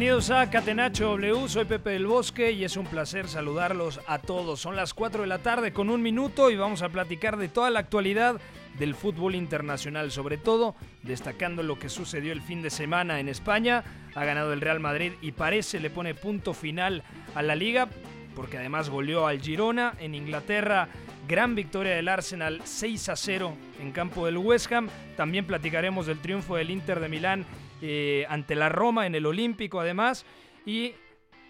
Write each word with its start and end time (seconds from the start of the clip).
Bienvenidos 0.00 0.30
a 0.30 0.48
Catenacho 0.48 1.10
W. 1.10 1.46
Soy 1.46 1.66
Pepe 1.66 1.90
del 1.90 2.06
Bosque 2.06 2.52
y 2.52 2.64
es 2.64 2.78
un 2.78 2.86
placer 2.86 3.28
saludarlos 3.28 4.00
a 4.06 4.18
todos. 4.18 4.58
Son 4.58 4.74
las 4.74 4.94
4 4.94 5.20
de 5.20 5.26
la 5.26 5.40
tarde 5.40 5.74
con 5.74 5.90
un 5.90 6.00
minuto 6.00 6.50
y 6.50 6.56
vamos 6.56 6.80
a 6.80 6.88
platicar 6.88 7.36
de 7.36 7.48
toda 7.48 7.68
la 7.68 7.80
actualidad 7.80 8.40
del 8.78 8.94
fútbol 8.94 9.34
internacional, 9.34 10.10
sobre 10.10 10.38
todo 10.38 10.74
destacando 11.02 11.62
lo 11.62 11.78
que 11.78 11.90
sucedió 11.90 12.32
el 12.32 12.40
fin 12.40 12.62
de 12.62 12.70
semana 12.70 13.20
en 13.20 13.28
España. 13.28 13.84
Ha 14.14 14.24
ganado 14.24 14.54
el 14.54 14.62
Real 14.62 14.80
Madrid 14.80 15.12
y 15.20 15.32
parece 15.32 15.80
le 15.80 15.90
pone 15.90 16.14
punto 16.14 16.54
final 16.54 17.02
a 17.34 17.42
la 17.42 17.54
liga 17.54 17.86
porque 18.34 18.56
además 18.56 18.88
goleó 18.88 19.26
al 19.26 19.42
Girona 19.42 19.92
en 19.98 20.14
Inglaterra. 20.14 20.88
Gran 21.28 21.54
victoria 21.54 21.94
del 21.94 22.08
Arsenal 22.08 22.62
6 22.64 23.10
a 23.10 23.16
0 23.16 23.54
en 23.82 23.92
campo 23.92 24.24
del 24.24 24.38
West 24.38 24.72
Ham. 24.72 24.88
También 25.18 25.44
platicaremos 25.44 26.06
del 26.06 26.20
triunfo 26.20 26.56
del 26.56 26.70
Inter 26.70 27.00
de 27.00 27.08
Milán 27.10 27.44
eh, 27.82 28.26
ante 28.28 28.54
la 28.54 28.68
Roma 28.68 29.06
en 29.06 29.14
el 29.14 29.26
Olímpico 29.26 29.80
además 29.80 30.26
y 30.66 30.92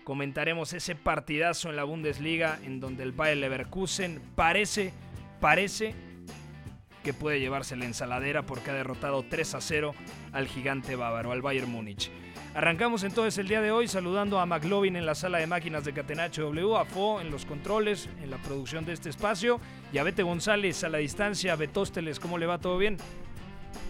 comentaremos 0.04 0.72
ese 0.72 0.94
partidazo 0.94 1.70
en 1.70 1.76
la 1.76 1.84
Bundesliga 1.84 2.58
en 2.64 2.80
donde 2.80 3.02
el 3.02 3.12
Bayer 3.12 3.36
Leverkusen 3.36 4.20
parece, 4.34 4.92
parece 5.40 5.94
que 7.02 7.14
puede 7.14 7.40
llevarse 7.40 7.76
la 7.76 7.86
ensaladera 7.86 8.42
porque 8.42 8.70
ha 8.70 8.74
derrotado 8.74 9.24
3 9.28 9.54
a 9.54 9.60
0 9.60 9.94
al 10.32 10.46
gigante 10.46 10.96
bávaro, 10.96 11.32
al 11.32 11.42
Bayern 11.42 11.70
Múnich. 11.70 12.10
Arrancamos 12.52 13.04
entonces 13.04 13.38
el 13.38 13.46
día 13.46 13.60
de 13.60 13.70
hoy 13.70 13.86
saludando 13.86 14.40
a 14.40 14.46
McLovin 14.46 14.96
en 14.96 15.06
la 15.06 15.14
sala 15.14 15.38
de 15.38 15.46
máquinas 15.46 15.84
de 15.84 15.92
Catenacho 15.92 16.42
W, 16.42 16.76
a 16.76 16.84
Fo 16.84 17.20
en 17.20 17.30
los 17.30 17.46
controles, 17.46 18.08
en 18.20 18.30
la 18.30 18.38
producción 18.38 18.84
de 18.84 18.92
este 18.92 19.08
espacio 19.08 19.60
y 19.92 19.98
a 19.98 20.02
Bete 20.02 20.24
González 20.24 20.82
a 20.82 20.88
la 20.88 20.98
distancia. 20.98 21.54
Betósteles, 21.54 22.18
¿cómo 22.18 22.38
le 22.38 22.46
va? 22.46 22.58
¿Todo 22.58 22.76
bien? 22.76 22.96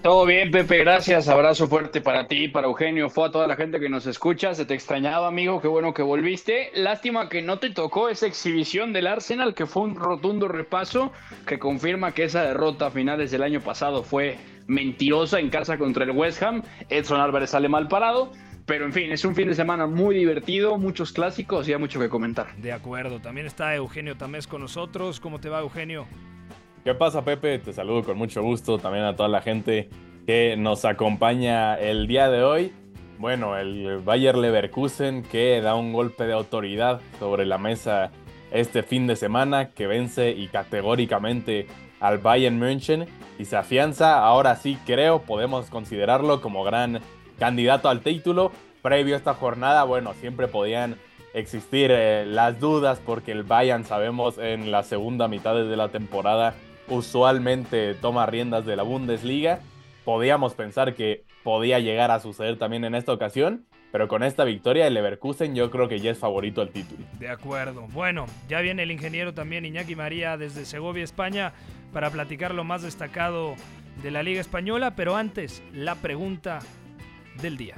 Todo 0.03 0.25
bien, 0.25 0.51
Pepe, 0.51 0.79
gracias. 0.79 1.29
Abrazo 1.29 1.69
fuerte 1.69 2.01
para 2.01 2.27
ti, 2.27 2.49
para 2.49 2.67
Eugenio, 2.67 3.11
fue 3.11 3.29
a 3.29 3.31
toda 3.31 3.47
la 3.47 3.55
gente 3.55 3.79
que 3.79 3.91
nos 3.91 4.07
escucha. 4.07 4.55
Se 4.55 4.65
te 4.65 4.73
extrañaba, 4.73 5.29
amigo, 5.29 5.61
qué 5.61 5.69
bueno 5.69 5.93
que 5.93 6.03
volviste. 6.03 6.71
Lástima 6.75 7.29
que 7.29 7.43
no 7.43 7.59
te 7.59 7.69
tocó 7.69 8.09
esa 8.09 8.27
exhibición 8.27 8.95
del 8.95 9.07
Arsenal, 9.07 9.55
que 9.55 9.67
fue 9.67 9.83
un 9.83 9.97
rotundo 9.97 10.49
repaso 10.49 11.13
que 11.47 11.59
confirma 11.59 12.13
que 12.13 12.25
esa 12.25 12.43
derrota 12.45 12.87
a 12.87 12.91
finales 12.91 13.31
del 13.31 13.43
año 13.43 13.61
pasado 13.61 14.03
fue 14.03 14.39
mentirosa 14.67 15.39
en 15.39 15.51
casa 15.51 15.77
contra 15.77 16.05
el 16.05 16.13
West 16.13 16.43
Ham. 16.43 16.63
Edson 16.89 17.21
Álvarez 17.21 17.51
sale 17.51 17.69
mal 17.69 17.87
parado. 17.87 18.33
Pero 18.65 18.87
en 18.87 18.95
fin, 18.95 19.13
es 19.13 19.25
un 19.27 19.35
fin 19.35 19.49
de 19.49 19.55
semana 19.55 19.87
muy 19.87 20.15
divertido, 20.15 20.79
muchos 20.79 21.13
clásicos 21.13 21.69
y 21.69 21.75
hay 21.75 21.79
mucho 21.79 22.01
que 22.01 22.09
comentar. 22.09 22.57
De 22.57 22.73
acuerdo, 22.73 23.21
también 23.21 23.47
está 23.47 23.75
Eugenio 23.75 24.17
Tamés 24.17 24.47
con 24.47 24.63
nosotros. 24.63 25.21
¿Cómo 25.21 25.41
te 25.41 25.51
va, 25.51 25.61
Eugenio? 25.61 26.07
¿Qué 26.83 26.95
pasa, 26.95 27.23
Pepe? 27.23 27.59
Te 27.59 27.75
saludo 27.75 28.03
con 28.05 28.17
mucho 28.17 28.43
gusto 28.43 28.79
también 28.79 29.05
a 29.05 29.15
toda 29.15 29.29
la 29.29 29.43
gente 29.43 29.91
que 30.27 30.57
nos 30.57 30.87
acompaña 30.87 31.75
el 31.75 32.07
día 32.07 32.31
de 32.31 32.43
hoy. 32.43 32.73
Bueno, 33.19 33.59
el 33.59 33.99
Bayer 33.99 34.35
Leverkusen 34.35 35.23
que 35.23 35.61
da 35.61 35.75
un 35.75 35.93
golpe 35.93 36.25
de 36.25 36.33
autoridad 36.33 37.03
sobre 37.19 37.45
la 37.45 37.59
mesa 37.59 38.13
este 38.51 38.83
fin 38.83 39.07
de 39.07 39.17
semana, 39.17 39.73
que 39.73 39.87
vence 39.87 40.31
y 40.31 40.49
categóricamente 40.49 41.67
al 42.01 42.17
Bayern 42.17 42.59
München 42.59 43.05
y 43.39 43.45
se 43.45 43.59
afianza. 43.59 44.25
Ahora 44.25 44.57
sí 44.57 44.79
creo, 44.87 45.21
podemos 45.21 45.69
considerarlo 45.69 46.41
como 46.41 46.65
gran 46.65 47.01
candidato 47.39 47.91
al 47.91 48.01
título. 48.01 48.53
Previo 48.81 49.17
a 49.17 49.19
esta 49.19 49.35
jornada, 49.35 49.85
bueno, 49.85 50.15
siempre 50.15 50.49
podían 50.49 50.97
existir 51.35 51.91
eh, 51.93 52.25
las 52.27 52.59
dudas 52.59 53.03
porque 53.05 53.33
el 53.33 53.43
Bayern, 53.43 53.85
sabemos, 53.85 54.39
en 54.39 54.71
la 54.71 54.83
segunda 54.83 55.29
mitad 55.29 55.55
de 55.55 55.77
la 55.77 55.91
temporada 55.91 56.55
usualmente 56.91 57.95
toma 57.95 58.27
riendas 58.27 58.67
de 58.67 58.77
la 58.77 58.83
Bundesliga. 58.83 59.61
Podíamos 60.05 60.55
pensar 60.55 60.95
que 60.95 61.25
podía 61.43 61.79
llegar 61.79 62.11
a 62.11 62.21
suceder 62.21 62.59
también 62.59 62.85
en 62.85 62.95
esta 62.95 63.13
ocasión, 63.13 63.65
pero 63.93 64.09
con 64.09 64.23
esta 64.23 64.45
victoria 64.45 64.87
el 64.87 64.95
Leverkusen 64.95 65.55
yo 65.55 65.71
creo 65.71 65.89
que 65.89 66.01
ya 66.01 66.11
es 66.11 66.19
favorito 66.19 66.61
al 66.61 66.71
título. 66.71 67.05
De 67.19 67.29
acuerdo. 67.29 67.87
Bueno, 67.93 68.27
ya 68.49 68.61
viene 68.61 68.83
el 68.83 68.91
ingeniero 68.91 69.33
también 69.33 69.65
Iñaki 69.65 69.97
María 69.97 70.37
desde 70.37 70.65
Segovia, 70.65 71.05
España, 71.05 71.53
para 71.93 72.11
platicar 72.11 72.55
lo 72.55 72.65
más 72.65 72.83
destacado 72.83 73.55
de 74.03 74.11
la 74.11 74.23
Liga 74.23 74.41
Española, 74.41 74.95
pero 74.95 75.17
antes 75.17 75.63
la 75.73 75.95
pregunta 75.95 76.61
del 77.41 77.57
día. 77.57 77.75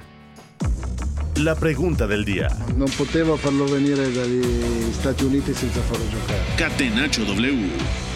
La 1.37 1.55
pregunta 1.55 2.05
del 2.05 2.25
día. 2.25 2.47
Non 2.77 2.87
potevo 2.93 3.35
farlo 3.37 3.65
venire 3.65 4.05
dagli 4.13 4.93
Stati 4.93 5.25
Uniti 5.25 5.53
senza 5.53 5.81
farlo 5.81 6.05
giocare. 6.05 6.45
Catenacho 6.55 7.25
W. 7.25 8.12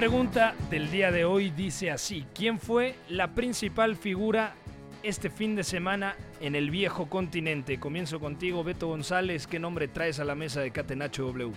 pregunta 0.00 0.54
del 0.70 0.90
día 0.90 1.12
de 1.12 1.26
hoy 1.26 1.50
dice 1.50 1.90
así, 1.90 2.24
¿quién 2.34 2.58
fue 2.58 2.94
la 3.10 3.34
principal 3.34 3.96
figura 3.96 4.54
este 5.02 5.28
fin 5.28 5.54
de 5.54 5.62
semana 5.62 6.16
en 6.40 6.54
el 6.54 6.70
viejo 6.70 7.10
continente? 7.10 7.78
Comienzo 7.78 8.18
contigo, 8.18 8.64
Beto 8.64 8.88
González, 8.88 9.46
¿qué 9.46 9.58
nombre 9.58 9.88
traes 9.88 10.18
a 10.18 10.24
la 10.24 10.34
mesa 10.34 10.62
de 10.62 10.70
Catenacho 10.70 11.26
W? 11.26 11.52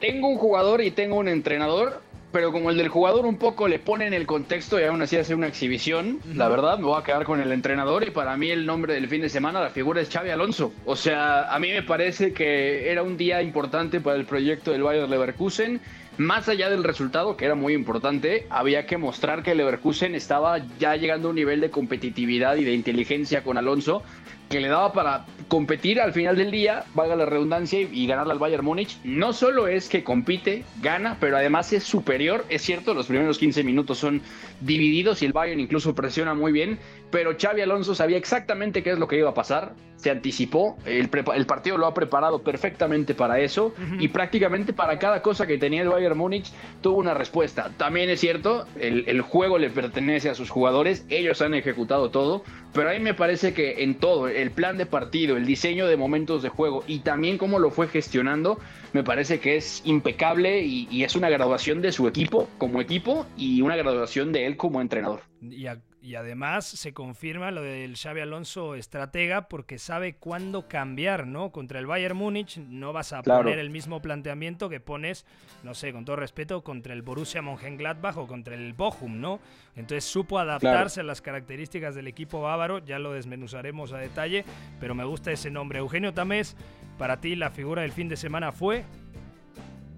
Tengo 0.00 0.26
un 0.26 0.38
jugador 0.38 0.80
y 0.80 0.90
tengo 0.90 1.18
un 1.18 1.28
entrenador, 1.28 2.02
pero 2.32 2.50
como 2.50 2.68
el 2.70 2.76
del 2.76 2.88
jugador 2.88 3.24
un 3.26 3.36
poco 3.36 3.68
le 3.68 3.78
pone 3.78 4.08
en 4.08 4.12
el 4.12 4.26
contexto 4.26 4.80
y 4.80 4.82
aún 4.82 5.00
así 5.00 5.16
hace 5.16 5.32
una 5.32 5.46
exhibición, 5.46 6.18
la 6.34 6.48
verdad 6.48 6.78
me 6.78 6.86
voy 6.86 7.00
a 7.00 7.04
quedar 7.04 7.22
con 7.22 7.40
el 7.40 7.52
entrenador 7.52 8.02
y 8.02 8.10
para 8.10 8.36
mí 8.36 8.50
el 8.50 8.66
nombre 8.66 8.94
del 8.94 9.06
fin 9.06 9.20
de 9.20 9.28
semana, 9.28 9.60
la 9.60 9.70
figura 9.70 10.00
es 10.00 10.10
Xavi 10.10 10.30
Alonso. 10.30 10.72
O 10.84 10.96
sea, 10.96 11.54
a 11.54 11.60
mí 11.60 11.70
me 11.70 11.84
parece 11.84 12.32
que 12.32 12.90
era 12.90 13.04
un 13.04 13.16
día 13.16 13.40
importante 13.40 14.00
para 14.00 14.16
el 14.16 14.24
proyecto 14.24 14.72
del 14.72 14.82
Bayer 14.82 15.08
Leverkusen. 15.08 15.80
Más 16.20 16.50
allá 16.50 16.68
del 16.68 16.84
resultado, 16.84 17.34
que 17.34 17.46
era 17.46 17.54
muy 17.54 17.72
importante, 17.72 18.46
había 18.50 18.84
que 18.84 18.98
mostrar 18.98 19.42
que 19.42 19.54
Leverkusen 19.54 20.14
estaba 20.14 20.58
ya 20.78 20.94
llegando 20.94 21.28
a 21.28 21.30
un 21.30 21.36
nivel 21.36 21.62
de 21.62 21.70
competitividad 21.70 22.56
y 22.56 22.64
de 22.64 22.74
inteligencia 22.74 23.42
con 23.42 23.56
Alonso 23.56 24.02
que 24.50 24.60
le 24.60 24.68
daba 24.68 24.92
para 24.92 25.26
competir 25.46 26.00
al 26.00 26.12
final 26.12 26.36
del 26.36 26.50
día, 26.50 26.84
valga 26.92 27.14
la 27.14 27.24
redundancia, 27.24 27.80
y 27.80 28.06
ganarle 28.08 28.32
al 28.32 28.40
Bayern 28.40 28.64
Múnich. 28.64 28.98
No 29.04 29.32
solo 29.32 29.68
es 29.68 29.88
que 29.88 30.02
compite, 30.02 30.64
gana, 30.82 31.16
pero 31.20 31.36
además 31.36 31.72
es 31.72 31.84
superior. 31.84 32.44
Es 32.48 32.62
cierto, 32.62 32.92
los 32.92 33.06
primeros 33.06 33.38
15 33.38 33.62
minutos 33.62 33.98
son 33.98 34.20
divididos 34.60 35.22
y 35.22 35.26
el 35.26 35.32
Bayern 35.32 35.60
incluso 35.60 35.94
presiona 35.94 36.34
muy 36.34 36.50
bien, 36.50 36.80
pero 37.10 37.36
Xavi 37.38 37.60
Alonso 37.60 37.94
sabía 37.94 38.16
exactamente 38.16 38.82
qué 38.82 38.90
es 38.90 38.98
lo 38.98 39.08
que 39.08 39.18
iba 39.18 39.30
a 39.30 39.34
pasar, 39.34 39.74
se 39.96 40.10
anticipó, 40.10 40.78
el, 40.86 41.10
el 41.34 41.46
partido 41.46 41.76
lo 41.76 41.86
ha 41.86 41.92
preparado 41.92 42.42
perfectamente 42.42 43.14
para 43.14 43.38
eso 43.40 43.74
y 43.98 44.08
prácticamente 44.08 44.72
para 44.72 44.98
cada 44.98 45.20
cosa 45.20 45.46
que 45.46 45.58
tenía 45.58 45.82
el 45.82 45.90
Bayern 45.90 46.16
Múnich 46.16 46.50
tuvo 46.80 46.98
una 46.98 47.12
respuesta. 47.12 47.70
También 47.76 48.08
es 48.08 48.20
cierto, 48.20 48.66
el, 48.80 49.04
el 49.08 49.20
juego 49.20 49.58
le 49.58 49.68
pertenece 49.68 50.30
a 50.30 50.34
sus 50.34 50.48
jugadores, 50.48 51.04
ellos 51.10 51.42
han 51.42 51.52
ejecutado 51.52 52.10
todo, 52.10 52.44
pero 52.72 52.88
a 52.88 52.94
mí 52.94 53.00
me 53.00 53.12
parece 53.12 53.52
que 53.52 53.82
en 53.82 53.96
todo, 53.96 54.28
el 54.28 54.50
plan 54.52 54.78
de 54.78 54.86
partido, 54.86 55.36
el 55.36 55.44
diseño 55.44 55.86
de 55.86 55.98
momentos 55.98 56.42
de 56.42 56.48
juego 56.48 56.82
y 56.86 57.00
también 57.00 57.36
cómo 57.36 57.58
lo 57.58 57.70
fue 57.70 57.88
gestionando, 57.88 58.58
me 58.94 59.04
parece 59.04 59.38
que 59.38 59.56
es 59.56 59.82
impecable 59.84 60.62
y, 60.62 60.88
y 60.90 61.04
es 61.04 61.14
una 61.14 61.28
graduación 61.28 61.82
de 61.82 61.92
su 61.92 62.08
equipo 62.08 62.48
como 62.56 62.80
equipo 62.80 63.26
y 63.36 63.60
una 63.60 63.76
graduación 63.76 64.32
de 64.32 64.46
él 64.46 64.56
como 64.56 64.80
entrenador. 64.80 65.20
Y 65.42 65.66
a, 65.66 65.78
Y 66.02 66.14
además 66.14 66.64
se 66.64 66.94
confirma 66.94 67.50
lo 67.50 67.60
del 67.60 67.94
Xavi 67.94 68.22
Alonso 68.22 68.74
estratega 68.74 69.48
porque 69.48 69.78
sabe 69.78 70.14
cuándo 70.14 70.66
cambiar, 70.66 71.26
¿no? 71.26 71.52
Contra 71.52 71.78
el 71.78 71.86
Bayern 71.86 72.16
Múnich 72.16 72.56
no 72.56 72.94
vas 72.94 73.12
a 73.12 73.22
poner 73.22 73.58
el 73.58 73.68
mismo 73.68 74.00
planteamiento 74.00 74.70
que 74.70 74.80
pones, 74.80 75.26
no 75.62 75.74
sé, 75.74 75.92
con 75.92 76.06
todo 76.06 76.16
respeto, 76.16 76.64
contra 76.64 76.94
el 76.94 77.02
Borussia 77.02 77.42
Mönchengladbach 77.42 78.16
o 78.16 78.26
contra 78.26 78.54
el 78.54 78.72
Bochum, 78.72 79.20
¿no? 79.20 79.40
Entonces 79.76 80.04
supo 80.04 80.38
adaptarse 80.38 81.00
a 81.00 81.04
las 81.04 81.20
características 81.20 81.94
del 81.94 82.08
equipo 82.08 82.40
bávaro, 82.40 82.78
ya 82.78 82.98
lo 82.98 83.12
desmenuzaremos 83.12 83.92
a 83.92 83.98
detalle, 83.98 84.46
pero 84.80 84.94
me 84.94 85.04
gusta 85.04 85.32
ese 85.32 85.50
nombre. 85.50 85.80
Eugenio 85.80 86.14
Tamés, 86.14 86.56
para 86.96 87.20
ti 87.20 87.36
la 87.36 87.50
figura 87.50 87.82
del 87.82 87.92
fin 87.92 88.08
de 88.08 88.16
semana 88.16 88.52
fue 88.52 88.84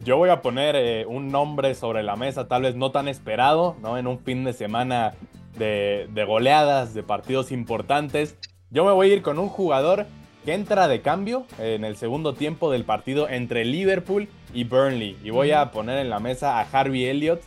yo 0.05 0.17
voy 0.17 0.31
a 0.31 0.43
poner 0.43 0.75
eh, 0.75 1.07
un 1.07 1.31
nombre 1.31 1.77
sobre 1.77 2.03
la 2.03 2.17
mesa, 2.17 2.49
tal 2.49 2.63
vez 2.63 2.75
no 2.75 2.91
tan 2.91 3.07
esperado, 3.07 3.77
¿no? 3.81 3.97
En 3.97 4.09
un 4.09 4.19
fin 4.19 4.43
de 4.43 4.53
semana 4.53 5.15
de, 5.57 6.25
goleadas, 6.27 6.95
de 6.95 7.03
partidos 7.03 7.53
importantes. 7.53 8.37
Yo 8.71 8.85
me 8.85 8.93
voy 8.93 9.11
a 9.11 9.15
ir 9.15 9.23
con 9.23 9.39
un 9.39 9.49
jugador 9.49 10.07
que 10.45 10.55
entra 10.55 10.89
de 10.89 11.03
cambio 11.03 11.47
en 11.59 11.85
el 11.85 11.97
segundo 11.97 12.35
tiempo 12.35 12.71
del 12.71 12.85
partido 12.85 13.29
entre 13.29 13.65
Liverpool 13.65 14.29
y 14.53 14.65
Burnley. 14.65 15.17
Y 15.23 15.31
voy 15.31 15.53
a 15.53 15.71
poner 15.71 15.99
en 15.99 16.11
la 16.11 16.21
mesa 16.21 16.59
a 16.59 16.63
Harvey 16.63 17.05
Elliott. 17.05 17.43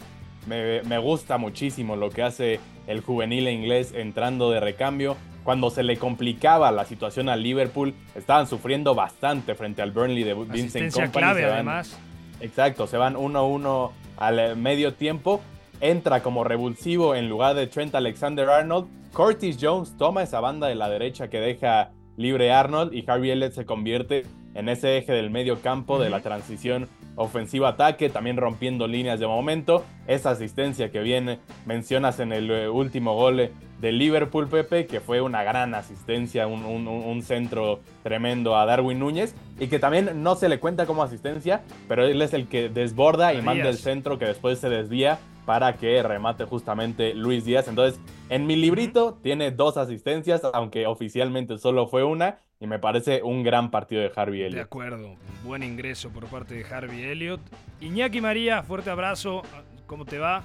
Me, 0.48 0.82
me, 0.84 1.00
gusta 1.00 1.38
muchísimo 1.38 1.96
lo 1.96 2.12
que 2.12 2.22
hace 2.22 2.60
el 2.88 3.02
juvenil 3.02 3.48
inglés 3.48 3.94
entrando 3.96 4.52
de 4.52 4.60
recambio. 4.60 5.18
Cuando 5.44 5.70
se 5.70 5.84
le 5.84 5.98
complicaba 5.98 6.72
la 6.72 6.86
situación 6.86 7.30
al 7.30 7.44
Liverpool, 7.44 7.94
estaban 8.16 8.48
sufriendo 8.48 8.96
bastante 8.96 9.56
frente 9.56 9.82
al 9.82 9.92
Burnley 9.92 10.24
de 10.24 10.34
Vincent 10.34 10.94
Company. 10.94 11.12
clave, 11.12 11.46
además. 11.46 11.98
Exacto, 12.42 12.88
se 12.88 12.98
van 12.98 13.16
1-1 13.16 13.92
al 14.18 14.56
medio 14.58 14.94
tiempo. 14.94 15.42
Entra 15.82 16.22
como 16.24 16.44
revulsivo 16.44 17.16
en 17.16 17.30
lugar 17.30 17.56
de 17.56 17.68
Trent 17.68 17.94
Alexander 17.96 18.50
Arnold. 18.50 18.88
Curtis 19.14 19.58
Jones 19.60 19.96
toma 19.98 20.24
esa 20.24 20.40
banda 20.40 20.68
de 20.68 20.76
la 20.76 20.90
derecha 20.90 21.30
que 21.30 21.40
deja 21.40 21.92
libre 22.18 22.52
Arnold 22.52 22.94
y 22.94 23.04
Harvey 23.08 23.32
Elliott 23.32 23.54
se 23.54 23.66
convierte 23.66 24.26
en 24.54 24.70
ese 24.70 24.98
eje 24.98 25.12
del 25.12 25.30
medio 25.30 25.62
campo 25.62 26.00
de 26.00 26.10
la 26.10 26.22
transición 26.22 26.88
ofensiva-ataque, 27.18 28.10
también 28.10 28.38
rompiendo 28.38 28.88
líneas 28.88 29.20
de 29.20 29.28
momento. 29.28 29.84
Esa 30.08 30.32
asistencia 30.32 30.92
que 30.92 31.02
viene 31.02 31.40
mencionas 31.66 32.20
en 32.20 32.32
el 32.32 32.50
eh, 32.50 32.70
último 32.70 33.16
gol 33.16 33.52
de 33.80 33.92
Liverpool, 33.92 34.48
Pepe, 34.48 34.86
que 34.86 35.02
fue 35.02 35.22
una 35.22 35.44
gran 35.44 35.76
asistencia, 35.76 36.48
un, 36.48 37.22
centro 37.22 37.82
tremendo 38.04 38.56
a 38.58 38.66
Darwin 38.66 39.00
Núñez, 39.00 39.36
y 39.60 39.68
que 39.68 39.80
también 39.80 40.24
no 40.24 40.36
se 40.36 40.50
le 40.50 40.60
cuenta 40.60 40.86
como 40.86 41.04
asistencia, 41.04 41.62
pero 41.88 42.06
él 42.06 42.22
es 42.22 42.34
el 42.34 42.48
que 42.48 42.70
desborda 42.70 43.34
y 43.34 43.42
manda 43.42 43.70
el 43.70 43.78
centro 43.78 44.18
que 44.18 44.26
después 44.26 44.60
se 44.60 44.70
desvía 44.70 45.20
para 45.46 45.78
que 45.78 46.02
remate 46.02 46.46
justamente 46.46 47.14
Luis 47.14 47.46
Díaz. 47.46 47.68
Entonces, 47.68 48.00
en 48.30 48.48
mi 48.48 48.56
librito 48.56 49.20
tiene 49.22 49.52
dos 49.52 49.78
asistencias, 49.78 50.42
aunque 50.54 50.88
oficialmente 50.88 51.58
solo 51.58 51.88
fue 51.88 52.04
una, 52.04 52.40
y 52.60 52.68
me 52.68 52.80
parece 52.80 53.22
un 53.22 53.44
gran 53.44 53.70
partido 53.70 54.02
de 54.02 54.12
Harvey 54.16 54.42
Elliott. 54.42 54.56
De 54.56 54.62
acuerdo, 54.62 55.16
buen 55.44 55.64
ingreso 55.64 56.10
por 56.10 56.26
parte 56.26 56.56
de 56.56 56.66
Harvey 56.66 57.04
Elliott. 57.04 57.42
Iñaki 57.82 58.22
María, 58.22 58.64
fuerte 58.64 58.90
abrazo, 58.90 59.44
¿cómo 59.86 60.06
te 60.06 60.18
va? 60.18 60.44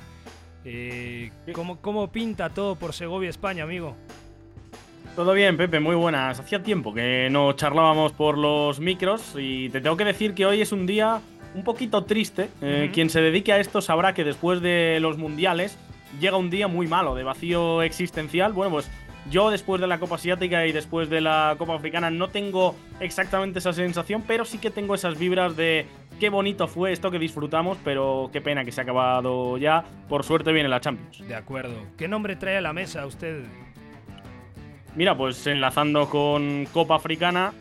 Eh, 0.65 1.31
¿cómo, 1.55 2.13
pinta 2.13 2.51
todo 2.51 2.77
por 2.77 2.93
Segovia, 2.93 3.31
España, 3.31 3.65
amigo? 3.65 3.97
Todo 5.17 5.33
bien, 5.33 5.57
Pepe, 5.57 5.81
muy 5.81 5.97
buenas. 5.97 6.39
Hacía 6.39 6.63
tiempo 6.63 6.93
que 6.93 7.29
no 7.31 7.53
charlábamos 7.55 8.13
por 8.13 8.39
los 8.39 8.79
micros 8.79 9.35
y 9.39 9.71
te 9.71 9.81
tengo 9.81 9.97
que 9.97 10.05
decir 10.05 10.35
que 10.35 10.47
hoy 10.47 10.61
es 10.61 10.73
un 10.73 10.87
día 10.87 11.21
un 11.55 11.65
poquito 11.65 12.05
triste. 12.05 12.49
Eh, 12.61 12.91
quien 12.93 13.11
se 13.11 13.21
dedique 13.21 13.53
a 13.53 13.59
esto 13.59 13.81
sabrá 13.81 14.15
que 14.15 14.25
después 14.25 14.61
de 14.61 14.99
los 15.01 15.19
mundiales 15.19 15.79
llega 16.21 16.37
un 16.37 16.51
día 16.51 16.69
muy 16.69 16.87
malo, 16.87 17.15
de 17.15 17.25
vacío 17.25 17.83
existencial. 17.83 18.53
Bueno, 18.53 18.73
pues 18.73 18.91
yo 19.31 19.51
después 19.51 19.81
de 19.81 19.87
la 19.87 19.99
Copa 19.99 20.17
Asiática 20.17 20.67
y 20.67 20.73
después 20.73 21.11
de 21.11 21.21
la 21.21 21.55
Copa 21.59 21.75
Africana 21.75 22.11
no 22.11 22.29
tengo 22.29 22.75
exactamente 23.01 23.59
esa 23.59 23.73
sensación, 23.73 24.25
pero 24.27 24.45
sí 24.45 24.59
que 24.59 24.71
tengo 24.71 24.95
esas 24.95 25.19
vibras 25.19 25.57
de 25.57 25.87
qué 26.19 26.31
bonito 26.31 26.67
fue 26.69 26.93
esto 26.93 27.11
que 27.11 27.19
disfrutamos, 27.19 27.79
pero 27.85 28.31
qué 28.33 28.41
pena 28.41 28.65
que 28.65 28.73
se 28.73 28.81
ha 28.81 28.85
acabado 28.85 29.59
ya. 29.59 29.85
Por 30.09 30.25
suerte 30.25 30.53
viene 30.53 30.69
la 30.69 30.81
Champions. 30.81 31.27
De 31.27 31.35
acuerdo. 31.35 31.75
¿Qué 31.97 32.09
nombre 32.09 32.37
trae 32.37 32.57
a 32.57 32.61
la 32.61 32.73
mesa 32.73 33.07
usted? 33.07 33.45
Mira, 34.97 35.17
pues 35.17 35.47
enlazando 35.47 36.09
con 36.09 36.67
Copa 36.73 36.97
Africana, 36.97 37.53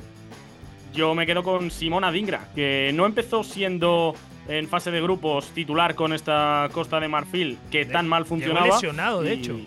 yo 0.94 1.15
me 1.15 1.25
quedo 1.25 1.44
con 1.44 1.71
Simona 1.71 2.12
Dingra, 2.12 2.47
que 2.56 2.91
no 2.94 3.06
empezó 3.06 3.44
siendo 3.44 4.15
en 4.47 4.68
fase 4.68 4.91
de 4.91 5.01
grupos 5.01 5.50
titular 5.50 5.95
con 5.95 6.12
esta 6.13 6.69
Costa 6.71 7.00
de 7.00 7.07
Marfil 7.07 7.57
que 7.71 7.86
tan 7.86 8.07
mal 8.07 8.25
funcionaba. 8.25 8.68
lesionado, 8.68 9.21
de 9.21 9.33
hecho. 9.33 9.59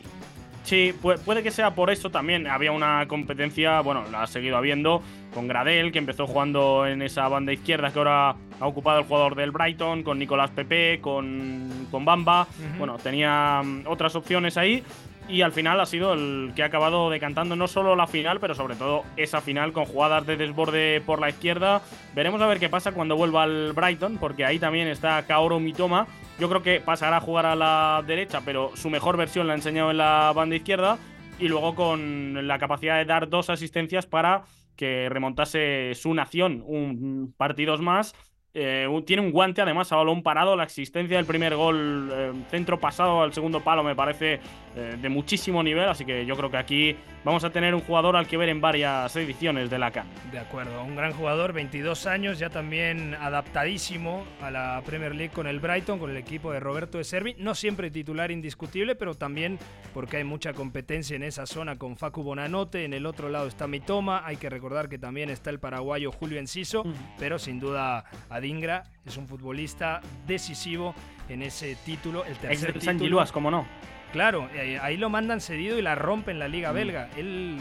Sí, 0.64 0.94
puede 1.24 1.42
que 1.42 1.50
sea 1.50 1.74
por 1.74 1.90
eso 1.90 2.10
también. 2.10 2.46
Había 2.46 2.72
una 2.72 3.06
competencia, 3.08 3.80
bueno, 3.80 4.04
la 4.10 4.22
ha 4.22 4.26
seguido 4.26 4.56
habiendo, 4.56 5.02
con 5.34 5.48
Gradel, 5.48 5.90
que 5.90 5.98
empezó 5.98 6.26
jugando 6.26 6.86
en 6.86 7.02
esa 7.02 7.26
banda 7.28 7.52
izquierda 7.52 7.92
que 7.92 7.98
ahora 7.98 8.36
ha 8.60 8.66
ocupado 8.66 9.00
el 9.00 9.06
jugador 9.06 9.34
del 9.34 9.50
Brighton, 9.50 10.04
con 10.04 10.19
Nicolás 10.19 10.50
Pepe, 10.50 11.00
con, 11.00 11.88
con 11.90 12.04
Bamba. 12.04 12.46
Bueno, 12.78 12.96
tenía 12.98 13.60
mm, 13.64 13.84
otras 13.86 14.14
opciones 14.14 14.56
ahí 14.56 14.84
y 15.28 15.42
al 15.42 15.52
final 15.52 15.80
ha 15.80 15.86
sido 15.86 16.14
el 16.14 16.52
que 16.54 16.62
ha 16.62 16.66
acabado 16.66 17.08
decantando 17.10 17.56
no 17.56 17.69
solo 17.69 17.96
la 17.96 18.06
final, 18.06 18.40
pero 18.40 18.54
sobre 18.54 18.76
todo 18.76 19.04
esa 19.16 19.40
final 19.40 19.72
con 19.72 19.84
jugadas 19.84 20.26
de 20.26 20.36
desborde 20.36 21.00
por 21.00 21.20
la 21.20 21.30
izquierda. 21.30 21.82
Veremos 22.14 22.40
a 22.42 22.46
ver 22.46 22.58
qué 22.58 22.69
pasa 22.69 22.92
cuando 22.92 23.16
vuelva 23.16 23.44
al 23.44 23.72
Brighton, 23.72 24.19
porque 24.19 24.44
ahí 24.44 24.58
también 24.58 24.88
está 24.88 25.24
Kaoru 25.26 25.60
Mitoma. 25.60 26.06
Yo 26.38 26.48
creo 26.48 26.62
que 26.62 26.80
pasará 26.80 27.19
a 27.19 27.20
jugar 27.20 27.46
a 27.46 27.56
la 27.56 28.02
derecha, 28.06 28.42
pero 28.44 28.72
su 28.74 28.90
mejor 28.90 29.16
versión 29.16 29.46
la 29.46 29.52
ha 29.52 29.56
enseñado 29.56 29.90
en 29.90 29.98
la 29.98 30.32
banda 30.34 30.56
izquierda 30.56 30.98
y 31.38 31.48
luego 31.48 31.74
con 31.74 32.46
la 32.46 32.58
capacidad 32.58 32.98
de 32.98 33.04
dar 33.04 33.28
dos 33.28 33.50
asistencias 33.50 34.06
para 34.06 34.42
que 34.76 35.08
remontase 35.08 35.94
su 35.94 36.14
nación 36.14 36.62
un 36.66 37.34
partidos 37.36 37.80
más 37.80 38.14
eh, 38.54 38.87
tiene 39.06 39.22
un 39.22 39.32
guante 39.32 39.62
además 39.62 39.93
a 39.93 39.96
balón 39.96 40.22
parado. 40.22 40.56
La 40.56 40.64
existencia 40.64 41.16
del 41.16 41.26
primer 41.26 41.56
gol, 41.56 42.10
eh, 42.12 42.32
centro 42.50 42.78
pasado 42.78 43.22
al 43.22 43.32
segundo 43.32 43.60
palo, 43.60 43.82
me 43.82 43.94
parece 43.94 44.40
eh, 44.76 44.96
de 45.00 45.08
muchísimo 45.08 45.62
nivel. 45.62 45.88
Así 45.88 46.04
que 46.04 46.26
yo 46.26 46.37
creo 46.37 46.50
que 46.50 46.56
aquí 46.56 46.96
vamos 47.24 47.44
a 47.44 47.50
tener 47.50 47.74
un 47.74 47.80
jugador 47.80 48.16
al 48.16 48.26
que 48.26 48.36
ver 48.36 48.48
en 48.48 48.60
varias 48.60 49.14
ediciones 49.16 49.70
de 49.70 49.78
la 49.78 49.90
CAN. 49.90 50.06
De 50.30 50.38
acuerdo, 50.38 50.82
un 50.82 50.96
gran 50.96 51.12
jugador, 51.12 51.52
22 51.52 52.06
años, 52.06 52.38
ya 52.38 52.50
también 52.50 53.14
adaptadísimo 53.14 54.24
a 54.40 54.50
la 54.50 54.82
Premier 54.84 55.14
League 55.14 55.32
con 55.32 55.46
el 55.46 55.60
Brighton, 55.60 55.98
con 55.98 56.10
el 56.10 56.16
equipo 56.16 56.52
de 56.52 56.60
Roberto 56.60 56.98
de 56.98 57.04
Servi. 57.04 57.34
No 57.38 57.54
siempre 57.54 57.90
titular 57.90 58.30
indiscutible, 58.30 58.94
pero 58.94 59.14
también 59.14 59.58
porque 59.94 60.19
hay 60.19 60.24
mucha 60.24 60.52
competencia 60.52 61.16
en 61.16 61.22
esa 61.22 61.46
zona 61.46 61.76
con 61.76 61.96
Facu 61.96 62.22
Bonanote. 62.22 62.84
En 62.84 62.94
el 62.94 63.06
otro 63.06 63.28
lado 63.28 63.46
está 63.46 63.66
Mitoma. 63.66 64.22
Hay 64.24 64.36
que 64.36 64.50
recordar 64.50 64.88
que 64.88 64.98
también 64.98 65.31
está 65.31 65.50
el 65.50 65.60
paraguayo 65.60 66.12
Julio 66.12 66.38
Enciso, 66.38 66.84
pero 67.19 67.38
sin 67.38 67.60
duda 67.60 68.05
Adingra 68.31 68.84
es 69.05 69.17
un 69.17 69.26
futbolista 69.26 70.00
decisivo 70.26 70.94
en 71.29 71.43
ese 71.43 71.76
título, 71.84 72.24
el 72.24 72.36
tercer 72.36 72.70
Ex 72.70 72.81
título. 72.81 73.24
San 73.24 73.32
como 73.32 73.50
no. 73.50 73.92
Claro, 74.12 74.50
eh, 74.54 74.78
ahí 74.82 74.98
lo 74.98 75.08
mandan 75.08 75.40
cedido 75.40 75.78
y 75.78 75.82
la 75.82 75.94
rompe 75.94 76.31
en 76.31 76.38
la 76.38 76.46
liga 76.46 76.70
mm. 76.70 76.74
belga. 76.74 77.08
Él 77.16 77.56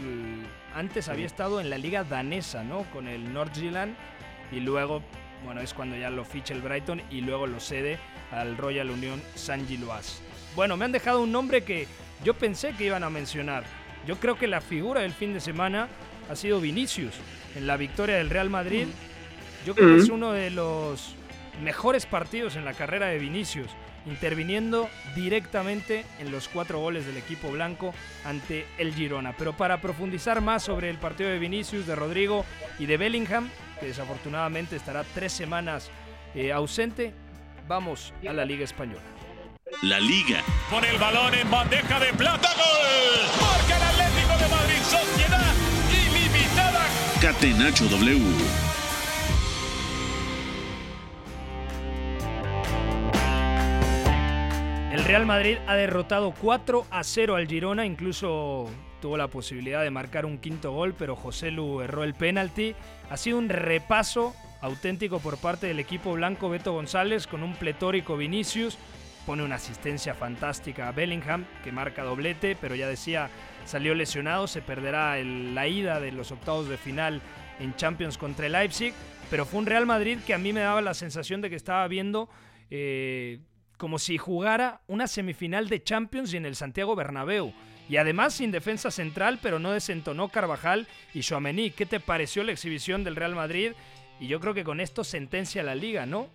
antes 0.74 1.08
había 1.08 1.26
estado 1.26 1.60
en 1.60 1.70
la 1.70 1.78
liga 1.78 2.04
danesa, 2.04 2.62
¿no? 2.62 2.82
Con 2.92 3.08
el 3.08 3.32
Nordjylland 3.32 3.94
y 4.50 4.60
luego, 4.60 5.02
bueno, 5.44 5.60
es 5.60 5.72
cuando 5.72 5.96
ya 5.96 6.10
lo 6.10 6.24
ficha 6.24 6.54
el 6.54 6.60
Brighton 6.60 7.02
y 7.10 7.22
luego 7.22 7.46
lo 7.46 7.58
cede 7.58 7.98
al 8.30 8.56
Royal 8.56 8.90
Union 8.90 9.20
Saint 9.34 9.66
Gilloise. 9.66 10.20
Bueno, 10.54 10.76
me 10.76 10.84
han 10.84 10.92
dejado 10.92 11.22
un 11.22 11.32
nombre 11.32 11.64
que 11.64 11.86
yo 12.22 12.34
pensé 12.34 12.72
que 12.72 12.84
iban 12.84 13.02
a 13.02 13.10
mencionar. 13.10 13.64
Yo 14.06 14.16
creo 14.16 14.36
que 14.36 14.46
la 14.46 14.60
figura 14.60 15.00
del 15.00 15.12
fin 15.12 15.32
de 15.32 15.40
semana 15.40 15.88
ha 16.30 16.36
sido 16.36 16.60
Vinicius 16.60 17.14
en 17.56 17.66
la 17.66 17.76
victoria 17.76 18.16
del 18.16 18.30
Real 18.30 18.50
Madrid. 18.50 18.86
Mm. 18.86 19.66
Yo 19.66 19.74
creo 19.74 19.88
que 19.96 20.02
es 20.02 20.10
mm. 20.10 20.14
uno 20.14 20.32
de 20.32 20.50
los 20.50 21.14
mejores 21.62 22.04
partidos 22.04 22.56
en 22.56 22.64
la 22.64 22.74
carrera 22.74 23.06
de 23.06 23.18
Vinicius 23.18 23.70
interviniendo 24.06 24.88
directamente 25.14 26.04
en 26.18 26.30
los 26.30 26.48
cuatro 26.48 26.78
goles 26.80 27.06
del 27.06 27.16
equipo 27.16 27.50
blanco 27.50 27.94
ante 28.24 28.66
el 28.78 28.94
Girona. 28.94 29.34
Pero 29.36 29.56
para 29.56 29.80
profundizar 29.80 30.40
más 30.40 30.64
sobre 30.64 30.90
el 30.90 30.98
partido 30.98 31.30
de 31.30 31.38
Vinicius, 31.38 31.86
de 31.86 31.94
Rodrigo 31.94 32.44
y 32.78 32.86
de 32.86 32.96
Bellingham, 32.96 33.48
que 33.80 33.86
desafortunadamente 33.86 34.76
estará 34.76 35.04
tres 35.14 35.32
semanas 35.32 35.90
eh, 36.34 36.52
ausente, 36.52 37.12
vamos 37.68 38.12
a 38.28 38.32
la 38.32 38.44
Liga 38.44 38.64
Española. 38.64 39.02
La 39.82 39.98
Liga. 39.98 40.42
Con 40.70 40.84
el 40.84 40.98
balón 40.98 41.34
en 41.34 41.50
bandeja 41.50 41.98
de 41.98 42.12
plata, 42.12 42.48
gol. 42.54 43.40
Marca 43.40 43.76
el 43.76 43.82
Atlético 43.82 44.38
de 44.38 44.48
Madrid, 44.48 44.82
sociedad 44.82 45.54
ilimitada. 45.90 46.86
Catenacho 47.20 47.86
W. 47.86 48.71
El 54.92 55.04
Real 55.04 55.24
Madrid 55.24 55.56
ha 55.66 55.74
derrotado 55.74 56.34
4 56.38 56.86
a 56.90 57.02
0 57.02 57.36
al 57.36 57.48
Girona, 57.48 57.86
incluso 57.86 58.68
tuvo 59.00 59.16
la 59.16 59.26
posibilidad 59.26 59.82
de 59.82 59.88
marcar 59.88 60.26
un 60.26 60.36
quinto 60.36 60.70
gol, 60.70 60.92
pero 60.92 61.16
José 61.16 61.50
Lu 61.50 61.80
erró 61.80 62.04
el 62.04 62.12
penalti. 62.12 62.74
Ha 63.08 63.16
sido 63.16 63.38
un 63.38 63.48
repaso 63.48 64.34
auténtico 64.60 65.18
por 65.18 65.38
parte 65.38 65.66
del 65.66 65.78
equipo 65.78 66.12
blanco 66.12 66.50
Beto 66.50 66.74
González 66.74 67.26
con 67.26 67.42
un 67.42 67.54
pletórico 67.54 68.18
Vinicius. 68.18 68.76
pone 69.24 69.42
una 69.42 69.54
asistencia 69.54 70.12
fantástica 70.12 70.88
a 70.88 70.92
Bellingham, 70.92 71.46
que 71.64 71.72
marca 71.72 72.04
doblete, 72.04 72.54
pero 72.60 72.74
ya 72.74 72.86
decía, 72.86 73.30
salió 73.64 73.94
lesionado, 73.94 74.46
se 74.46 74.60
perderá 74.60 75.16
la 75.24 75.68
ida 75.68 76.00
de 76.00 76.12
los 76.12 76.32
octavos 76.32 76.68
de 76.68 76.76
final 76.76 77.22
en 77.60 77.74
Champions 77.76 78.18
contra 78.18 78.44
el 78.44 78.52
Leipzig, 78.52 78.92
pero 79.30 79.46
fue 79.46 79.60
un 79.60 79.66
Real 79.66 79.86
Madrid 79.86 80.18
que 80.26 80.34
a 80.34 80.38
mí 80.38 80.52
me 80.52 80.60
daba 80.60 80.82
la 80.82 80.92
sensación 80.92 81.40
de 81.40 81.48
que 81.48 81.56
estaba 81.56 81.88
viendo 81.88 82.28
eh, 82.68 83.38
como 83.82 83.98
si 83.98 84.16
jugara 84.16 84.80
una 84.86 85.08
semifinal 85.08 85.68
de 85.68 85.82
Champions 85.82 86.32
y 86.32 86.36
en 86.36 86.46
el 86.46 86.54
Santiago 86.54 86.94
Bernabéu. 86.94 87.52
Y 87.88 87.96
además 87.96 88.32
sin 88.32 88.52
defensa 88.52 88.92
central, 88.92 89.40
pero 89.42 89.58
no 89.58 89.72
desentonó 89.72 90.28
Carvajal 90.28 90.86
y 91.12 91.22
Chouameni. 91.22 91.72
¿Qué 91.72 91.84
te 91.84 91.98
pareció 91.98 92.44
la 92.44 92.52
exhibición 92.52 93.02
del 93.02 93.16
Real 93.16 93.34
Madrid? 93.34 93.72
Y 94.20 94.28
yo 94.28 94.38
creo 94.38 94.54
que 94.54 94.62
con 94.62 94.78
esto 94.78 95.02
sentencia 95.02 95.64
la 95.64 95.74
liga, 95.74 96.06
¿no? 96.06 96.28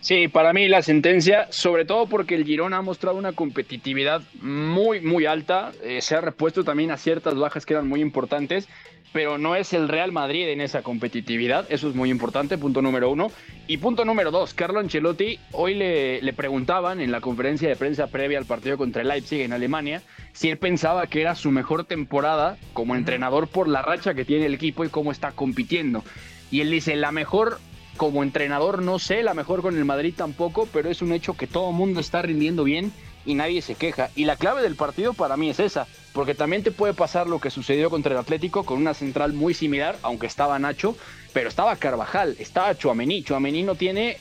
Sí, 0.00 0.28
para 0.28 0.54
mí 0.54 0.66
la 0.66 0.80
sentencia, 0.80 1.46
sobre 1.50 1.84
todo 1.84 2.06
porque 2.06 2.36
el 2.36 2.46
Girona 2.46 2.78
ha 2.78 2.82
mostrado 2.82 3.18
una 3.18 3.32
competitividad 3.32 4.22
muy, 4.40 5.02
muy 5.02 5.26
alta. 5.26 5.72
Eh, 5.82 6.00
se 6.00 6.14
ha 6.14 6.22
repuesto 6.22 6.64
también 6.64 6.90
a 6.90 6.96
ciertas 6.96 7.34
bajas 7.34 7.66
que 7.66 7.74
eran 7.74 7.86
muy 7.86 8.00
importantes, 8.00 8.66
pero 9.14 9.38
no 9.38 9.54
es 9.54 9.72
el 9.72 9.88
Real 9.88 10.10
Madrid 10.10 10.48
en 10.48 10.60
esa 10.60 10.82
competitividad. 10.82 11.66
Eso 11.68 11.88
es 11.88 11.94
muy 11.94 12.10
importante, 12.10 12.58
punto 12.58 12.82
número 12.82 13.08
uno. 13.08 13.30
Y 13.68 13.76
punto 13.76 14.04
número 14.04 14.32
dos, 14.32 14.54
Carlo 14.54 14.80
Ancelotti, 14.80 15.38
hoy 15.52 15.74
le, 15.76 16.20
le 16.20 16.32
preguntaban 16.32 17.00
en 17.00 17.12
la 17.12 17.20
conferencia 17.20 17.68
de 17.68 17.76
prensa 17.76 18.08
previa 18.08 18.38
al 18.38 18.44
partido 18.44 18.76
contra 18.76 19.02
el 19.02 19.08
Leipzig 19.08 19.42
en 19.42 19.52
Alemania 19.52 20.02
si 20.32 20.50
él 20.50 20.58
pensaba 20.58 21.06
que 21.06 21.20
era 21.20 21.36
su 21.36 21.52
mejor 21.52 21.84
temporada 21.84 22.58
como 22.72 22.96
entrenador 22.96 23.46
por 23.46 23.68
la 23.68 23.82
racha 23.82 24.14
que 24.14 24.24
tiene 24.24 24.46
el 24.46 24.54
equipo 24.54 24.84
y 24.84 24.88
cómo 24.88 25.12
está 25.12 25.30
compitiendo. 25.30 26.02
Y 26.50 26.60
él 26.60 26.72
dice, 26.72 26.96
la 26.96 27.12
mejor 27.12 27.60
como 27.96 28.24
entrenador 28.24 28.82
no 28.82 28.98
sé, 28.98 29.22
la 29.22 29.34
mejor 29.34 29.62
con 29.62 29.78
el 29.78 29.84
Madrid 29.84 30.14
tampoco, 30.16 30.68
pero 30.72 30.90
es 30.90 31.02
un 31.02 31.12
hecho 31.12 31.34
que 31.34 31.46
todo 31.46 31.70
el 31.70 31.76
mundo 31.76 32.00
está 32.00 32.20
rindiendo 32.20 32.64
bien 32.64 32.92
y 33.26 33.34
nadie 33.34 33.62
se 33.62 33.74
queja. 33.74 34.10
Y 34.14 34.24
la 34.24 34.36
clave 34.36 34.62
del 34.62 34.76
partido 34.76 35.14
para 35.14 35.36
mí 35.36 35.50
es 35.50 35.60
esa, 35.60 35.86
porque 36.12 36.34
también 36.34 36.62
te 36.62 36.70
puede 36.70 36.94
pasar 36.94 37.26
lo 37.26 37.40
que 37.40 37.50
sucedió 37.50 37.90
contra 37.90 38.12
el 38.12 38.18
Atlético 38.18 38.64
con 38.64 38.78
una 38.78 38.94
central 38.94 39.32
muy 39.32 39.54
similar, 39.54 39.96
aunque 40.02 40.26
estaba 40.26 40.58
Nacho, 40.58 40.96
pero 41.32 41.48
estaba 41.48 41.76
Carvajal, 41.76 42.36
estaba 42.38 42.76
Chuamení. 42.76 43.22
Chuamení 43.22 43.62
no 43.62 43.74
tiene 43.74 44.18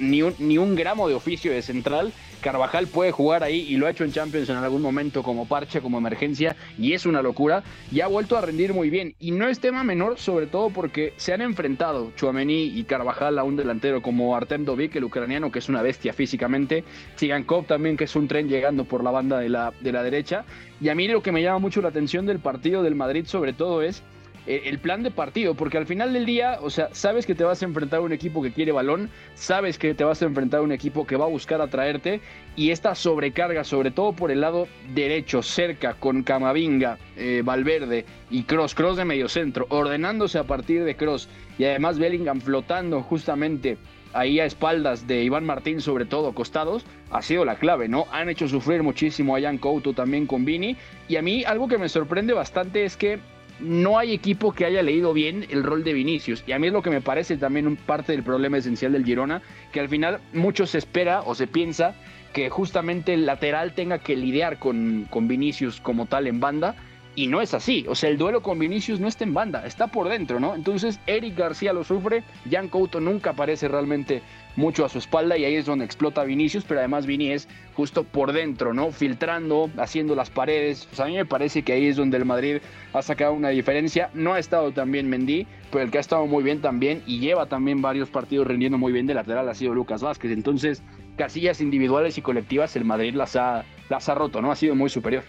ni 0.00 0.22
un, 0.22 0.34
ni 0.38 0.58
un 0.58 0.74
gramo 0.74 1.08
de 1.08 1.14
oficio 1.14 1.52
de 1.52 1.62
central 1.62 2.12
Carvajal 2.40 2.86
puede 2.86 3.12
jugar 3.12 3.42
ahí 3.42 3.66
y 3.68 3.76
lo 3.76 3.86
ha 3.86 3.90
hecho 3.90 4.04
en 4.04 4.12
Champions 4.12 4.48
en 4.48 4.56
algún 4.56 4.82
momento 4.82 5.22
como 5.22 5.46
parche, 5.46 5.80
como 5.80 5.98
emergencia 5.98 6.56
y 6.78 6.92
es 6.92 7.06
una 7.06 7.22
locura. 7.22 7.62
Y 7.90 8.00
ha 8.00 8.06
vuelto 8.06 8.36
a 8.36 8.40
rendir 8.40 8.74
muy 8.74 8.90
bien. 8.90 9.14
Y 9.18 9.32
no 9.32 9.48
es 9.48 9.60
tema 9.60 9.84
menor, 9.84 10.18
sobre 10.18 10.46
todo 10.46 10.70
porque 10.70 11.14
se 11.16 11.32
han 11.32 11.40
enfrentado 11.40 12.12
Chuamení 12.16 12.64
y 12.64 12.84
Carvajal 12.84 13.38
a 13.38 13.44
un 13.44 13.56
delantero 13.56 14.02
como 14.02 14.36
Artem 14.36 14.64
Dovik, 14.64 14.96
el 14.96 15.04
ucraniano, 15.04 15.50
que 15.50 15.58
es 15.58 15.68
una 15.68 15.82
bestia 15.82 16.12
físicamente. 16.12 16.84
Sigankov 17.16 17.66
también, 17.66 17.96
que 17.96 18.04
es 18.04 18.16
un 18.16 18.28
tren 18.28 18.48
llegando 18.48 18.84
por 18.84 19.02
la 19.02 19.10
banda 19.10 19.38
de 19.38 19.48
la, 19.48 19.72
de 19.80 19.92
la 19.92 20.02
derecha. 20.02 20.44
Y 20.80 20.88
a 20.88 20.94
mí 20.94 21.08
lo 21.08 21.22
que 21.22 21.32
me 21.32 21.42
llama 21.42 21.58
mucho 21.58 21.82
la 21.82 21.88
atención 21.88 22.26
del 22.26 22.38
partido 22.38 22.82
del 22.82 22.94
Madrid, 22.94 23.24
sobre 23.26 23.52
todo, 23.52 23.82
es 23.82 24.02
el 24.46 24.78
plan 24.78 25.02
de 25.02 25.10
partido, 25.10 25.54
porque 25.54 25.76
al 25.78 25.86
final 25.86 26.12
del 26.12 26.24
día, 26.24 26.58
o 26.62 26.70
sea, 26.70 26.88
sabes 26.92 27.26
que 27.26 27.34
te 27.34 27.44
vas 27.44 27.60
a 27.62 27.66
enfrentar 27.66 27.98
a 27.98 28.02
un 28.02 28.12
equipo 28.12 28.42
que 28.42 28.52
quiere 28.52 28.72
balón, 28.72 29.10
sabes 29.34 29.78
que 29.78 29.94
te 29.94 30.04
vas 30.04 30.22
a 30.22 30.24
enfrentar 30.24 30.60
a 30.60 30.62
un 30.62 30.72
equipo 30.72 31.06
que 31.06 31.16
va 31.16 31.26
a 31.26 31.28
buscar 31.28 31.60
atraerte 31.60 32.20
y 32.56 32.70
esta 32.70 32.94
sobrecarga, 32.94 33.64
sobre 33.64 33.90
todo 33.90 34.12
por 34.12 34.30
el 34.30 34.40
lado 34.40 34.66
derecho, 34.94 35.42
cerca, 35.42 35.94
con 35.94 36.22
Camavinga, 36.22 36.98
eh, 37.16 37.42
Valverde 37.44 38.06
y 38.30 38.44
Cross, 38.44 38.74
Cross 38.74 38.96
de 38.96 39.04
medio 39.04 39.28
centro, 39.28 39.66
ordenándose 39.68 40.38
a 40.38 40.44
partir 40.44 40.84
de 40.84 40.96
Cross 40.96 41.28
y 41.58 41.64
además 41.64 41.98
Bellingham 41.98 42.40
flotando 42.40 43.02
justamente 43.02 43.76
ahí 44.12 44.40
a 44.40 44.46
espaldas 44.46 45.06
de 45.06 45.22
Iván 45.22 45.44
Martín, 45.44 45.80
sobre 45.80 46.04
todo 46.04 46.32
costados, 46.32 46.84
ha 47.10 47.22
sido 47.22 47.44
la 47.44 47.56
clave, 47.56 47.88
¿no? 47.88 48.06
Han 48.12 48.28
hecho 48.28 48.48
sufrir 48.48 48.82
muchísimo 48.82 49.36
a 49.36 49.40
Jan 49.40 49.58
Couto 49.58 49.92
también 49.92 50.26
con 50.26 50.44
Vini. 50.44 50.76
Y 51.08 51.16
a 51.16 51.22
mí 51.22 51.44
algo 51.44 51.68
que 51.68 51.78
me 51.78 51.88
sorprende 51.88 52.32
bastante 52.32 52.84
es 52.84 52.96
que 52.96 53.18
no 53.60 53.98
hay 53.98 54.12
equipo 54.12 54.52
que 54.52 54.64
haya 54.64 54.82
leído 54.82 55.12
bien 55.12 55.46
el 55.50 55.62
rol 55.62 55.84
de 55.84 55.92
Vinicius. 55.92 56.44
Y 56.46 56.52
a 56.52 56.58
mí 56.58 56.68
es 56.68 56.72
lo 56.72 56.82
que 56.82 56.90
me 56.90 57.00
parece 57.00 57.36
también 57.36 57.66
un 57.66 57.76
parte 57.76 58.12
del 58.12 58.22
problema 58.22 58.58
esencial 58.58 58.92
del 58.92 59.04
Girona, 59.04 59.42
que 59.72 59.80
al 59.80 59.88
final 59.88 60.20
mucho 60.32 60.66
se 60.66 60.78
espera 60.78 61.22
o 61.22 61.34
se 61.34 61.46
piensa 61.46 61.94
que 62.32 62.50
justamente 62.50 63.14
el 63.14 63.26
lateral 63.26 63.72
tenga 63.74 63.98
que 63.98 64.16
lidiar 64.16 64.58
con, 64.58 65.06
con 65.10 65.28
Vinicius 65.28 65.80
como 65.80 66.06
tal 66.06 66.26
en 66.26 66.40
banda. 66.40 66.76
Y 67.18 67.26
no 67.26 67.40
es 67.40 67.52
así. 67.52 67.84
O 67.88 67.96
sea, 67.96 68.10
el 68.10 68.16
duelo 68.16 68.42
con 68.42 68.60
Vinicius 68.60 69.00
no 69.00 69.08
está 69.08 69.24
en 69.24 69.34
banda, 69.34 69.66
está 69.66 69.88
por 69.88 70.08
dentro, 70.08 70.38
¿no? 70.38 70.54
Entonces, 70.54 71.00
Eric 71.08 71.36
García 71.36 71.72
lo 71.72 71.82
sufre. 71.82 72.22
Jan 72.48 72.68
Couto 72.68 73.00
nunca 73.00 73.30
aparece 73.30 73.66
realmente 73.66 74.22
mucho 74.54 74.84
a 74.84 74.88
su 74.88 74.98
espalda 74.98 75.36
y 75.36 75.44
ahí 75.44 75.56
es 75.56 75.66
donde 75.66 75.84
explota 75.84 76.22
Vinicius, 76.22 76.62
pero 76.62 76.78
además 76.78 77.06
Vini 77.06 77.32
es 77.32 77.48
justo 77.74 78.04
por 78.04 78.32
dentro, 78.32 78.72
¿no? 78.72 78.92
Filtrando, 78.92 79.68
haciendo 79.78 80.14
las 80.14 80.30
paredes. 80.30 80.88
A 80.96 81.06
mí 81.06 81.16
me 81.16 81.24
parece 81.24 81.62
que 81.62 81.72
ahí 81.72 81.86
es 81.86 81.96
donde 81.96 82.18
el 82.18 82.24
Madrid 82.24 82.58
ha 82.92 83.02
sacado 83.02 83.32
una 83.32 83.48
diferencia. 83.48 84.10
No 84.14 84.34
ha 84.34 84.38
estado 84.38 84.70
tan 84.70 84.92
bien 84.92 85.10
Mendy, 85.10 85.44
pero 85.72 85.82
el 85.82 85.90
que 85.90 85.98
ha 85.98 86.00
estado 86.00 86.24
muy 86.28 86.44
bien 86.44 86.60
también 86.60 87.02
y 87.04 87.18
lleva 87.18 87.46
también 87.46 87.82
varios 87.82 88.10
partidos 88.10 88.46
rindiendo 88.46 88.78
muy 88.78 88.92
bien 88.92 89.08
de 89.08 89.14
lateral 89.14 89.48
ha 89.48 89.54
sido 89.54 89.74
Lucas 89.74 90.04
Vázquez. 90.04 90.30
Entonces, 90.30 90.84
casillas 91.16 91.60
individuales 91.60 92.16
y 92.16 92.22
colectivas, 92.22 92.76
el 92.76 92.84
Madrid 92.84 93.16
las 93.16 93.34
ha, 93.34 93.64
las 93.88 94.08
ha 94.08 94.14
roto, 94.14 94.40
¿no? 94.40 94.52
Ha 94.52 94.56
sido 94.56 94.76
muy 94.76 94.88
superior. 94.88 95.24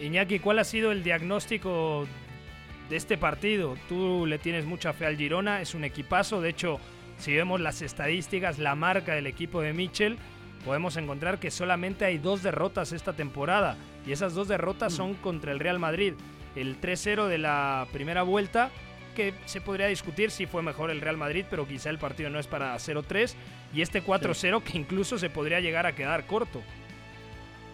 Iñaki, 0.00 0.38
¿cuál 0.40 0.58
ha 0.58 0.64
sido 0.64 0.92
el 0.92 1.02
diagnóstico 1.02 2.06
de 2.88 2.96
este 2.96 3.16
partido? 3.16 3.76
Tú 3.88 4.26
le 4.26 4.38
tienes 4.38 4.64
mucha 4.64 4.92
fe 4.92 5.06
al 5.06 5.16
Girona, 5.16 5.62
es 5.62 5.74
un 5.74 5.84
equipazo, 5.84 6.40
de 6.40 6.50
hecho 6.50 6.80
si 7.18 7.34
vemos 7.34 7.60
las 7.60 7.82
estadísticas, 7.82 8.58
la 8.58 8.74
marca 8.74 9.14
del 9.14 9.26
equipo 9.26 9.62
de 9.62 9.72
Mitchell, 9.72 10.18
podemos 10.64 10.96
encontrar 10.96 11.38
que 11.38 11.50
solamente 11.50 12.04
hay 12.04 12.18
dos 12.18 12.42
derrotas 12.42 12.92
esta 12.92 13.14
temporada. 13.14 13.76
Y 14.06 14.12
esas 14.12 14.34
dos 14.34 14.48
derrotas 14.48 14.92
son 14.92 15.14
contra 15.14 15.52
el 15.52 15.60
Real 15.60 15.78
Madrid. 15.78 16.14
El 16.54 16.80
3-0 16.80 17.26
de 17.26 17.38
la 17.38 17.86
primera 17.92 18.22
vuelta, 18.22 18.70
que 19.14 19.34
se 19.46 19.60
podría 19.60 19.86
discutir 19.86 20.30
si 20.30 20.46
fue 20.46 20.62
mejor 20.62 20.90
el 20.90 21.00
Real 21.00 21.16
Madrid, 21.16 21.44
pero 21.48 21.66
quizá 21.66 21.90
el 21.90 21.98
partido 21.98 22.30
no 22.30 22.38
es 22.38 22.46
para 22.46 22.74
0-3. 22.76 23.34
Y 23.74 23.82
este 23.82 24.02
4-0 24.02 24.62
que 24.62 24.78
incluso 24.78 25.18
se 25.18 25.30
podría 25.30 25.60
llegar 25.60 25.86
a 25.86 25.94
quedar 25.94 26.26
corto. 26.26 26.62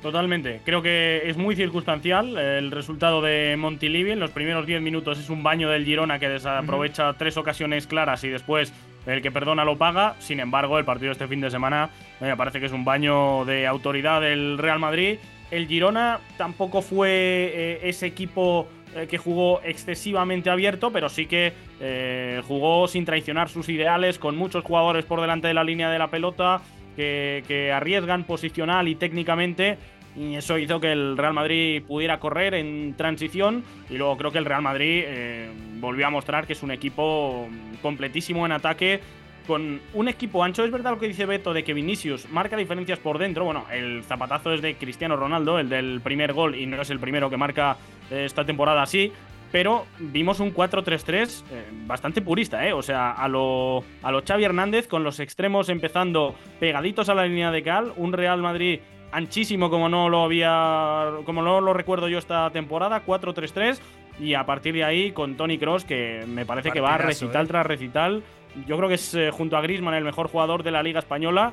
Totalmente. 0.02 0.61
Creo 0.64 0.82
que 0.82 1.23
es 1.26 1.37
muy 1.37 1.54
circunstancial 1.54 2.37
el 2.37 2.73
resultado 2.73 3.23
de 3.23 3.56
Montilivi. 3.56 4.11
En 4.11 4.18
los 4.18 4.32
primeros 4.32 4.66
10 4.66 4.82
minutos 4.82 5.18
es 5.21 5.30
un 5.30 5.44
baño 5.44 5.71
del 5.71 5.85
Girona 5.85 6.18
que 6.18 6.28
desaprovecha 6.28 7.12
tres 7.14 7.37
ocasiones 7.37 7.87
claras 7.87 8.25
y 8.25 8.28
después 8.28 8.73
el 9.06 9.23
que 9.23 9.30
perdona 9.30 9.64
lo 9.64 9.78
paga. 9.78 10.16
Sin 10.18 10.40
embargo, 10.40 10.78
el 10.78 10.85
partido 10.85 11.12
este 11.12 11.28
fin 11.28 11.40
de 11.40 11.50
semana 11.50 11.90
me 12.21 12.37
parece 12.37 12.59
que 12.59 12.66
es 12.66 12.73
un 12.73 12.85
baño 12.85 13.44
de 13.44 13.66
autoridad 13.68 14.21
del 14.21 14.59
Real 14.59 14.80
Madrid. 14.80 15.18
El 15.52 15.68
Girona 15.68 16.18
tampoco 16.37 16.82
fue 16.82 17.11
eh, 17.11 17.80
ese 17.85 18.06
equipo 18.06 18.66
eh, 18.97 19.06
que 19.09 19.18
jugó 19.18 19.61
excesivamente 19.62 20.50
abierto, 20.50 20.90
pero 20.90 21.09
sí 21.09 21.26
que 21.26 21.52
eh, 21.80 22.42
jugó 22.49 22.88
sin 22.88 23.04
traicionar 23.04 23.49
sus 23.49 23.68
ideales, 23.68 24.18
con 24.18 24.37
muchos 24.37 24.64
jugadores 24.64 25.04
por 25.04 25.21
delante 25.21 25.49
de 25.49 25.54
la 25.54 25.62
línea 25.62 25.90
de 25.90 25.99
la 25.99 26.09
pelota, 26.09 26.61
que, 26.96 27.72
arriesgan 27.75 28.25
posicional 28.25 28.88
y 28.88 28.94
técnicamente 28.94 29.78
y 30.14 30.34
eso 30.34 30.58
hizo 30.58 30.78
que 30.78 30.92
el 30.92 31.16
Real 31.16 31.32
Madrid 31.32 31.82
pudiera 31.82 32.20
correr 32.20 32.52
en 32.54 32.94
transición 32.96 33.64
y 33.88 33.96
luego 33.96 34.16
creo 34.18 34.30
que 34.30 34.38
el 34.38 34.44
Real 34.44 34.61
Madrid 34.61 35.04
eh, 35.06 35.50
volvió 35.80 36.06
a 36.06 36.11
mostrar 36.11 36.46
que 36.46 36.52
es 36.52 36.62
un 36.62 36.70
equipo 36.70 37.49
completísimo 37.80 38.44
en 38.44 38.52
ataque 38.52 39.00
con 39.46 39.80
un 39.94 40.08
equipo 40.08 40.44
ancho. 40.44 40.64
Es 40.64 40.70
verdad 40.70 40.92
lo 40.92 40.99
que 40.99 41.08
dice 41.08 41.26
Beto 41.26 41.52
de 41.52 41.64
que 41.64 41.75
Vinicius 41.75 42.28
marca 42.30 42.56
diferencias 42.56 42.99
por 42.99 43.18
dentro. 43.18 43.44
Bueno, 43.44 43.64
el 43.72 44.02
zapatazo 44.04 44.52
es 44.52 44.62
de 44.62 44.76
Cristiano 44.76 45.16
Ronaldo, 45.16 45.58
el 45.58 45.68
del 45.68 46.00
primer 46.00 46.32
gol, 46.32 46.54
y 46.54 46.66
no 46.66 46.80
es 46.80 46.90
el 46.90 47.00
primero 47.00 47.30
que 47.30 47.37
marca 47.37 47.76
eh, 48.11 48.25
esta 48.25 48.44
temporada 48.44 48.82
así. 48.82 49.12
Pero 49.52 49.87
vimos 49.99 50.40
un 50.40 50.54
4-3-3 50.54 51.44
eh, 51.50 51.64
bastante 51.87 52.23
purista, 52.23 52.66
¿eh? 52.66 52.73
O 52.73 52.82
sea, 52.82 53.12
a 53.12 53.28
lo, 53.28 53.85
a 54.02 54.11
lo 54.11 54.23
Xavi 54.26 54.44
Hernández, 54.44 54.88
con 54.88 55.04
los 55.04 55.21
extremos 55.21 55.68
empezando 55.68 56.35
pegaditos 56.59 57.11
a 57.11 57.14
la 57.14 57.26
línea 57.26 57.50
de 57.50 57.62
cal. 57.62 57.92
Un 57.97 58.14
Real 58.14 58.40
Madrid 58.40 58.80
anchísimo 59.12 59.71
como 59.71 59.88
no 59.88 60.09
lo 60.09 60.25
había 60.25 61.11
como 61.25 61.42
no 61.42 61.61
lo 61.61 61.75
recuerdo 61.75 62.09
yo 62.09 62.18
esta 62.18 62.50
temporada 62.50 63.04
4-3-3 63.04 63.78
y 64.18 64.35
a 64.35 64.44
partir 64.44 64.75
de 64.75 64.85
ahí 64.85 65.12
con 65.12 65.37
Tony 65.37 65.59
Cross 65.59 65.85
que 65.85 66.25
me 66.26 66.47
parece 66.47 66.71
que 66.71 66.80
va 66.80 66.94
a 66.94 66.99
recital 66.99 67.44
¿eh? 67.44 67.49
tras 67.49 67.66
recital 67.66 68.23
yo 68.66 68.76
creo 68.76 68.88
que 68.88 68.94
es 68.94 69.14
eh, 69.14 69.30
junto 69.30 69.56
a 69.56 69.61
Griezmann 69.61 69.94
el 69.94 70.04
mejor 70.04 70.28
jugador 70.28 70.62
de 70.62 70.71
la 70.71 70.82
liga 70.82 70.99
española 70.99 71.52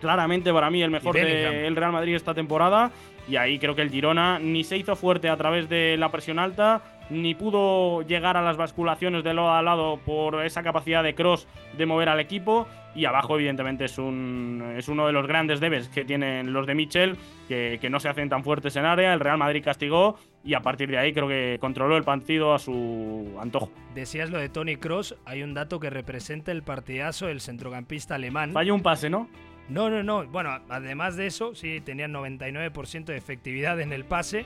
claramente 0.00 0.52
para 0.52 0.70
mí 0.70 0.80
el 0.80 0.92
mejor 0.92 1.16
del 1.16 1.74
Real 1.74 1.92
Madrid 1.92 2.14
esta 2.14 2.34
temporada 2.34 2.92
y 3.28 3.36
ahí 3.36 3.58
creo 3.58 3.74
que 3.74 3.82
el 3.82 3.90
Girona 3.90 4.38
ni 4.38 4.62
se 4.62 4.76
hizo 4.76 4.94
fuerte 4.94 5.28
a 5.28 5.36
través 5.36 5.68
de 5.68 5.96
la 5.96 6.10
presión 6.10 6.38
alta 6.38 6.82
ni 7.10 7.34
pudo 7.34 8.02
llegar 8.02 8.36
a 8.36 8.42
las 8.42 8.56
basculaciones 8.56 9.24
de 9.24 9.34
lado 9.34 9.52
a 9.52 9.62
lado 9.62 9.98
por 10.04 10.44
esa 10.44 10.62
capacidad 10.62 11.02
de 11.02 11.14
cross 11.14 11.46
de 11.76 11.86
mover 11.86 12.08
al 12.08 12.20
equipo. 12.20 12.66
Y 12.94 13.06
abajo, 13.06 13.36
evidentemente, 13.36 13.86
es, 13.86 13.96
un, 13.96 14.74
es 14.76 14.88
uno 14.88 15.06
de 15.06 15.12
los 15.12 15.26
grandes 15.26 15.60
debes 15.60 15.88
que 15.88 16.04
tienen 16.04 16.52
los 16.52 16.66
de 16.66 16.74
Michel, 16.74 17.16
que, 17.48 17.78
que 17.80 17.88
no 17.88 17.98
se 18.00 18.08
hacen 18.10 18.28
tan 18.28 18.44
fuertes 18.44 18.76
en 18.76 18.84
área. 18.84 19.14
El 19.14 19.20
Real 19.20 19.38
Madrid 19.38 19.64
castigó 19.64 20.18
y 20.44 20.54
a 20.54 20.60
partir 20.60 20.90
de 20.90 20.98
ahí 20.98 21.12
creo 21.12 21.28
que 21.28 21.56
controló 21.60 21.96
el 21.96 22.04
partido 22.04 22.52
a 22.54 22.58
su 22.58 23.34
antojo. 23.40 23.70
Decías 23.94 24.30
lo 24.30 24.38
de 24.38 24.48
Tony 24.48 24.76
Cross, 24.76 25.16
hay 25.24 25.42
un 25.42 25.54
dato 25.54 25.80
que 25.80 25.88
representa 25.88 26.52
el 26.52 26.62
partidazo 26.62 27.26
del 27.26 27.40
centrocampista 27.40 28.16
alemán. 28.16 28.52
Falló 28.52 28.74
un 28.74 28.82
pase, 28.82 29.08
¿no? 29.08 29.28
No, 29.68 29.88
no, 29.88 30.02
no. 30.02 30.26
Bueno, 30.26 30.60
además 30.68 31.16
de 31.16 31.26
eso, 31.26 31.54
sí, 31.54 31.80
tenían 31.80 32.12
99% 32.12 33.04
de 33.04 33.16
efectividad 33.16 33.80
en 33.80 33.92
el 33.92 34.04
pase, 34.04 34.44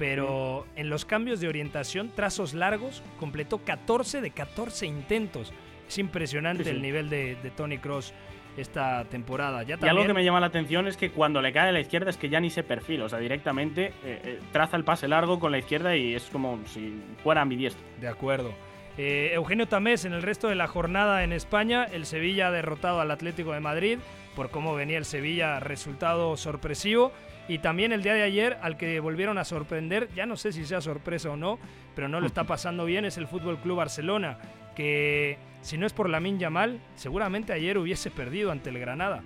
pero 0.00 0.66
en 0.76 0.88
los 0.88 1.04
cambios 1.04 1.40
de 1.40 1.48
orientación, 1.48 2.10
trazos 2.16 2.54
largos, 2.54 3.02
completó 3.20 3.58
14 3.58 4.22
de 4.22 4.30
14 4.30 4.86
intentos. 4.86 5.52
Es 5.86 5.98
impresionante 5.98 6.64
Sí, 6.64 6.70
sí. 6.70 6.76
el 6.76 6.80
nivel 6.82 7.10
de, 7.10 7.36
de 7.36 7.50
Tony 7.50 7.76
Cross 7.76 8.14
esta 8.56 9.04
temporada. 9.04 9.62
Ya 9.62 9.70
Y 9.70 9.72
algo 9.74 9.86
también- 9.88 10.06
que 10.08 10.14
me 10.14 10.24
llama 10.24 10.40
la 10.40 10.46
atención 10.46 10.86
es 10.88 10.96
que 10.96 11.10
cuando 11.10 11.42
le 11.42 11.52
cae 11.52 11.68
a 11.68 11.72
la 11.72 11.80
izquierda 11.80 12.08
es 12.08 12.16
que 12.16 12.30
ya 12.30 12.40
ni 12.40 12.48
se 12.48 12.62
perfila, 12.62 13.04
o 13.04 13.08
sea, 13.10 13.18
directamente 13.18 13.88
eh, 13.88 13.92
eh, 14.24 14.38
traza 14.52 14.78
el 14.78 14.84
pase 14.84 15.06
largo 15.06 15.38
con 15.38 15.52
la 15.52 15.58
izquierda 15.58 15.94
y 15.94 16.14
es 16.14 16.24
como 16.32 16.58
si 16.66 16.98
fuera 17.22 17.42
ambidiestro. 17.42 17.84
De 18.00 18.08
acuerdo. 18.08 18.52
Eh, 18.96 19.32
Eugenio 19.34 19.68
Tamés, 19.68 20.06
en 20.06 20.14
el 20.14 20.22
resto 20.22 20.48
de 20.48 20.54
la 20.54 20.66
jornada 20.66 21.24
en 21.24 21.32
España, 21.34 21.84
el 21.84 22.06
Sevilla 22.06 22.48
ha 22.48 22.50
derrotado 22.50 23.00
al 23.02 23.10
Atlético 23.10 23.52
de 23.52 23.60
Madrid 23.60 23.98
por 24.34 24.50
cómo 24.50 24.74
venía 24.74 24.96
el 24.96 25.04
Sevilla, 25.04 25.60
resultado 25.60 26.36
sorpresivo. 26.38 27.12
Y 27.50 27.58
también 27.58 27.90
el 27.90 28.04
día 28.04 28.14
de 28.14 28.22
ayer, 28.22 28.58
al 28.62 28.76
que 28.76 29.00
volvieron 29.00 29.36
a 29.36 29.44
sorprender, 29.44 30.08
ya 30.14 30.24
no 30.24 30.36
sé 30.36 30.52
si 30.52 30.64
sea 30.64 30.80
sorpresa 30.80 31.30
o 31.30 31.36
no, 31.36 31.58
pero 31.96 32.08
no 32.08 32.20
lo 32.20 32.28
está 32.28 32.44
pasando 32.44 32.84
bien, 32.84 33.04
es 33.04 33.18
el 33.18 33.26
Fútbol 33.26 33.58
Club 33.58 33.78
Barcelona, 33.78 34.38
que 34.76 35.36
si 35.60 35.76
no 35.76 35.84
es 35.84 35.92
por 35.92 36.08
Lamin 36.08 36.38
Yamal, 36.38 36.78
seguramente 36.94 37.52
ayer 37.52 37.76
hubiese 37.76 38.08
perdido 38.08 38.52
ante 38.52 38.70
el 38.70 38.78
Granada. 38.78 39.24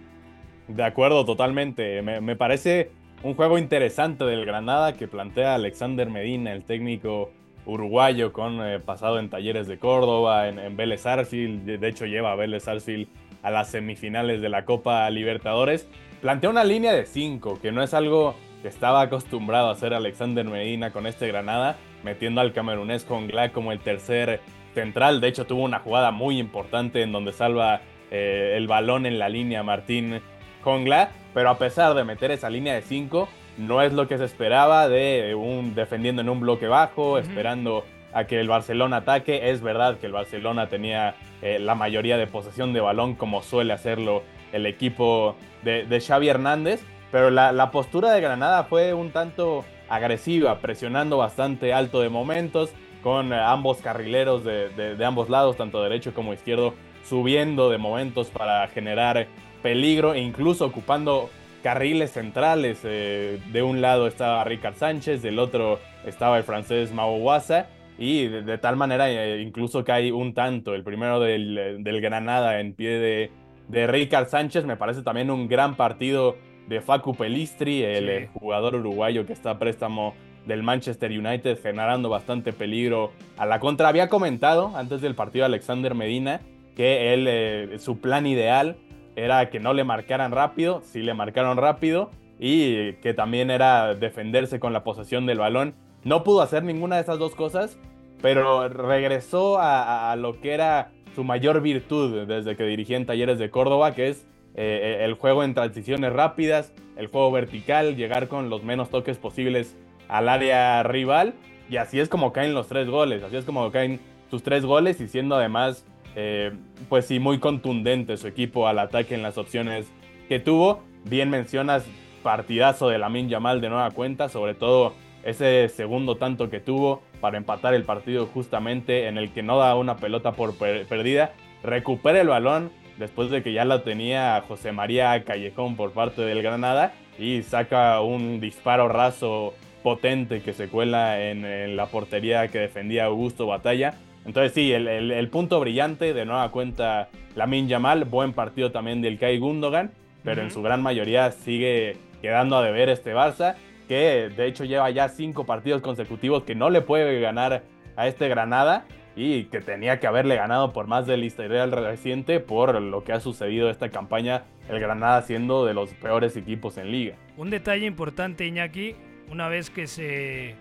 De 0.68 0.82
acuerdo, 0.82 1.26
totalmente. 1.26 2.00
Me, 2.00 2.22
me 2.22 2.34
parece 2.34 2.92
un 3.22 3.34
juego 3.34 3.58
interesante 3.58 4.24
del 4.24 4.46
Granada 4.46 4.94
que 4.94 5.06
plantea 5.06 5.56
Alexander 5.56 6.08
Medina, 6.08 6.54
el 6.54 6.64
técnico 6.64 7.30
uruguayo 7.66 8.32
con 8.32 8.66
eh, 8.66 8.80
pasado 8.80 9.18
en 9.18 9.28
Talleres 9.28 9.66
de 9.66 9.78
Córdoba, 9.78 10.48
en, 10.48 10.58
en 10.58 10.78
Vélez 10.78 11.02
Sarsfield. 11.02 11.78
De 11.78 11.88
hecho, 11.88 12.06
lleva 12.06 12.32
a 12.32 12.36
Vélez 12.36 12.62
Sarsfield 12.62 13.06
a 13.42 13.50
las 13.50 13.68
semifinales 13.68 14.40
de 14.40 14.48
la 14.48 14.64
Copa 14.64 15.10
Libertadores. 15.10 15.86
Plantea 16.24 16.48
una 16.48 16.64
línea 16.64 16.94
de 16.94 17.04
5, 17.04 17.58
que 17.60 17.70
no 17.70 17.82
es 17.82 17.92
algo 17.92 18.34
que 18.62 18.68
estaba 18.68 19.02
acostumbrado 19.02 19.68
a 19.68 19.72
hacer 19.72 19.92
Alexander 19.92 20.42
Medina 20.46 20.90
con 20.90 21.06
este 21.06 21.28
Granada, 21.28 21.76
metiendo 22.02 22.40
al 22.40 22.54
camerunés 22.54 23.04
Jongla 23.04 23.52
como 23.52 23.72
el 23.72 23.80
tercer 23.80 24.40
central. 24.72 25.20
De 25.20 25.28
hecho, 25.28 25.44
tuvo 25.44 25.64
una 25.64 25.80
jugada 25.80 26.12
muy 26.12 26.38
importante 26.38 27.02
en 27.02 27.12
donde 27.12 27.34
salva 27.34 27.82
eh, 28.10 28.54
el 28.56 28.66
balón 28.66 29.04
en 29.04 29.18
la 29.18 29.28
línea 29.28 29.62
Martín 29.62 30.22
Jongla, 30.62 31.10
pero 31.34 31.50
a 31.50 31.58
pesar 31.58 31.92
de 31.92 32.04
meter 32.04 32.30
esa 32.30 32.48
línea 32.48 32.72
de 32.72 32.80
5, 32.80 33.28
no 33.58 33.82
es 33.82 33.92
lo 33.92 34.08
que 34.08 34.16
se 34.16 34.24
esperaba 34.24 34.88
de 34.88 35.34
un 35.34 35.74
defendiendo 35.74 36.22
en 36.22 36.30
un 36.30 36.40
bloque 36.40 36.68
bajo, 36.68 37.18
esperando 37.18 37.84
a 38.14 38.24
que 38.24 38.40
el 38.40 38.48
Barcelona 38.48 38.96
ataque. 38.96 39.50
Es 39.50 39.60
verdad 39.60 39.98
que 39.98 40.06
el 40.06 40.12
Barcelona 40.12 40.70
tenía 40.70 41.16
eh, 41.42 41.58
la 41.58 41.74
mayoría 41.74 42.16
de 42.16 42.26
posesión 42.26 42.72
de 42.72 42.80
balón, 42.80 43.14
como 43.14 43.42
suele 43.42 43.74
hacerlo 43.74 44.22
el 44.54 44.66
equipo 44.66 45.36
de, 45.62 45.84
de 45.84 46.00
Xavi 46.00 46.28
Hernández, 46.28 46.84
pero 47.14 47.30
la, 47.30 47.70
postura 47.70 48.10
de 48.10 48.20
Granada 48.20 48.64
fue 48.64 48.92
un 48.92 49.12
tanto 49.12 49.64
agresiva, 49.88 50.58
presionando 50.58 51.16
bastante 51.16 51.72
alto 51.72 52.00
de 52.00 52.08
momentos, 52.08 52.70
con 53.04 53.32
ambos 53.32 53.78
carrileros 53.78 54.42
de, 54.42 54.96
ambos 55.06 55.30
lados, 55.30 55.56
tanto 55.56 55.80
derecho 55.80 56.12
como 56.12 56.32
izquierdo, 56.32 56.74
subiendo 57.04 57.70
de 57.70 57.78
momentos 57.78 58.30
para 58.30 58.66
generar 58.66 59.28
peligro 59.62 60.14
e 60.14 60.22
incluso 60.22 60.66
ocupando 60.66 61.30
carriles 61.62 62.10
centrales. 62.10 62.80
eh, 62.82 63.38
de 63.52 63.62
un 63.62 63.80
lado 63.80 64.08
estaba 64.08 64.42
Ricard 64.42 64.74
Sánchez, 64.74 65.22
del 65.22 65.38
otro 65.38 65.78
estaba 66.04 66.36
el 66.36 66.42
francés 66.42 66.92
Mau 66.92 67.16
Guasa. 67.20 67.68
Y 67.96 68.26
de, 68.26 68.58
tal 68.58 68.74
manera 68.74 69.08
eh, 69.08 69.40
incluso 69.40 69.84
cae 69.84 70.10
un 70.10 70.34
tanto, 70.34 70.74
el 70.74 70.82
primero 70.82 71.20
del 71.20 72.00
Granada 72.00 72.58
en 72.58 72.74
pie 72.74 72.98
de, 72.98 73.30
de 73.68 73.86
Ricard 73.86 74.28
Sánchez. 74.28 74.64
Me 74.64 74.76
parece 74.76 75.02
también 75.02 75.30
un 75.30 75.48
gran 75.48 75.74
partido 75.76 76.36
de 76.68 76.80
Facu 76.80 77.14
Pelistri, 77.14 77.82
el 77.82 78.04
Sí. 78.06 78.10
eh, 78.10 78.30
jugador 78.34 78.74
uruguayo 78.76 79.26
que 79.26 79.32
está 79.32 79.50
a 79.50 79.58
préstamo 79.58 80.14
del 80.46 80.62
Manchester 80.62 81.10
United, 81.10 81.58
generando 81.62 82.08
bastante 82.08 82.52
peligro 82.52 83.12
a 83.38 83.46
la 83.46 83.60
contra. 83.60 83.88
Había 83.88 84.08
comentado 84.08 84.72
antes 84.76 85.00
del 85.00 85.14
partido 85.14 85.44
Alexander 85.46 85.94
Medina 85.94 86.40
que 86.76 87.14
él, 87.14 87.26
eh, 87.28 87.78
su 87.78 88.00
plan 88.00 88.26
ideal 88.26 88.76
era 89.16 89.48
que 89.48 89.60
no 89.60 89.72
le 89.74 89.84
marcaran 89.84 90.32
rápido, 90.32 90.82
sí 90.84 91.00
le 91.02 91.14
marcaron 91.14 91.56
rápido, 91.56 92.10
y 92.38 92.94
que 92.94 93.14
también 93.14 93.50
era 93.50 93.94
defenderse 93.94 94.58
con 94.58 94.72
la 94.72 94.82
posesión 94.82 95.24
del 95.24 95.38
balón. 95.38 95.74
No 96.02 96.24
pudo 96.24 96.42
hacer 96.42 96.64
ninguna 96.64 96.96
de 96.96 97.02
esas 97.02 97.18
dos 97.20 97.34
cosas, 97.36 97.78
pero 98.20 98.68
regresó 98.68 99.58
a, 99.60 99.82
a- 99.82 100.12
a 100.12 100.16
lo 100.16 100.40
que 100.40 100.52
era 100.52 100.90
su 101.14 101.24
mayor 101.24 101.60
virtud 101.60 102.26
desde 102.26 102.56
que 102.56 102.64
dirigía 102.64 102.96
en 102.96 103.06
Talleres 103.06 103.38
de 103.38 103.50
Córdoba, 103.50 103.94
que 103.94 104.08
es 104.08 104.26
eh, 104.56 105.00
el 105.02 105.14
juego 105.14 105.42
en 105.44 105.54
transiciones 105.54 106.12
rápidas, 106.12 106.72
el 106.96 107.08
juego 107.08 107.30
vertical, 107.32 107.96
llegar 107.96 108.28
con 108.28 108.50
los 108.50 108.62
menos 108.62 108.90
toques 108.90 109.18
posibles 109.18 109.76
al 110.08 110.28
área 110.28 110.82
rival, 110.82 111.34
y 111.68 111.76
así 111.76 111.98
es 111.98 112.08
como 112.08 112.32
caen 112.32 112.54
los 112.54 112.68
tres 112.68 112.88
goles, 112.88 113.22
así 113.22 113.36
es 113.36 113.44
como 113.44 113.70
caen 113.70 114.00
sus 114.30 114.42
tres 114.42 114.64
goles, 114.64 115.00
y 115.00 115.08
siendo 115.08 115.36
además, 115.36 115.84
eh, 116.14 116.52
pues 116.88 117.06
sí, 117.06 117.18
muy 117.18 117.38
contundente 117.38 118.16
su 118.16 118.26
equipo 118.28 118.68
al 118.68 118.78
ataque 118.78 119.14
en 119.14 119.22
las 119.22 119.38
opciones 119.38 119.86
que 120.28 120.38
tuvo. 120.38 120.82
Bien 121.04 121.30
mencionas 121.30 121.84
partidazo 122.22 122.88
de 122.88 122.98
Lamin 122.98 123.28
Yamal 123.28 123.60
de 123.60 123.68
nueva 123.68 123.90
cuenta, 123.90 124.28
sobre 124.28 124.54
todo 124.54 124.94
ese 125.24 125.68
segundo 125.68 126.16
tanto 126.16 126.50
que 126.50 126.60
tuvo 126.60 127.02
para 127.20 127.36
empatar 127.38 127.74
el 127.74 127.84
partido 127.84 128.26
justamente 128.26 129.06
en 129.08 129.18
el 129.18 129.30
que 129.32 129.42
no 129.42 129.58
da 129.58 129.74
una 129.76 129.96
pelota 129.96 130.32
por 130.32 130.56
per- 130.56 130.86
perdida, 130.86 131.32
recupera 131.62 132.20
el 132.20 132.28
balón 132.28 132.70
después 132.98 133.30
de 133.30 133.42
que 133.42 133.52
ya 133.52 133.64
la 133.64 133.82
tenía 133.82 134.42
José 134.46 134.72
María 134.72 135.24
Callejón 135.24 135.76
por 135.76 135.92
parte 135.92 136.22
del 136.22 136.42
Granada 136.42 136.92
y 137.18 137.42
saca 137.42 138.00
un 138.00 138.40
disparo 138.40 138.88
raso 138.88 139.54
potente 139.82 140.40
que 140.42 140.52
se 140.52 140.68
cuela 140.68 141.20
en, 141.28 141.44
en 141.44 141.76
la 141.76 141.86
portería 141.86 142.48
que 142.48 142.58
defendía 142.58 143.06
Augusto 143.06 143.46
Batalla. 143.46 143.94
Entonces 144.26 144.52
sí, 144.52 144.72
el, 144.72 144.88
el- 144.88 145.10
el 145.10 145.28
punto 145.28 145.60
brillante 145.60 146.14
de 146.14 146.24
nueva 146.24 146.50
cuenta 146.50 147.08
Lamin 147.34 147.68
Yamal, 147.68 148.04
buen 148.04 148.32
partido 148.32 148.70
también 148.72 149.02
del 149.02 149.18
Kai 149.18 149.38
Gundogan, 149.38 149.90
pero 150.22 150.40
en 150.42 150.50
su 150.50 150.62
gran 150.62 150.82
mayoría 150.82 151.30
sigue 151.32 151.96
quedando 152.22 152.56
a 152.56 152.62
deber 152.64 152.88
este 152.88 153.14
Barça, 153.14 153.56
que 153.88 154.30
de 154.34 154.46
hecho 154.46 154.64
lleva 154.64 154.90
ya 154.90 155.08
cinco 155.08 155.44
partidos 155.44 155.82
consecutivos 155.82 156.44
que 156.44 156.54
no 156.54 156.70
le 156.70 156.80
puede 156.80 157.20
ganar 157.20 157.62
a 157.96 158.06
este 158.06 158.28
Granada 158.28 158.86
y 159.16 159.44
que 159.44 159.60
tenía 159.60 160.00
que 160.00 160.06
haberle 160.06 160.36
ganado 160.36 160.72
por 160.72 160.86
más 160.86 161.06
del 161.06 161.24
historial 161.24 161.70
reciente 161.70 162.40
por 162.40 162.80
lo 162.80 163.04
que 163.04 163.12
ha 163.12 163.20
sucedido 163.20 163.70
esta 163.70 163.90
campaña, 163.90 164.44
el 164.68 164.80
Granada 164.80 165.22
siendo 165.22 165.64
de 165.64 165.74
los 165.74 165.94
peores 165.94 166.36
equipos 166.36 166.78
en 166.78 166.90
liga. 166.90 167.16
Un 167.36 167.50
detalle 167.50 167.86
importante, 167.86 168.46
Iñaki, 168.46 168.96
una 169.30 169.48
vez 169.48 169.70
que 169.70 169.86
se 169.86 170.56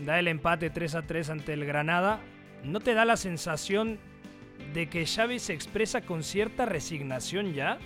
da 0.00 0.18
el 0.18 0.28
empate 0.28 0.70
3 0.70 0.94
a 0.96 1.02
3 1.02 1.30
ante 1.30 1.52
el 1.54 1.64
Granada, 1.64 2.20
¿no 2.62 2.80
te 2.80 2.94
da 2.94 3.04
la 3.04 3.16
sensación 3.16 3.98
de 4.74 4.88
que 4.88 5.06
Xavi 5.06 5.38
se 5.38 5.54
expresa 5.54 6.02
con 6.02 6.22
cierta 6.22 6.66
resignación 6.66 7.54
ya? 7.54 7.78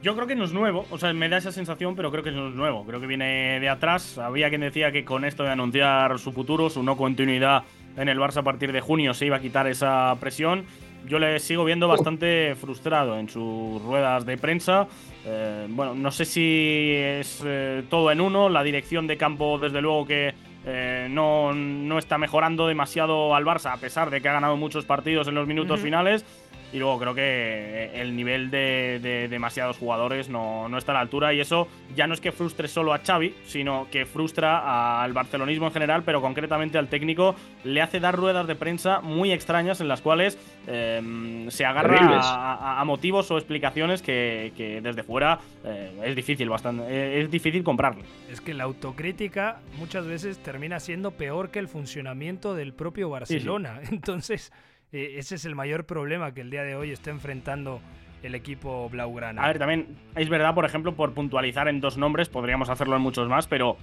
Yo 0.00 0.14
creo 0.14 0.28
que 0.28 0.36
no 0.36 0.44
es 0.44 0.52
nuevo, 0.52 0.86
o 0.90 0.98
sea, 0.98 1.12
me 1.12 1.28
da 1.28 1.38
esa 1.38 1.50
sensación, 1.50 1.96
pero 1.96 2.12
creo 2.12 2.22
que 2.22 2.30
no 2.30 2.48
es 2.48 2.54
nuevo. 2.54 2.84
Creo 2.84 3.00
que 3.00 3.06
viene 3.06 3.58
de 3.58 3.68
atrás. 3.68 4.16
Había 4.18 4.48
quien 4.48 4.60
decía 4.60 4.92
que 4.92 5.04
con 5.04 5.24
esto 5.24 5.42
de 5.42 5.50
anunciar 5.50 6.18
su 6.20 6.30
futuro, 6.32 6.70
su 6.70 6.84
no 6.84 6.96
continuidad 6.96 7.64
en 7.96 8.08
el 8.08 8.18
Barça 8.18 8.38
a 8.38 8.42
partir 8.44 8.70
de 8.70 8.80
junio, 8.80 9.12
se 9.12 9.26
iba 9.26 9.36
a 9.36 9.40
quitar 9.40 9.66
esa 9.66 10.16
presión. 10.20 10.64
Yo 11.06 11.18
le 11.18 11.40
sigo 11.40 11.64
viendo 11.64 11.88
bastante 11.88 12.54
frustrado 12.54 13.18
en 13.18 13.28
sus 13.28 13.82
ruedas 13.82 14.24
de 14.24 14.36
prensa. 14.36 14.86
Eh, 15.24 15.66
bueno, 15.68 15.94
no 15.94 16.12
sé 16.12 16.24
si 16.24 16.92
es 16.94 17.42
eh, 17.44 17.82
todo 17.90 18.12
en 18.12 18.20
uno. 18.20 18.48
La 18.48 18.62
dirección 18.62 19.08
de 19.08 19.16
campo, 19.16 19.58
desde 19.58 19.80
luego 19.80 20.06
que 20.06 20.34
eh, 20.64 21.08
no, 21.10 21.52
no 21.52 21.98
está 21.98 22.18
mejorando 22.18 22.68
demasiado 22.68 23.34
al 23.34 23.44
Barça, 23.44 23.72
a 23.72 23.78
pesar 23.78 24.10
de 24.10 24.20
que 24.20 24.28
ha 24.28 24.32
ganado 24.32 24.56
muchos 24.56 24.84
partidos 24.84 25.26
en 25.26 25.34
los 25.34 25.46
minutos 25.48 25.78
Ujú. 25.78 25.86
finales. 25.86 26.24
Y 26.72 26.78
luego 26.78 26.98
creo 26.98 27.14
que 27.14 27.22
eh, 27.22 28.00
el 28.02 28.14
nivel 28.14 28.50
de, 28.50 28.98
de 29.02 29.28
demasiados 29.28 29.78
jugadores 29.78 30.28
no, 30.28 30.68
no 30.68 30.76
está 30.78 30.92
a 30.92 30.96
la 30.96 31.00
altura. 31.00 31.32
Y 31.32 31.40
eso 31.40 31.66
ya 31.96 32.06
no 32.06 32.14
es 32.14 32.20
que 32.20 32.30
frustre 32.32 32.68
solo 32.68 32.92
a 32.92 32.98
Xavi, 32.98 33.34
sino 33.46 33.86
que 33.90 34.04
frustra 34.04 35.02
al 35.02 35.12
barcelonismo 35.14 35.66
en 35.68 35.72
general, 35.72 36.02
pero 36.04 36.20
concretamente 36.20 36.76
al 36.78 36.88
técnico. 36.88 37.34
Le 37.64 37.80
hace 37.80 38.00
dar 38.00 38.14
ruedas 38.16 38.46
de 38.46 38.54
prensa 38.54 39.00
muy 39.00 39.32
extrañas 39.32 39.80
en 39.80 39.88
las 39.88 40.02
cuales 40.02 40.38
eh, 40.66 41.46
se 41.48 41.64
agarra 41.64 41.98
a, 42.20 42.54
a- 42.54 42.80
a 42.80 42.84
motivos 42.84 43.30
o 43.30 43.38
explicaciones 43.38 44.02
que, 44.02 44.52
que 44.56 44.80
desde 44.80 45.02
fuera 45.02 45.38
eh, 45.64 45.92
es 46.04 46.14
difícil 46.16 46.48
bastante 46.48 46.84
eh, 46.88 47.20
es 47.22 47.30
difícil 47.30 47.62
comprarle. 47.64 48.04
Es 48.30 48.40
que 48.40 48.52
la 48.54 48.64
autocrítica 48.64 49.60
muchas 49.78 50.06
veces 50.06 50.38
termina 50.38 50.80
siendo 50.80 51.12
peor 51.12 51.50
que 51.50 51.58
el 51.58 51.68
funcionamiento 51.68 52.54
del 52.54 52.74
propio 52.74 53.08
Barcelona. 53.08 53.80
Entonces, 53.90 54.52
eh, 54.92 55.14
ese 55.18 55.34
es 55.36 55.44
el 55.44 55.54
mayor 55.54 55.84
problema 55.84 56.32
que 56.34 56.40
el 56.40 56.50
día 56.50 56.62
de 56.62 56.74
hoy 56.76 56.90
está 56.90 57.10
enfrentando 57.10 57.80
el 58.22 58.34
equipo 58.34 58.88
Blaugrana. 58.90 59.42
A 59.42 59.46
ver, 59.48 59.58
también 59.58 59.86
es 60.16 60.28
verdad, 60.28 60.54
por 60.54 60.64
ejemplo, 60.64 60.94
por 60.94 61.12
puntualizar 61.14 61.68
en 61.68 61.80
dos 61.80 61.96
nombres, 61.98 62.28
podríamos 62.28 62.68
hacerlo 62.68 62.96
en 62.96 63.02
muchos 63.02 63.28
más, 63.28 63.46
pero 63.46 63.76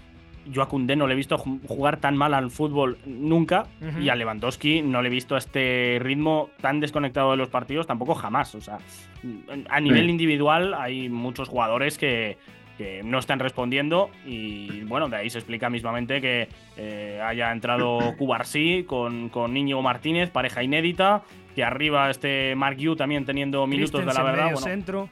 yo 0.47 0.61
a 0.61 0.67
Koundé 0.69 0.95
no 0.95 1.07
le 1.07 1.13
he 1.13 1.17
visto 1.17 1.37
jugar 1.39 1.97
tan 1.97 2.15
mal 2.15 2.33
al 2.35 2.51
fútbol 2.51 2.99
nunca 3.05 3.65
y 3.99 4.09
a 4.09 4.15
Lewandowski 4.15 4.83
no 4.83 5.01
le 5.01 5.07
he 5.07 5.11
visto 5.11 5.33
a 5.33 5.39
este 5.39 5.97
ritmo 5.99 6.49
tan 6.61 6.79
desconectado 6.79 7.31
de 7.31 7.37
los 7.37 7.49
partidos 7.49 7.87
tampoco 7.87 8.13
jamás. 8.13 8.53
O 8.53 8.61
sea, 8.61 8.77
a 9.69 9.79
nivel 9.79 10.03
Sí. 10.05 10.09
individual 10.11 10.75
hay 10.75 11.09
muchos 11.09 11.49
jugadores 11.49 11.97
que, 11.97 12.37
que 12.77 13.03
no 13.03 13.19
están 13.19 13.39
respondiendo 13.39 14.09
y 14.25 14.81
bueno, 14.83 15.09
de 15.09 15.17
ahí 15.17 15.29
se 15.29 15.37
explica 15.37 15.69
mismamente 15.69 16.21
que 16.21 16.49
eh, 16.77 17.21
haya 17.23 17.51
entrado 17.51 17.99
Cubarsí 18.17 18.83
con, 18.83 19.29
con 19.29 19.55
Íñigo 19.55 19.81
Martínez, 19.81 20.29
pareja 20.29 20.63
inédita, 20.63 21.23
que 21.55 21.63
arriba 21.63 22.09
este 22.09 22.55
Mark 22.55 22.77
Yu 22.77 22.95
también 22.95 23.25
teniendo 23.25 23.65
minutos 23.67 24.05
de 24.05 24.13
la 24.13 24.23
verdad. 24.23 24.43
medio 24.45 24.55
bueno, 24.55 24.67
centro. 24.67 25.09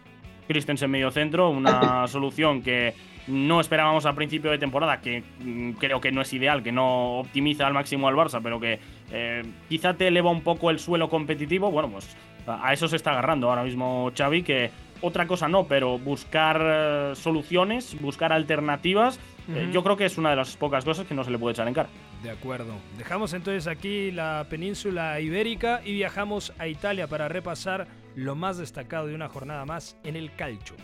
Christensen 0.48 0.92
medio 0.92 1.10
centro, 1.10 1.50
una 1.50 2.08
solución 2.08 2.62
que 2.62 2.94
no 3.28 3.62
esperábamos 3.62 4.06
a 4.06 4.14
principio 4.14 4.52
de 4.52 4.58
temporada, 4.58 5.00
que 5.00 5.24
mm, 5.40 5.72
creo 5.74 6.02
que 6.02 6.12
no 6.12 6.22
es 6.22 6.34
ideal, 6.34 6.62
que 6.62 6.72
no 6.72 7.20
optimiza 7.20 7.66
al 7.66 7.74
máximo 7.74 8.08
al 8.08 8.16
Barça, 8.16 8.42
pero 8.44 8.60
que 8.60 8.80
eh, 9.12 9.44
quizá 9.70 9.94
te 9.94 10.08
eleva 10.08 10.30
un 10.30 10.42
poco 10.42 10.70
el 10.70 10.80
suelo 10.80 11.10
competitivo. 11.10 11.72
Bueno, 11.72 11.90
pues 11.90 12.16
a 12.46 12.68
a 12.68 12.74
eso 12.74 12.88
se 12.90 12.98
está 12.98 13.12
agarrando 13.12 13.50
ahora 13.50 13.64
mismo 13.64 14.12
Xavi, 14.16 14.44
que 14.44 14.70
otra 15.04 15.28
cosa 15.28 15.48
no, 15.48 15.66
pero 15.68 16.00
buscar 16.00 16.60
eh, 16.64 17.12
soluciones, 17.16 18.00
buscar 18.02 18.32
alternativas, 18.34 19.20
eh, 19.50 19.64
Ujú. 19.66 19.72
yo 19.72 19.84
creo 19.84 19.98
que 19.98 20.06
es 20.06 20.18
una 20.18 20.32
de 20.32 20.38
las 20.38 20.56
pocas 20.56 20.84
cosas 20.86 21.06
que 21.06 21.14
no 21.14 21.24
se 21.24 21.30
le 21.32 21.38
puede 21.38 21.54
echar 21.54 21.68
en 21.68 21.74
cara. 21.74 21.90
De 22.24 22.32
acuerdo. 22.32 22.74
Dejamos 22.98 23.34
entonces 23.34 23.68
aquí 23.68 24.12
la 24.12 24.48
península 24.50 25.20
ibérica 25.20 25.82
y 25.84 25.92
viajamos 25.94 26.54
a 26.58 26.68
Italia 26.68 27.08
para 27.08 27.28
repasar 27.28 27.88
lo 28.16 28.36
más 28.36 28.58
destacado 28.58 29.08
de 29.08 29.16
una 29.16 29.28
jornada 29.28 29.66
más 29.66 29.98
en 30.04 30.16
el 30.16 30.34
calcio. 30.34 30.76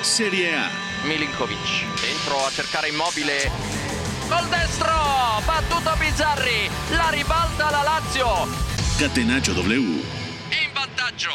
Serie 0.00 0.56
A. 0.56 0.70
Milinkovic 1.06 1.58
dentro 2.00 2.36
a 2.46 2.50
cercare 2.50 2.88
immobile 2.88 3.50
col 4.30 4.48
destro 4.50 4.88
battuto 5.46 5.90
Bizzarri 6.00 6.70
la 6.96 7.10
ribalta 7.10 7.70
la 7.70 7.82
Lazio 7.82 8.26
Catenaccio 8.98 9.52
W. 9.52 9.76
in 9.76 10.72
vantaggio 10.74 11.30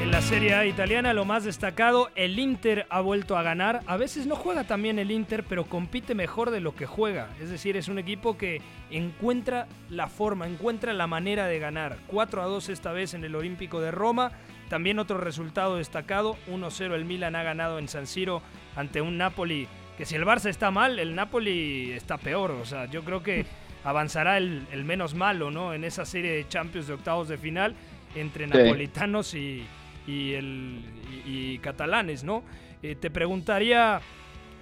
En 0.00 0.12
la 0.12 0.22
Serie 0.22 0.54
A 0.54 0.64
italiana 0.64 1.12
lo 1.12 1.24
más 1.24 1.44
destacado, 1.44 2.10
el 2.14 2.38
Inter 2.38 2.86
ha 2.88 3.00
vuelto 3.00 3.36
a 3.36 3.42
ganar. 3.42 3.80
A 3.86 3.96
veces 3.96 4.26
no 4.26 4.36
juega 4.36 4.64
tan 4.64 4.82
bien 4.82 4.98
el 4.98 5.10
Inter, 5.10 5.44
pero 5.44 5.64
compite 5.64 6.14
mejor 6.14 6.50
de 6.50 6.60
lo 6.60 6.74
que 6.74 6.86
juega. 6.86 7.28
Es 7.40 7.50
decir, 7.50 7.76
es 7.76 7.88
un 7.88 7.98
equipo 7.98 8.38
que 8.38 8.62
encuentra 8.90 9.66
la 9.90 10.06
forma, 10.06 10.46
encuentra 10.46 10.92
la 10.92 11.06
manera 11.06 11.46
de 11.46 11.58
ganar. 11.58 11.98
4 12.06 12.42
a 12.42 12.46
2 12.46 12.68
esta 12.68 12.92
vez 12.92 13.14
en 13.14 13.24
el 13.24 13.34
Olímpico 13.34 13.80
de 13.80 13.90
Roma. 13.90 14.32
También 14.68 14.98
otro 14.98 15.18
resultado 15.18 15.76
destacado, 15.76 16.36
1-0 16.48 16.94
el 16.94 17.04
Milan 17.04 17.34
ha 17.36 17.42
ganado 17.42 17.78
en 17.78 17.88
San 17.88 18.06
Siro 18.06 18.42
ante 18.76 19.00
un 19.00 19.18
Napoli 19.18 19.66
que 19.96 20.04
si 20.06 20.14
el 20.14 20.24
Barça 20.24 20.48
está 20.48 20.70
mal, 20.70 21.00
el 21.00 21.16
Napoli 21.16 21.90
está 21.90 22.18
peor. 22.18 22.52
O 22.52 22.64
sea, 22.64 22.86
yo 22.86 23.02
creo 23.02 23.22
que 23.24 23.46
avanzará 23.84 24.38
el, 24.38 24.64
el 24.72 24.84
menos 24.84 25.14
malo, 25.14 25.50
¿no? 25.50 25.74
En 25.74 25.82
esa 25.84 26.04
serie 26.04 26.30
de 26.32 26.46
Champions 26.48 26.86
de 26.86 26.94
octavos 26.94 27.28
de 27.28 27.36
final 27.36 27.74
entre 28.14 28.46
Sí. 28.46 28.50
napolitanos 28.56 29.34
y, 29.34 29.64
y 30.08 30.32
el, 30.32 31.60
catalanes, 31.60 32.24
¿no? 32.24 32.42
Eh, 32.82 32.94
te 32.94 33.10
preguntaría, 33.10 34.00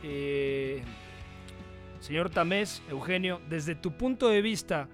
eh, 0.03 0.83
señor 2.01 2.31
Tamés, 2.31 2.83
Eugenio, 2.91 3.41
desde 3.49 3.77
tu 3.77 3.93
punto 3.93 4.29
de 4.29 4.43
vista, 4.43 4.89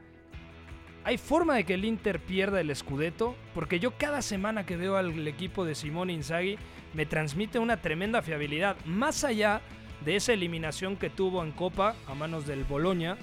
¿hay 1.04 1.16
forma 1.16 1.54
de 1.54 1.64
que 1.64 1.74
el 1.74 1.86
Inter 1.86 2.20
pierda 2.20 2.60
el 2.60 2.74
Scudetto? 2.76 3.34
Porque 3.54 3.80
yo 3.80 3.92
cada 3.96 4.20
semana 4.20 4.66
que 4.66 4.76
veo 4.76 4.96
al 4.96 5.26
equipo 5.26 5.64
de 5.64 5.74
Simone 5.74 6.12
Inzaghi 6.12 6.58
me 6.92 7.06
transmite 7.06 7.58
una 7.58 7.78
tremenda 7.78 8.20
fiabilidad, 8.20 8.76
más 8.84 9.24
allá 9.24 9.62
de 10.04 10.16
esa 10.16 10.34
eliminación 10.34 10.96
que 10.96 11.08
tuvo 11.08 11.42
en 11.42 11.52
Copa 11.52 11.94
a 12.06 12.14
manos 12.14 12.46
del 12.46 12.64
Boloña. 12.64 13.16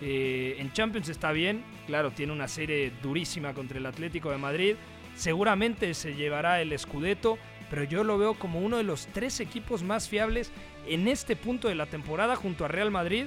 Eh, 0.00 0.56
en 0.58 0.72
Champions 0.72 1.08
está 1.08 1.30
bien, 1.30 1.62
claro, 1.86 2.10
tiene 2.10 2.32
una 2.32 2.48
serie 2.48 2.90
durísima 3.02 3.54
contra 3.54 3.78
el 3.78 3.86
Atlético 3.86 4.32
de 4.32 4.38
Madrid. 4.38 4.74
Seguramente 5.14 5.94
se 5.94 6.14
llevará 6.14 6.60
el 6.60 6.76
Scudetto, 6.78 7.38
pero 7.70 7.84
yo 7.84 8.04
lo 8.04 8.18
veo 8.18 8.34
como 8.34 8.60
uno 8.60 8.76
de 8.76 8.82
los 8.82 9.06
tres 9.08 9.40
equipos 9.40 9.82
más 9.82 10.08
fiables 10.08 10.52
en 10.86 11.08
este 11.08 11.36
punto 11.36 11.68
de 11.68 11.74
la 11.74 11.86
temporada 11.86 12.36
junto 12.36 12.64
a 12.64 12.68
Real 12.68 12.90
Madrid 12.90 13.26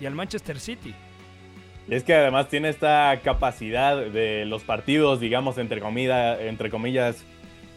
y 0.00 0.06
al 0.06 0.14
Manchester 0.14 0.58
City. 0.58 0.94
Es 1.88 2.02
que 2.02 2.14
además 2.14 2.48
tiene 2.48 2.70
esta 2.70 3.20
capacidad 3.22 3.96
de 3.96 4.46
los 4.46 4.62
partidos, 4.62 5.20
digamos, 5.20 5.58
entre, 5.58 5.80
comida, 5.80 6.40
entre 6.40 6.70
comillas, 6.70 7.24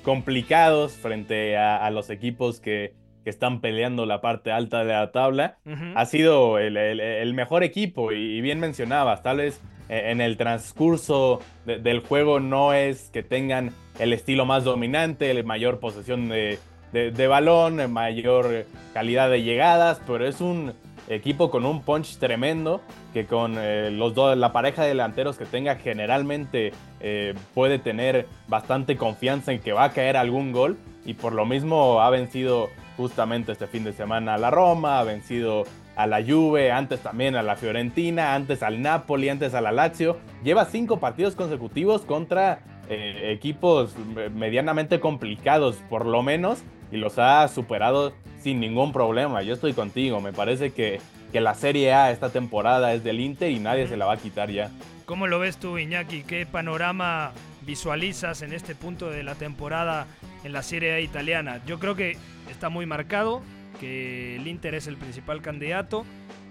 complicados 0.02 0.94
frente 0.94 1.58
a, 1.58 1.78
a 1.78 1.92
los 1.92 2.10
equipos 2.10 2.62
que, 2.62 2.94
que 3.28 3.32
están 3.32 3.60
peleando 3.60 4.06
la 4.06 4.22
parte 4.22 4.54
alta 4.54 4.86
de 4.86 4.94
la 4.94 5.12
tabla. 5.12 5.58
Ha 5.98 6.06
sido 6.06 6.60
el, 6.60 6.78
el- 6.78 7.02
el 7.02 7.34
mejor 7.34 7.62
equipo 7.62 8.14
y, 8.14 8.40
bien 8.40 8.62
mencionabas, 8.62 9.22
tal 9.22 9.38
vez 9.40 9.60
eh, 9.90 10.12
en 10.12 10.22
el 10.22 10.38
transcurso 10.38 11.42
de- 11.66 11.78
del 11.78 12.00
juego 12.00 12.40
no 12.40 12.72
es 12.72 13.10
que 13.10 13.24
tengan 13.24 13.74
el 14.00 14.14
estilo 14.14 14.46
más 14.46 14.64
dominante, 14.64 15.34
la 15.34 15.44
mayor 15.44 15.82
posesión 15.82 16.30
de, 16.30 16.58
de- 16.94 17.12
de 17.12 17.28
balón, 17.28 17.92
mayor 17.92 18.66
calidad 18.94 19.30
de 19.30 19.44
llegadas, 19.44 20.00
pero 20.08 20.26
es 20.26 20.40
un 20.40 20.72
equipo 21.10 21.52
con 21.52 21.66
un 21.66 21.82
punch 21.84 22.20
tremendo 22.20 22.80
que 23.14 23.26
con 23.26 23.56
eh, 23.58 23.92
los 23.92 24.16
dos, 24.16 24.38
la 24.38 24.54
pareja 24.54 24.84
de 24.84 24.90
delanteros 24.90 25.38
que 25.38 25.44
tenga 25.46 25.76
generalmente 25.76 26.72
eh, 27.02 27.34
puede 27.54 27.78
tener 27.78 28.26
bastante 28.48 28.96
confianza 28.96 29.52
en 29.52 29.60
que 29.60 29.74
va 29.74 29.84
a 29.84 29.92
caer 29.92 30.16
algún 30.16 30.54
gol 30.54 30.78
y 31.06 31.14
por 31.16 31.34
lo 31.34 31.46
mismo 31.46 32.00
ha 32.02 32.10
vencido 32.10 32.70
justamente 32.98 33.52
este 33.54 33.68
fin 33.68 33.84
de 33.84 33.94
semana 33.94 34.34
a 34.34 34.38
la 34.38 34.50
Roma, 34.52 35.00
ha 35.00 35.04
vencido 35.04 35.64
a 35.96 36.06
la 36.08 36.22
Juve, 36.24 36.72
antes 36.72 37.00
también 37.02 37.36
a 37.36 37.44
la 37.44 37.56
Fiorentina, 37.56 38.36
antes 38.36 38.62
al 38.64 38.82
Napoli, 38.82 39.30
antes 39.30 39.54
a 39.54 39.62
la 39.62 39.72
Lazio. 39.72 40.18
Lleva 40.44 40.66
cinco 40.66 41.00
partidos 41.00 41.36
consecutivos 41.36 42.02
contra 42.02 42.60
eh, 42.90 43.32
equipos 43.34 43.96
me- 44.16 44.30
medianamente 44.30 45.00
complicados, 45.00 45.78
por 45.90 46.06
lo 46.06 46.22
menos, 46.24 46.64
y 46.92 46.98
los 46.98 47.18
ha 47.20 47.48
superado 47.48 48.14
sin 48.40 48.60
ningún 48.60 48.94
problema. 48.94 49.42
Yo 49.42 49.54
estoy 49.54 49.74
contigo, 49.74 50.22
me 50.22 50.34
parece 50.34 50.72
que, 50.72 51.00
que 51.32 51.42
la 51.42 51.54
Serie 51.54 51.94
A 51.94 52.12
esta 52.12 52.30
temporada 52.30 52.94
es 52.94 53.04
del 53.04 53.20
Inter 53.20 53.52
y 53.52 53.60
nadie 53.60 53.88
se 53.88 53.98
la 53.98 54.06
va 54.06 54.14
a 54.14 54.18
quitar 54.18 54.50
ya. 54.52 54.70
¿Cómo 55.06 55.28
lo 55.28 55.40
ves 55.40 55.58
tú, 55.58 55.78
Iñaki? 55.78 56.24
¿Qué 56.24 56.46
panorama 56.46 57.32
visualizas 57.68 58.42
en 58.42 58.54
este 58.54 58.74
punto 58.74 59.12
de 59.12 59.22
la 59.22 59.36
temporada 59.36 60.08
en 60.44 60.54
la 60.54 60.64
Serie 60.64 60.94
A 60.94 61.00
italiana? 61.02 61.62
Yo 61.68 61.78
creo 61.78 61.96
que 61.96 62.18
está 62.50 62.70
muy 62.70 62.88
marcado, 62.88 63.44
que 63.80 64.38
el 64.38 64.48
Inter 64.48 64.74
es 64.74 64.88
el 64.88 64.98
principal 64.98 65.44
candidato, 65.44 66.04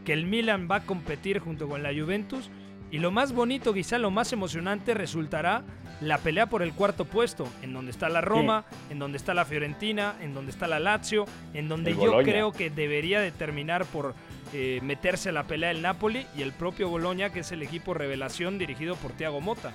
que 0.04 0.12
el 0.12 0.26
Milan 0.26 0.68
va 0.70 0.76
a 0.76 0.82
competir 0.82 1.40
junto 1.40 1.68
con 1.68 1.82
la 1.82 1.92
Juventus 1.92 2.50
y 2.90 2.98
lo 2.98 3.10
más 3.10 3.32
bonito, 3.32 3.74
quizá 3.74 3.98
lo 3.98 4.12
más 4.12 4.32
emocionante 4.32 4.94
resultará 4.94 5.64
la 6.00 6.18
pelea 6.18 6.46
por 6.46 6.62
el 6.62 6.72
cuarto 6.72 7.06
puesto, 7.06 7.48
en 7.62 7.72
donde 7.72 7.90
está 7.90 8.08
la 8.08 8.20
Roma, 8.20 8.64
en 8.90 8.98
donde 8.98 9.16
está 9.16 9.32
la 9.32 9.46
Fiorentina, 9.46 10.14
en 10.20 10.34
donde 10.34 10.52
está 10.52 10.68
la 10.68 10.78
Lazio, 10.78 11.24
en 11.54 11.68
donde 11.68 11.90
El 11.90 11.96
yo 11.96 12.02
Bologna. 12.02 12.30
creo 12.30 12.52
que 12.52 12.70
debería 12.70 13.20
de 13.20 13.32
terminar 13.32 13.86
por 13.86 14.14
eh, 14.52 14.78
meterse 14.82 15.30
a 15.30 15.32
la 15.32 15.44
pelea 15.44 15.70
el 15.70 15.82
Napoli 15.82 16.26
y 16.36 16.42
el 16.42 16.52
propio 16.52 16.88
Boloña, 16.88 17.32
que 17.32 17.40
es 17.40 17.50
el 17.50 17.62
equipo 17.62 17.94
revelación 17.94 18.58
dirigido 18.58 18.94
por 18.96 19.12
Thiago 19.12 19.40
Mota. 19.40 19.72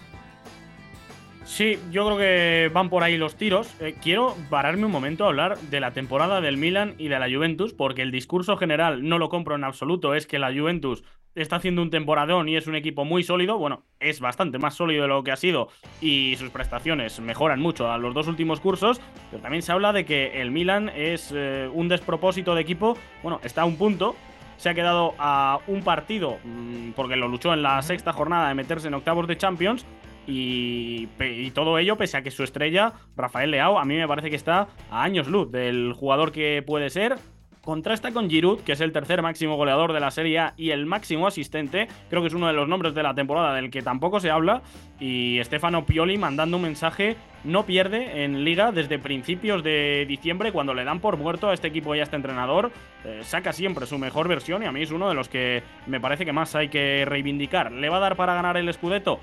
Sí, 1.51 1.77
yo 1.91 2.05
creo 2.05 2.17
que 2.17 2.71
van 2.73 2.89
por 2.89 3.03
ahí 3.03 3.17
los 3.17 3.35
tiros. 3.35 3.75
Eh, 3.81 3.93
quiero 4.01 4.37
pararme 4.49 4.85
un 4.85 4.91
momento 4.91 5.25
a 5.25 5.27
hablar 5.27 5.57
de 5.57 5.81
la 5.81 5.91
temporada 5.91 6.39
del 6.39 6.55
Milan 6.55 6.95
y 6.97 7.09
de 7.09 7.19
la 7.19 7.29
Juventus, 7.29 7.73
porque 7.73 8.03
el 8.03 8.09
discurso 8.09 8.55
general 8.55 9.05
no 9.05 9.17
lo 9.17 9.27
compro 9.27 9.55
en 9.55 9.65
absoluto. 9.65 10.15
Es 10.15 10.27
que 10.27 10.39
la 10.39 10.53
Juventus 10.53 11.03
está 11.35 11.57
haciendo 11.57 11.81
un 11.81 11.89
temporadón 11.89 12.47
y 12.47 12.55
es 12.55 12.67
un 12.67 12.75
equipo 12.75 13.03
muy 13.03 13.23
sólido. 13.23 13.57
Bueno, 13.57 13.83
es 13.99 14.21
bastante 14.21 14.59
más 14.59 14.75
sólido 14.75 15.01
de 15.01 15.09
lo 15.09 15.25
que 15.25 15.33
ha 15.33 15.35
sido 15.35 15.67
y 15.99 16.37
sus 16.37 16.51
prestaciones 16.51 17.19
mejoran 17.19 17.59
mucho 17.59 17.91
a 17.91 17.97
los 17.97 18.13
dos 18.13 18.29
últimos 18.29 18.61
cursos. 18.61 19.01
Pero 19.29 19.43
también 19.43 19.61
se 19.61 19.73
habla 19.73 19.91
de 19.91 20.05
que 20.05 20.41
el 20.41 20.51
Milan 20.51 20.89
es 20.95 21.33
eh, 21.35 21.69
un 21.73 21.89
despropósito 21.89 22.55
de 22.55 22.61
equipo. 22.61 22.97
Bueno, 23.23 23.41
está 23.43 23.63
a 23.63 23.65
un 23.65 23.75
punto. 23.75 24.15
Se 24.55 24.69
ha 24.69 24.73
quedado 24.73 25.15
a 25.19 25.59
un 25.67 25.83
partido, 25.83 26.37
mm, 26.45 26.91
porque 26.91 27.17
lo 27.17 27.27
luchó 27.27 27.53
en 27.53 27.61
la 27.61 27.81
sexta 27.81 28.13
jornada 28.13 28.47
de 28.47 28.55
meterse 28.55 28.87
en 28.87 28.93
octavos 28.93 29.27
de 29.27 29.35
Champions. 29.35 29.85
Y, 30.31 31.09
y 31.19 31.51
todo 31.51 31.77
ello 31.77 31.97
pese 31.97 32.17
a 32.17 32.21
que 32.21 32.31
su 32.31 32.43
estrella, 32.43 32.93
Rafael 33.17 33.51
Leao, 33.51 33.77
a 33.77 33.85
mí 33.85 33.97
me 33.97 34.07
parece 34.07 34.29
que 34.29 34.37
está 34.37 34.67
a 34.89 35.03
años 35.03 35.27
luz 35.27 35.51
del 35.51 35.93
jugador 35.93 36.31
que 36.31 36.63
puede 36.65 36.89
ser. 36.89 37.17
Contrasta 37.63 38.11
con 38.11 38.27
Giroud, 38.27 38.61
que 38.61 38.71
es 38.71 38.81
el 38.81 38.91
tercer 38.91 39.21
máximo 39.21 39.55
goleador 39.55 39.93
de 39.93 39.99
la 39.99 40.09
Serie 40.09 40.39
A 40.39 40.53
y 40.57 40.71
el 40.71 40.87
máximo 40.87 41.27
asistente. 41.27 41.87
Creo 42.09 42.23
que 42.23 42.29
es 42.29 42.33
uno 42.33 42.47
de 42.47 42.53
los 42.53 42.67
nombres 42.67 42.95
de 42.95 43.03
la 43.03 43.13
temporada 43.13 43.53
del 43.53 43.69
que 43.69 43.83
tampoco 43.83 44.19
se 44.19 44.31
habla. 44.31 44.63
Y 44.99 45.39
Stefano 45.43 45.85
Pioli 45.85 46.17
mandando 46.17 46.57
un 46.57 46.63
mensaje, 46.63 47.17
no 47.43 47.67
pierde 47.67 48.23
en 48.23 48.43
liga 48.43 48.71
desde 48.71 48.97
principios 48.97 49.63
de 49.63 50.05
diciembre, 50.07 50.51
cuando 50.51 50.73
le 50.73 50.83
dan 50.83 51.01
por 51.01 51.17
muerto 51.17 51.49
a 51.49 51.53
este 51.53 51.67
equipo 51.67 51.93
y 51.93 51.99
a 51.99 52.03
este 52.03 52.15
entrenador. 52.15 52.71
Eh, 53.05 53.19
saca 53.21 53.53
siempre 53.53 53.85
su 53.85 53.99
mejor 53.99 54.27
versión 54.27 54.63
y 54.63 54.65
a 54.65 54.71
mí 54.71 54.81
es 54.81 54.89
uno 54.89 55.07
de 55.07 55.13
los 55.13 55.29
que 55.29 55.61
me 55.85 55.99
parece 55.99 56.25
que 56.25 56.33
más 56.33 56.55
hay 56.55 56.69
que 56.69 57.05
reivindicar. 57.05 57.71
¿Le 57.71 57.89
va 57.89 57.97
a 57.97 58.01
dar 58.01 58.15
para 58.15 58.33
ganar 58.33 58.57
el 58.57 58.73
Scudetto? 58.73 59.19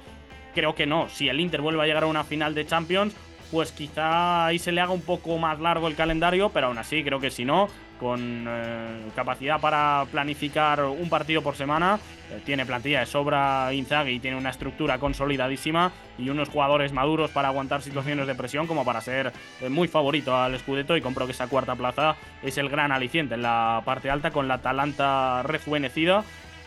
Creo 0.58 0.74
que 0.74 0.86
no. 0.86 1.08
Si 1.08 1.28
el 1.28 1.38
Inter 1.38 1.60
vuelve 1.60 1.84
a 1.84 1.86
llegar 1.86 2.02
a 2.02 2.06
una 2.08 2.24
final 2.24 2.52
de 2.52 2.66
Champions, 2.66 3.14
pues 3.52 3.70
quizá 3.70 4.46
ahí 4.46 4.58
se 4.58 4.72
le 4.72 4.80
haga 4.80 4.90
un 4.90 5.02
poco 5.02 5.38
más 5.38 5.60
largo 5.60 5.86
el 5.86 5.94
calendario, 5.94 6.48
pero 6.48 6.66
aún 6.66 6.78
así 6.78 7.04
creo 7.04 7.20
que 7.20 7.30
si 7.30 7.44
no, 7.44 7.68
con 8.00 8.44
eh, 8.48 9.02
capacidad 9.14 9.60
para 9.60 10.04
planificar 10.10 10.82
un 10.82 11.08
partido 11.08 11.42
por 11.42 11.54
semana. 11.54 12.00
Eh, 12.32 12.40
tiene 12.44 12.66
plantilla 12.66 12.98
de 12.98 13.06
sobra 13.06 13.72
Inzaghi 13.72 14.18
tiene 14.18 14.36
una 14.36 14.50
estructura 14.50 14.98
consolidadísima 14.98 15.92
y 16.18 16.28
unos 16.28 16.48
jugadores 16.48 16.92
maduros 16.92 17.30
para 17.30 17.46
aguantar 17.46 17.80
situaciones 17.80 18.26
de 18.26 18.34
presión 18.34 18.66
como 18.66 18.84
para 18.84 19.00
ser 19.00 19.32
eh, 19.60 19.68
muy 19.68 19.86
favorito 19.86 20.36
al 20.36 20.58
Scudetto 20.58 20.96
y 20.96 21.00
compro 21.00 21.26
que 21.26 21.32
esa 21.32 21.46
cuarta 21.46 21.76
plaza 21.76 22.16
es 22.42 22.58
el 22.58 22.68
gran 22.68 22.90
aliciente 22.90 23.36
en 23.36 23.42
la 23.42 23.80
parte 23.84 24.10
alta 24.10 24.32
con 24.32 24.48
la 24.48 24.54
Atalanta 24.54 25.44
rejuvenecida 25.44 26.24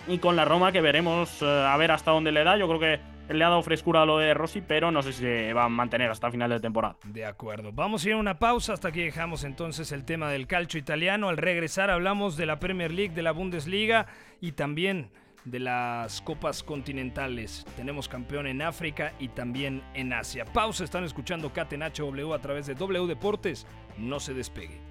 y 0.07 0.19
con 0.19 0.37
la 0.37 0.45
Roma 0.45 0.71
que 0.71 0.79
veremos 0.79 1.43
a 1.43 1.75
ver 1.75 1.91
hasta 1.91 2.11
dónde 2.11 2.31
le 2.31 2.45
da. 2.45 2.57
Yo 2.57 2.69
creo 2.69 2.79
que 2.79 3.10
le 3.33 3.43
ha 3.43 3.49
dado 3.49 3.61
frescura 3.61 4.01
a 4.01 4.05
lo 4.05 4.17
de 4.17 4.33
Rossi, 4.33 4.61
pero 4.61 4.91
no 4.91 5.01
sé 5.01 5.13
si 5.13 5.21
se 5.21 5.53
va 5.53 5.65
a 5.65 5.69
mantener 5.69 6.09
hasta 6.09 6.31
final 6.31 6.49
de 6.49 6.59
temporada. 6.59 6.97
De 7.05 7.25
acuerdo. 7.25 7.71
Vamos 7.71 8.03
a 8.03 8.09
ir 8.09 8.13
a 8.13 8.17
una 8.17 8.39
pausa 8.39 8.73
hasta 8.73 8.91
que 8.91 9.03
dejamos 9.03 9.43
entonces 9.43 9.91
el 9.91 10.05
tema 10.05 10.29
del 10.29 10.47
calcio 10.47 10.79
italiano. 10.79 11.29
Al 11.29 11.37
regresar 11.37 11.89
hablamos 11.89 12.37
de 12.37 12.45
la 12.45 12.59
Premier 12.59 12.91
League, 12.91 13.13
de 13.13 13.21
la 13.21 13.31
Bundesliga 13.31 14.07
y 14.39 14.53
también 14.53 15.11
de 15.45 15.59
las 15.59 16.21
copas 16.21 16.63
continentales. 16.63 17.65
Tenemos 17.75 18.07
campeón 18.07 18.47
en 18.47 18.61
África 18.61 19.13
y 19.19 19.29
también 19.29 19.83
en 19.93 20.13
Asia. 20.13 20.45
Pausa, 20.45 20.83
están 20.83 21.03
escuchando 21.03 21.51
Catenacho 21.51 22.05
W 22.05 22.33
a 22.33 22.39
través 22.39 22.67
de 22.67 22.75
W 22.75 23.07
Deportes. 23.07 23.65
No 23.97 24.19
se 24.19 24.33
despegue. 24.33 24.90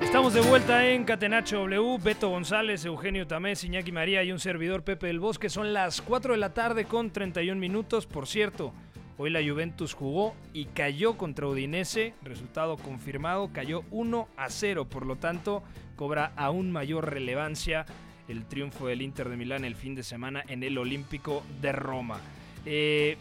Estamos 0.00 0.34
de 0.34 0.40
vuelta 0.40 0.86
en 0.88 1.04
Catenacho 1.04 1.58
W. 1.58 1.98
Beto 2.02 2.30
González, 2.30 2.84
Eugenio 2.84 3.26
Tamés, 3.28 3.62
Iñaki 3.62 3.92
María 3.92 4.24
y 4.24 4.32
un 4.32 4.40
servidor 4.40 4.82
Pepe 4.82 5.06
del 5.06 5.20
Bosque. 5.20 5.48
Son 5.48 5.72
las 5.72 6.02
4 6.02 6.32
de 6.32 6.38
la 6.38 6.52
tarde 6.52 6.84
con 6.84 7.10
31 7.10 7.60
minutos. 7.60 8.06
Por 8.06 8.26
cierto, 8.26 8.72
hoy 9.18 9.30
la 9.30 9.40
Juventus 9.40 9.94
jugó 9.94 10.34
y 10.52 10.64
cayó 10.64 11.16
contra 11.16 11.46
Udinese. 11.46 12.14
Resultado 12.22 12.76
confirmado, 12.76 13.50
cayó 13.52 13.84
1 13.92 14.28
a 14.36 14.50
0. 14.50 14.86
Por 14.86 15.06
lo 15.06 15.14
tanto, 15.14 15.62
cobra 15.94 16.32
aún 16.34 16.72
mayor 16.72 17.08
relevancia 17.08 17.86
el 18.26 18.46
triunfo 18.46 18.88
del 18.88 19.02
Inter 19.02 19.28
de 19.28 19.36
Milán 19.36 19.64
el 19.64 19.76
fin 19.76 19.94
de 19.94 20.02
semana 20.02 20.42
en 20.48 20.64
el 20.64 20.76
Olímpico 20.76 21.44
de 21.60 21.70
Roma. 21.70 22.20
Eh, 22.66 23.16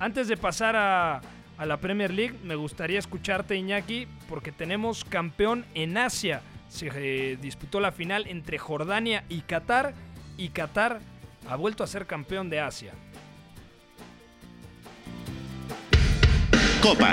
antes 0.00 0.26
de 0.26 0.36
pasar 0.36 0.74
a 0.76 1.20
a 1.58 1.66
la 1.66 1.76
Premier 1.78 2.12
League. 2.12 2.34
Me 2.44 2.54
gustaría 2.54 2.98
escucharte, 2.98 3.56
Iñaki, 3.56 4.06
porque 4.28 4.52
tenemos 4.52 5.04
campeón 5.04 5.64
en 5.74 5.98
Asia. 5.98 6.40
Se 6.68 6.90
eh, 6.94 7.36
disputó 7.36 7.80
la 7.80 7.92
final 7.92 8.26
entre 8.28 8.58
Jordania 8.58 9.24
y 9.28 9.40
Qatar, 9.40 9.94
y 10.36 10.50
Qatar 10.50 11.00
ha 11.48 11.56
vuelto 11.56 11.82
a 11.82 11.86
ser 11.86 12.06
campeón 12.06 12.48
de 12.48 12.60
Asia. 12.60 12.92
Copa. 16.82 17.12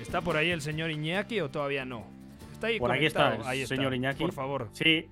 ¿Está 0.00 0.20
por 0.20 0.36
ahí 0.36 0.50
el 0.50 0.60
señor 0.60 0.90
Iñaki 0.90 1.40
o 1.40 1.50
todavía 1.50 1.84
no? 1.84 2.06
Está 2.52 2.68
ahí 2.68 2.78
por 2.78 2.92
aquí 2.92 3.06
está 3.06 3.34
el 3.34 3.42
ahí 3.44 3.66
señor 3.66 3.94
Iñaki. 3.94 4.22
Por 4.22 4.32
favor. 4.32 4.68
Sí, 4.72 5.08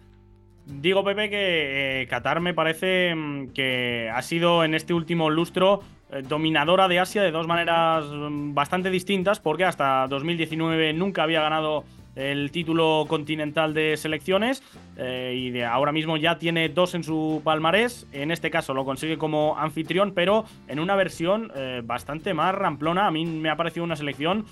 Digo, 0.73 1.05
Pepe, 1.05 1.29
que 1.29 2.03
eh, 2.03 2.07
Qatar 2.07 2.41
me 2.41 2.55
parece 2.55 3.15
mm, 3.15 3.49
que 3.49 4.11
ha 4.13 4.23
sido 4.23 4.65
en 4.65 4.75
este 4.75 4.95
último 4.95 5.29
lustro 5.29 5.83
eh, 6.11 6.23
dominadora 6.23 6.87
de 6.89 7.01
Asia 7.01 7.23
de 7.23 7.33
dos 7.33 7.47
maneras 7.47 8.05
mm, 8.07 8.55
bastante 8.55 8.91
distintas, 8.91 9.41
porque 9.41 9.65
hasta 9.65 10.07
2019 10.07 10.93
nunca 10.93 11.25
había 11.25 11.43
ganado 11.43 11.85
el 12.17 12.51
título 12.51 13.07
continental 13.09 13.75
de 13.75 13.97
selecciones 13.97 14.63
eh, 14.97 15.35
y 15.37 15.61
ahora 15.63 15.93
mismo 15.93 16.17
ya 16.17 16.39
tiene 16.39 16.69
dos 16.69 16.95
en 16.95 17.05
su 17.05 17.41
palmarés. 17.45 18.07
En 18.13 18.31
este 18.31 18.51
caso 18.51 18.75
lo 18.75 18.85
consigue 18.85 19.19
como 19.19 19.57
anfitrión, 19.59 20.13
pero 20.15 20.45
en 20.69 20.81
una 20.81 20.97
versión 20.97 21.53
bastante 21.85 22.35
más 22.35 22.55
ramplona. 22.55 23.07
A 23.07 23.11
mí 23.11 23.25
me 23.25 23.51
ha 23.51 23.57
parecido 23.57 23.85
una 23.85 23.97
selección 23.97 24.45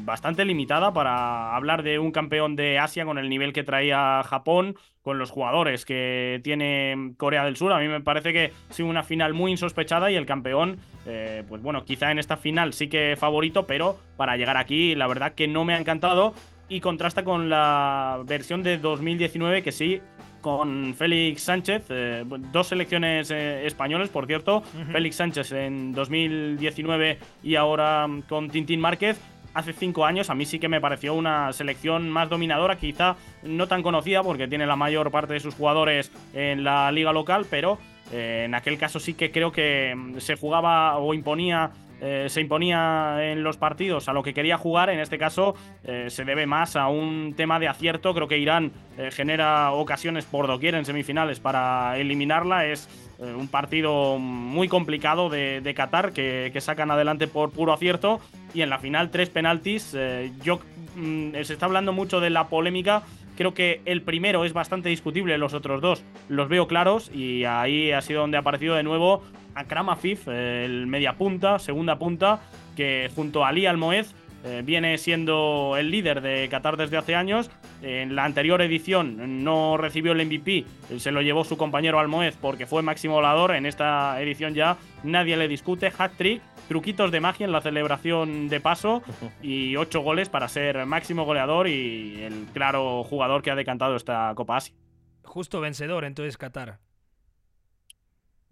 bastante 0.00 0.44
limitada 0.44 0.92
para 0.92 1.54
hablar 1.54 1.82
de 1.82 1.98
un 1.98 2.10
campeón 2.10 2.56
de 2.56 2.78
Asia 2.78 3.04
con 3.04 3.18
el 3.18 3.28
nivel 3.28 3.52
que 3.52 3.64
traía 3.64 4.22
Japón 4.24 4.76
con 5.04 5.18
los 5.18 5.30
jugadores 5.30 5.84
que 5.84 6.40
tiene 6.42 7.12
Corea 7.18 7.44
del 7.44 7.56
Sur. 7.56 7.72
A 7.72 7.78
mí 7.78 7.88
me 7.88 8.00
parece 8.00 8.32
que 8.32 8.52
ha 8.70 8.72
sido 8.72 8.88
una 8.88 9.02
final 9.02 9.34
muy 9.34 9.50
insospechada 9.50 10.10
y 10.10 10.16
el 10.16 10.24
campeón, 10.24 10.78
eh, 11.04 11.44
pues 11.46 11.60
bueno, 11.60 11.84
quizá 11.84 12.10
en 12.10 12.18
esta 12.18 12.38
final 12.38 12.72
sí 12.72 12.88
que 12.88 13.14
favorito, 13.18 13.66
pero 13.66 13.98
para 14.16 14.38
llegar 14.38 14.56
aquí 14.56 14.94
la 14.94 15.06
verdad 15.06 15.34
que 15.34 15.46
no 15.46 15.66
me 15.66 15.74
ha 15.74 15.78
encantado 15.78 16.34
y 16.68 16.80
contrasta 16.80 17.24
con 17.24 17.48
la 17.48 18.20
versión 18.24 18.62
de 18.62 18.78
2019 18.78 19.62
que 19.62 19.72
sí 19.72 20.00
con 20.40 20.94
Félix 20.94 21.42
Sánchez, 21.42 21.86
eh, 21.88 22.24
dos 22.52 22.68
selecciones 22.68 23.30
eh, 23.30 23.66
españoles, 23.66 24.10
por 24.10 24.26
cierto, 24.26 24.62
Félix 24.92 25.16
Sánchez 25.16 25.52
en 25.52 25.92
2019 25.92 27.18
y 27.42 27.56
ahora 27.56 28.06
con 28.28 28.50
Tintín 28.50 28.78
Márquez, 28.78 29.18
hace 29.54 29.72
cinco 29.72 30.04
años 30.04 30.28
a 30.28 30.34
mí 30.34 30.44
sí 30.44 30.58
que 30.58 30.68
me 30.68 30.80
pareció 30.80 31.14
una 31.14 31.52
selección 31.52 32.10
más 32.10 32.28
dominadora, 32.28 32.76
quizá 32.76 33.16
no 33.42 33.68
tan 33.68 33.82
conocida 33.82 34.22
porque 34.22 34.48
tiene 34.48 34.66
la 34.66 34.76
mayor 34.76 35.10
parte 35.10 35.32
de 35.32 35.40
sus 35.40 35.54
jugadores 35.54 36.12
en 36.34 36.62
la 36.62 36.92
liga 36.92 37.12
local, 37.12 37.46
pero 37.48 37.78
eh, 38.12 38.42
en 38.44 38.54
aquel 38.54 38.76
caso 38.76 39.00
sí 39.00 39.14
que 39.14 39.30
creo 39.30 39.50
que 39.50 39.94
mm, 39.96 40.18
se 40.18 40.36
jugaba 40.36 40.98
o 40.98 41.14
imponía 41.14 41.70
eh, 42.04 42.28
se 42.28 42.42
imponía 42.42 43.16
en 43.32 43.42
los 43.42 43.56
partidos 43.56 44.08
a 44.08 44.12
lo 44.12 44.22
que 44.22 44.34
quería 44.34 44.58
jugar. 44.58 44.90
En 44.90 45.00
este 45.00 45.16
caso 45.16 45.54
eh, 45.84 46.06
se 46.08 46.24
debe 46.24 46.46
más 46.46 46.76
a 46.76 46.88
un 46.88 47.32
tema 47.34 47.58
de 47.58 47.68
acierto. 47.68 48.14
Creo 48.14 48.28
que 48.28 48.38
Irán 48.38 48.72
genera 49.10 49.72
ocasiones 49.72 50.24
por 50.24 50.46
doquier 50.46 50.76
en 50.76 50.84
semifinales 50.84 51.40
para 51.40 51.98
eliminarla. 51.98 52.66
Es 52.66 52.88
un 53.18 53.48
partido 53.48 54.18
muy 54.18 54.68
complicado 54.68 55.28
de, 55.28 55.74
Qatar 55.74 56.12
que, 56.12 56.52
sacan 56.60 56.90
adelante 56.90 57.26
por 57.26 57.50
puro 57.50 57.72
acierto 57.72 58.20
y 58.54 58.62
en 58.62 58.70
la 58.70 58.78
final 58.78 59.10
tres 59.10 59.28
penaltis. 59.28 59.92
Eh, 59.94 60.32
yo 60.42 60.60
mm, 60.96 61.32
se 61.42 61.52
está 61.52 61.66
hablando 61.66 61.92
mucho 61.92 62.20
de 62.20 62.30
la 62.30 62.48
polémica. 62.48 63.02
Creo 63.36 63.52
que 63.52 63.80
el 63.84 64.02
primero 64.02 64.44
es 64.44 64.52
bastante 64.52 64.88
discutible, 64.88 65.36
los 65.38 65.54
otros 65.54 65.82
dos 65.82 66.04
los 66.28 66.48
veo 66.48 66.68
claros 66.68 67.10
y 67.12 67.44
ahí 67.44 67.90
ha 67.90 68.00
sido 68.00 68.20
donde 68.20 68.36
ha 68.36 68.40
aparecido 68.40 68.76
de 68.76 68.84
nuevo 68.84 69.24
Akram 69.54 69.88
Afif, 69.88 70.28
el 70.28 70.86
media 70.86 71.14
punta, 71.14 71.58
segunda 71.58 71.98
punta, 71.98 72.40
que 72.76 73.10
junto 73.14 73.44
a 73.44 73.48
Ali 73.48 73.66
Almoez 73.66 74.14
eh, 74.44 74.62
viene 74.64 74.98
siendo 74.98 75.74
el 75.78 75.90
líder 75.90 76.20
de 76.20 76.48
Qatar 76.50 76.76
desde 76.76 76.98
hace 76.98 77.14
años. 77.14 77.50
En 77.82 78.14
la 78.14 78.24
anterior 78.24 78.60
edición 78.62 79.42
no 79.44 79.76
recibió 79.76 80.12
el 80.12 80.24
MVP, 80.24 80.64
se 80.98 81.10
lo 81.12 81.22
llevó 81.22 81.44
su 81.44 81.56
compañero 81.56 81.98
Almoez 81.98 82.36
porque 82.40 82.66
fue 82.66 82.82
máximo 82.82 83.14
volador. 83.14 83.54
En 83.54 83.66
esta 83.66 84.20
edición 84.20 84.54
ya 84.54 84.76
nadie 85.02 85.36
le 85.36 85.48
discute. 85.48 85.92
Hat-trick 85.96 86.42
truquitos 86.68 87.10
de 87.10 87.20
magia 87.20 87.44
en 87.44 87.52
la 87.52 87.60
celebración 87.60 88.48
de 88.48 88.60
paso 88.60 89.02
y 89.42 89.76
ocho 89.76 90.00
goles 90.00 90.28
para 90.28 90.48
ser 90.48 90.84
máximo 90.86 91.24
goleador 91.24 91.68
y 91.68 92.22
el 92.22 92.46
claro 92.52 93.04
jugador 93.04 93.42
que 93.42 93.50
ha 93.50 93.54
decantado 93.54 93.96
esta 93.96 94.32
Copa 94.34 94.56
Asia. 94.56 94.74
Justo 95.22 95.60
vencedor 95.60 96.04
entonces 96.04 96.36
Qatar. 96.36 96.78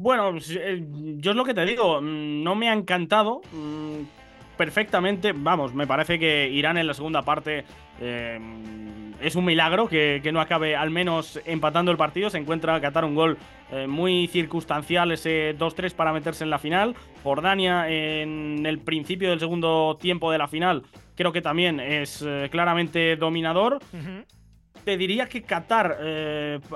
Bueno, 0.03 0.33
eh, 0.37 0.85
yo 1.19 1.31
es 1.31 1.37
lo 1.37 1.45
que 1.45 1.55
te 1.55 1.65
digo, 1.65 2.03
mm, 2.03 2.43
no 2.43 2.57
me 2.57 2.69
ha 2.69 2.73
encantado 2.73 3.41
mm, 3.53 4.57
perfectamente, 4.57 5.33
vamos, 5.33 5.75
me 5.75 5.87
parece 5.87 6.19
que 6.19 6.49
Irán 6.49 6.77
en 6.77 6.89
la 6.89 6.95
segunda 6.95 7.23
parte 7.23 7.65
eh, 8.01 8.37
es 9.21 9.37
un 9.37 9.45
milagro 9.45 9.89
que, 9.89 10.21
no 10.33 10.41
acabe 10.41 10.75
al 10.75 10.91
menos 10.91 11.41
empatando 11.47 11.93
el 11.93 11.97
partido. 11.97 12.31
Se 12.31 12.39
encuentra 12.39 12.81
Qatar 12.81 13.05
un 13.05 13.15
gol 13.15 13.39
eh, 13.71 13.87
muy 13.87 14.27
circunstancial, 14.27 15.13
ese 15.13 15.57
2-3 15.57 15.95
para 15.95 16.13
meterse 16.13 16.43
en 16.43 16.51
la 16.51 16.59
final. 16.59 16.97
Jordania 17.23 17.89
en 17.89 18.67
el 18.67 18.81
principio 18.81 19.31
del 19.31 19.39
segundo 19.39 19.97
tiempo 20.01 20.33
de 20.33 20.39
la 20.39 20.49
final 20.49 20.83
creo 21.15 21.31
que 21.31 21.43
también 21.43 21.79
es 21.79 22.25
eh, 22.27 22.49
claramente 22.51 23.15
dominador. 23.15 23.79
Te 24.85 24.97
diría 24.97 25.29
que 25.29 25.43
Qatar 25.43 25.97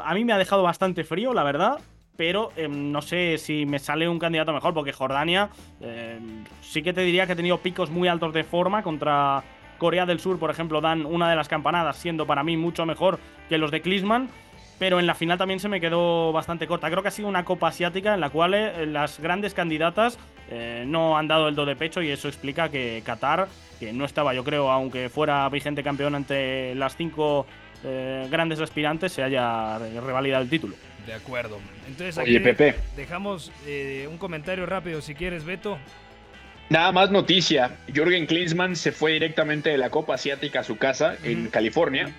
a 0.01 0.15
mí 0.15 0.25
me 0.25 0.33
ha 0.33 0.39
dejado 0.39 0.63
bastante 0.63 1.03
frío, 1.03 1.35
la 1.35 1.43
verdad 1.43 1.81
pero 2.17 2.53
em, 2.57 2.93
no 2.93 3.03
sé 3.03 3.39
si 3.39 3.67
me 3.67 3.79
sale 3.79 4.09
un 4.09 4.19
candidato 4.19 4.53
mejor, 4.53 4.75
porque 4.75 4.93
Jordania 4.93 5.51
em, 5.81 6.45
sí 6.63 6.83
que 6.83 6.93
te 6.93 7.03
diría 7.03 7.27
que 7.27 7.33
ha 7.33 7.37
tenido 7.37 7.59
picos 7.59 7.91
muy 7.91 8.09
altos 8.09 8.33
de 8.33 8.45
forma 8.45 8.83
contra 8.83 9.45
Corea 9.79 10.07
del 10.07 10.21
Sur, 10.21 10.39
por 10.39 10.51
ejemplo, 10.51 10.81
dan 10.81 11.07
una 11.07 11.29
de 11.31 11.37
las 11.37 11.49
campanadas, 11.49 11.97
siendo 11.97 12.27
para 12.27 12.43
mí 12.43 12.57
mucho 12.57 12.87
mejor 12.87 13.19
que 13.49 13.59
los 13.59 13.71
de 13.71 13.83
Klisman. 13.83 14.29
pero 14.79 15.01
en 15.01 15.07
la 15.07 15.15
final 15.15 15.39
también 15.39 15.59
se 15.59 15.71
me 15.71 15.81
quedó 15.81 16.33
bastante 16.33 16.67
corta. 16.67 16.91
Creo 16.91 17.01
que 17.03 17.09
ha 17.09 17.13
sido 17.13 17.29
una 17.29 17.47
Copa 17.47 17.69
Asiática 17.69 18.13
en 18.13 18.21
la 18.21 18.29
cual 18.29 18.53
eh, 18.53 18.85
las 18.87 19.21
grandes 19.21 19.55
candidatas 19.55 20.19
eh, 20.51 20.85
no 20.87 21.17
han 21.17 21.29
dado 21.29 21.49
el 21.49 21.55
do 21.55 21.65
de 21.65 21.77
pecho 21.77 22.03
y 22.03 22.11
eso 22.11 22.29
explica 22.29 22.69
que 22.69 23.03
Qatar, 23.05 23.49
que 23.81 23.93
no 23.95 24.05
estaba, 24.05 24.35
yo 24.35 24.45
creo, 24.45 24.71
aunque 24.71 25.09
fuera 25.09 25.49
vigente 25.49 25.83
campeón 25.83 26.15
ante 26.15 26.75
las 26.75 26.95
cinco 26.95 27.47
eh, 27.85 28.27
grandes 28.31 28.61
aspirantes, 28.61 29.13
se 29.13 29.23
haya 29.23 29.79
revalidado 29.79 30.43
el 30.43 30.51
título. 30.51 30.75
De 31.07 31.15
acuerdo. 31.15 31.59
Entonces 31.87 32.19
Oye, 32.19 32.37
aquí 32.37 32.45
Pepe. 32.45 32.75
dejamos 32.97 33.53
eh, 33.67 34.09
un 34.11 34.19
comentario 34.19 34.67
rápido 34.67 35.01
si 35.01 35.15
quieres, 35.15 35.45
Beto. 35.45 35.79
Nada 36.69 36.91
más 36.91 37.11
noticia. 37.13 37.77
Jürgen 37.95 38.27
Klinsmann 38.27 38.75
se 38.75 38.91
fue 38.91 39.13
directamente 39.13 39.71
de 39.71 39.79
la 39.79 39.91
Copa 39.91 40.15
Asiática 40.15 40.61
a 40.61 40.65
su 40.65 40.77
casa 40.77 41.17
en 41.23 41.47
California 41.49 42.13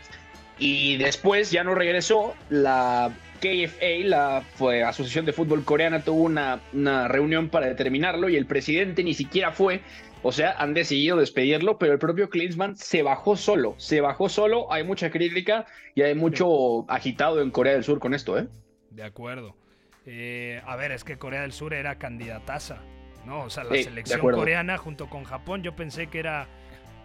y 0.57 0.95
después 0.97 1.51
ya 1.51 1.65
no 1.65 1.75
regresó. 1.75 2.33
La 2.49 3.11
KFA, 3.41 4.05
la 4.05 4.43
fue, 4.55 4.83
Asociación 4.83 5.25
de 5.25 5.33
Fútbol 5.33 5.65
Coreana, 5.65 6.01
tuvo 6.01 6.23
una, 6.23 6.61
una 6.71 7.09
reunión 7.09 7.49
para 7.49 7.67
determinarlo 7.67 8.29
y 8.29 8.37
el 8.37 8.45
presidente 8.45 9.03
ni 9.03 9.13
siquiera 9.13 9.51
fue. 9.51 9.81
O 10.23 10.31
sea, 10.31 10.53
han 10.57 10.73
decidido 10.73 11.17
despedirlo, 11.17 11.77
pero 11.77 11.93
el 11.93 11.99
propio 11.99 12.29
Klinsmann 12.29 12.77
se 12.77 13.03
bajó 13.03 13.35
solo. 13.35 13.75
Se 13.77 13.99
bajó 13.99 14.29
solo. 14.29 14.71
Hay 14.71 14.83
mucha 14.85 15.11
crítica 15.11 15.65
y 15.93 16.03
hay 16.03 16.15
mucho 16.15 16.89
agitado 16.89 17.41
en 17.41 17.51
Corea 17.51 17.73
del 17.73 17.83
Sur 17.83 17.99
con 17.99 18.13
esto, 18.13 18.37
¿eh? 18.39 18.47
De 18.89 19.03
acuerdo. 19.03 19.55
Eh, 20.05 20.61
a 20.65 20.75
ver, 20.75 20.91
es 20.91 21.03
que 21.03 21.17
Corea 21.17 21.41
del 21.41 21.51
Sur 21.51 21.73
era 21.73 21.97
candidataza, 21.97 22.77
¿no? 23.25 23.41
O 23.41 23.49
sea, 23.49 23.63
la 23.65 23.75
Sí, 23.75 23.83
selección 23.83 24.21
coreana 24.21 24.77
junto 24.77 25.09
con 25.09 25.23
Japón, 25.25 25.63
yo 25.63 25.75
pensé 25.75 26.07
que 26.07 26.19
era 26.19 26.47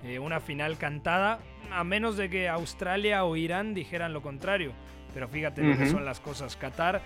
eh, 0.05 0.19
una 0.19 0.41
final 0.41 0.79
cantada, 0.79 1.41
a 1.73 1.83
menos 1.85 2.17
de 2.17 2.31
que 2.31 2.49
Australia 2.49 3.25
o 3.25 3.37
Irán 3.37 3.75
dijeran 3.75 4.13
lo 4.13 4.23
contrario. 4.23 4.73
Pero 5.15 5.29
fíjate 5.29 5.63
lo 5.63 5.77
que 5.77 5.87
son 5.91 6.05
las 6.07 6.21
cosas. 6.21 6.57
Qatar, 6.57 7.03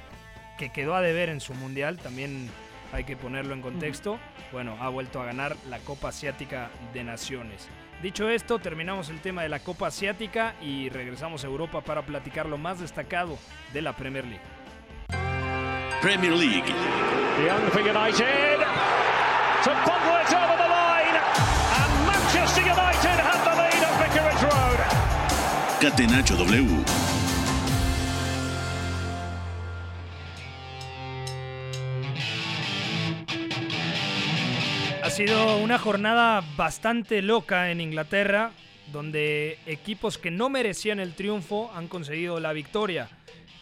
que 0.59 0.71
quedó 0.71 0.95
a 0.95 1.01
deber 1.01 1.29
en 1.29 1.41
su 1.41 1.55
mundial, 1.55 1.99
también 1.99 2.49
hay 2.93 3.03
que 3.03 3.17
ponerlo 3.17 3.53
en 3.53 3.63
contexto. 3.63 4.19
Bueno, 4.53 4.77
ha 4.81 4.89
vuelto 4.91 5.21
a 5.21 5.25
ganar 5.27 5.57
la 5.69 5.79
Copa 5.81 6.11
Asiática 6.11 6.71
de 6.95 7.03
Naciones. 7.03 7.69
Dicho 8.03 8.29
esto, 8.29 8.61
terminamos 8.61 9.09
el 9.09 9.21
tema 9.21 9.43
de 9.43 9.49
la 9.49 9.59
Copa 9.59 9.89
Asiática 9.89 10.55
y 10.63 10.89
regresamos 10.89 11.43
a 11.43 11.49
Europa 11.49 11.81
para 11.81 12.03
platicar 12.03 12.47
lo 12.47 12.59
más 12.59 12.79
destacado 12.79 13.39
de 13.73 13.83
la 13.83 13.97
Premier 13.97 14.25
League. 14.25 14.41
Premier 16.01 16.33
League. 16.33 16.69
Young 17.45 17.71
for 17.71 17.81
United. 17.81 18.59
To 19.65 19.71
bubble 19.85 20.17
it 20.21 20.33
over 20.33 20.57
the 20.57 20.69
line. 20.69 21.17
And 21.81 22.07
Manchester 22.07 22.61
United 22.63 23.19
have 23.19 23.43
the 23.45 23.55
lead 23.57 23.83
at 23.83 23.95
Vicarage 24.01 24.43
Road. 24.43 24.81
Catenacho 25.81 26.37
W. 26.37 26.85
Ha 35.03 35.11
sido 35.11 35.57
una 35.59 35.79
jornada 35.79 36.43
bastante 36.57 37.23
loca 37.23 37.71
en 37.71 37.81
Inglaterra, 37.81 38.51
donde 38.93 39.59
equipos 39.65 40.19
que 40.19 40.31
no 40.31 40.51
merecían 40.51 41.01
el 41.01 41.15
triunfo 41.15 41.71
han 41.75 41.89
conseguido 41.89 42.39
la 42.39 42.53
victoria. 42.53 43.09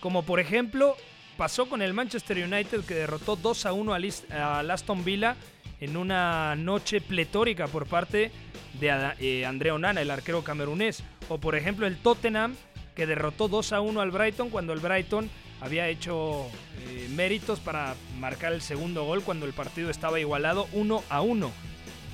Como 0.00 0.24
por 0.24 0.40
ejemplo, 0.40 0.96
pasó 1.36 1.66
con 1.66 1.82
el 1.82 1.94
Manchester 1.94 2.38
United 2.38 2.84
que 2.84 2.94
derrotó 2.94 3.36
2 3.36 3.66
a 3.66 3.72
1 3.72 3.94
al 3.94 4.70
Aston 4.70 5.04
Villa 5.04 5.36
en 5.80 5.96
una 5.96 6.54
noche 6.56 7.00
pletórica 7.00 7.66
por 7.66 7.86
parte 7.86 8.30
de 8.80 9.12
eh, 9.20 9.46
André 9.46 9.70
Onana, 9.70 10.00
el 10.00 10.10
arquero 10.10 10.42
camerunés. 10.42 11.02
O 11.28 11.38
por 11.38 11.56
ejemplo 11.56 11.86
el 11.86 11.96
Tottenham 11.96 12.54
que 12.94 13.06
derrotó 13.06 13.48
2 13.48 13.72
a 13.72 13.80
1 13.80 14.00
al 14.00 14.10
Brighton 14.10 14.50
cuando 14.50 14.72
el 14.72 14.80
Brighton 14.80 15.28
había 15.60 15.88
hecho 15.88 16.46
eh, 16.86 17.08
méritos 17.14 17.60
para 17.60 17.94
marcar 18.18 18.52
el 18.52 18.60
segundo 18.60 19.04
gol 19.04 19.22
cuando 19.22 19.46
el 19.46 19.52
partido 19.52 19.90
estaba 19.90 20.20
igualado 20.20 20.68
1 20.72 21.04
a 21.08 21.20
1. 21.20 21.50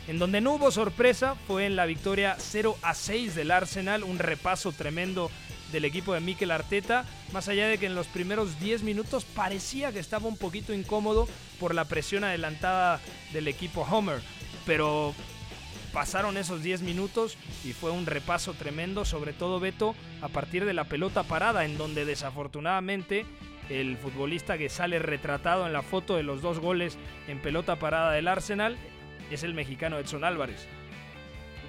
En 0.08 0.18
donde 0.18 0.40
no 0.40 0.54
hubo 0.54 0.70
sorpresa 0.70 1.36
fue 1.46 1.66
en 1.66 1.76
la 1.76 1.86
victoria 1.86 2.36
0 2.38 2.76
a 2.82 2.94
6 2.94 3.34
del 3.34 3.50
Arsenal, 3.50 4.02
un 4.02 4.18
repaso 4.18 4.72
tremendo 4.72 5.30
del 5.72 5.84
equipo 5.84 6.14
de 6.14 6.20
Mikel 6.20 6.50
Arteta, 6.50 7.04
más 7.32 7.48
allá 7.48 7.68
de 7.68 7.78
que 7.78 7.86
en 7.86 7.94
los 7.94 8.06
primeros 8.06 8.58
10 8.60 8.82
minutos 8.82 9.24
parecía 9.24 9.92
que 9.92 9.98
estaba 9.98 10.28
un 10.28 10.36
poquito 10.36 10.72
incómodo 10.72 11.28
por 11.58 11.74
la 11.74 11.84
presión 11.84 12.24
adelantada 12.24 13.00
del 13.32 13.48
equipo 13.48 13.82
Homer, 13.82 14.20
pero 14.66 15.14
pasaron 15.92 16.36
esos 16.36 16.62
10 16.62 16.82
minutos 16.82 17.36
y 17.64 17.72
fue 17.72 17.90
un 17.90 18.06
repaso 18.06 18.54
tremendo, 18.54 19.04
sobre 19.04 19.32
todo 19.32 19.60
Beto, 19.60 19.94
a 20.22 20.28
partir 20.28 20.64
de 20.64 20.74
la 20.74 20.84
pelota 20.84 21.22
parada, 21.22 21.64
en 21.64 21.76
donde 21.76 22.04
desafortunadamente 22.04 23.26
el 23.68 23.96
futbolista 23.96 24.58
que 24.58 24.68
sale 24.68 24.98
retratado 24.98 25.66
en 25.66 25.72
la 25.72 25.82
foto 25.82 26.16
de 26.16 26.22
los 26.22 26.42
dos 26.42 26.58
goles 26.58 26.98
en 27.28 27.40
pelota 27.40 27.76
parada 27.76 28.12
del 28.12 28.28
Arsenal 28.28 28.76
es 29.30 29.44
el 29.44 29.54
mexicano 29.54 29.98
Edson 29.98 30.24
Álvarez. 30.24 30.66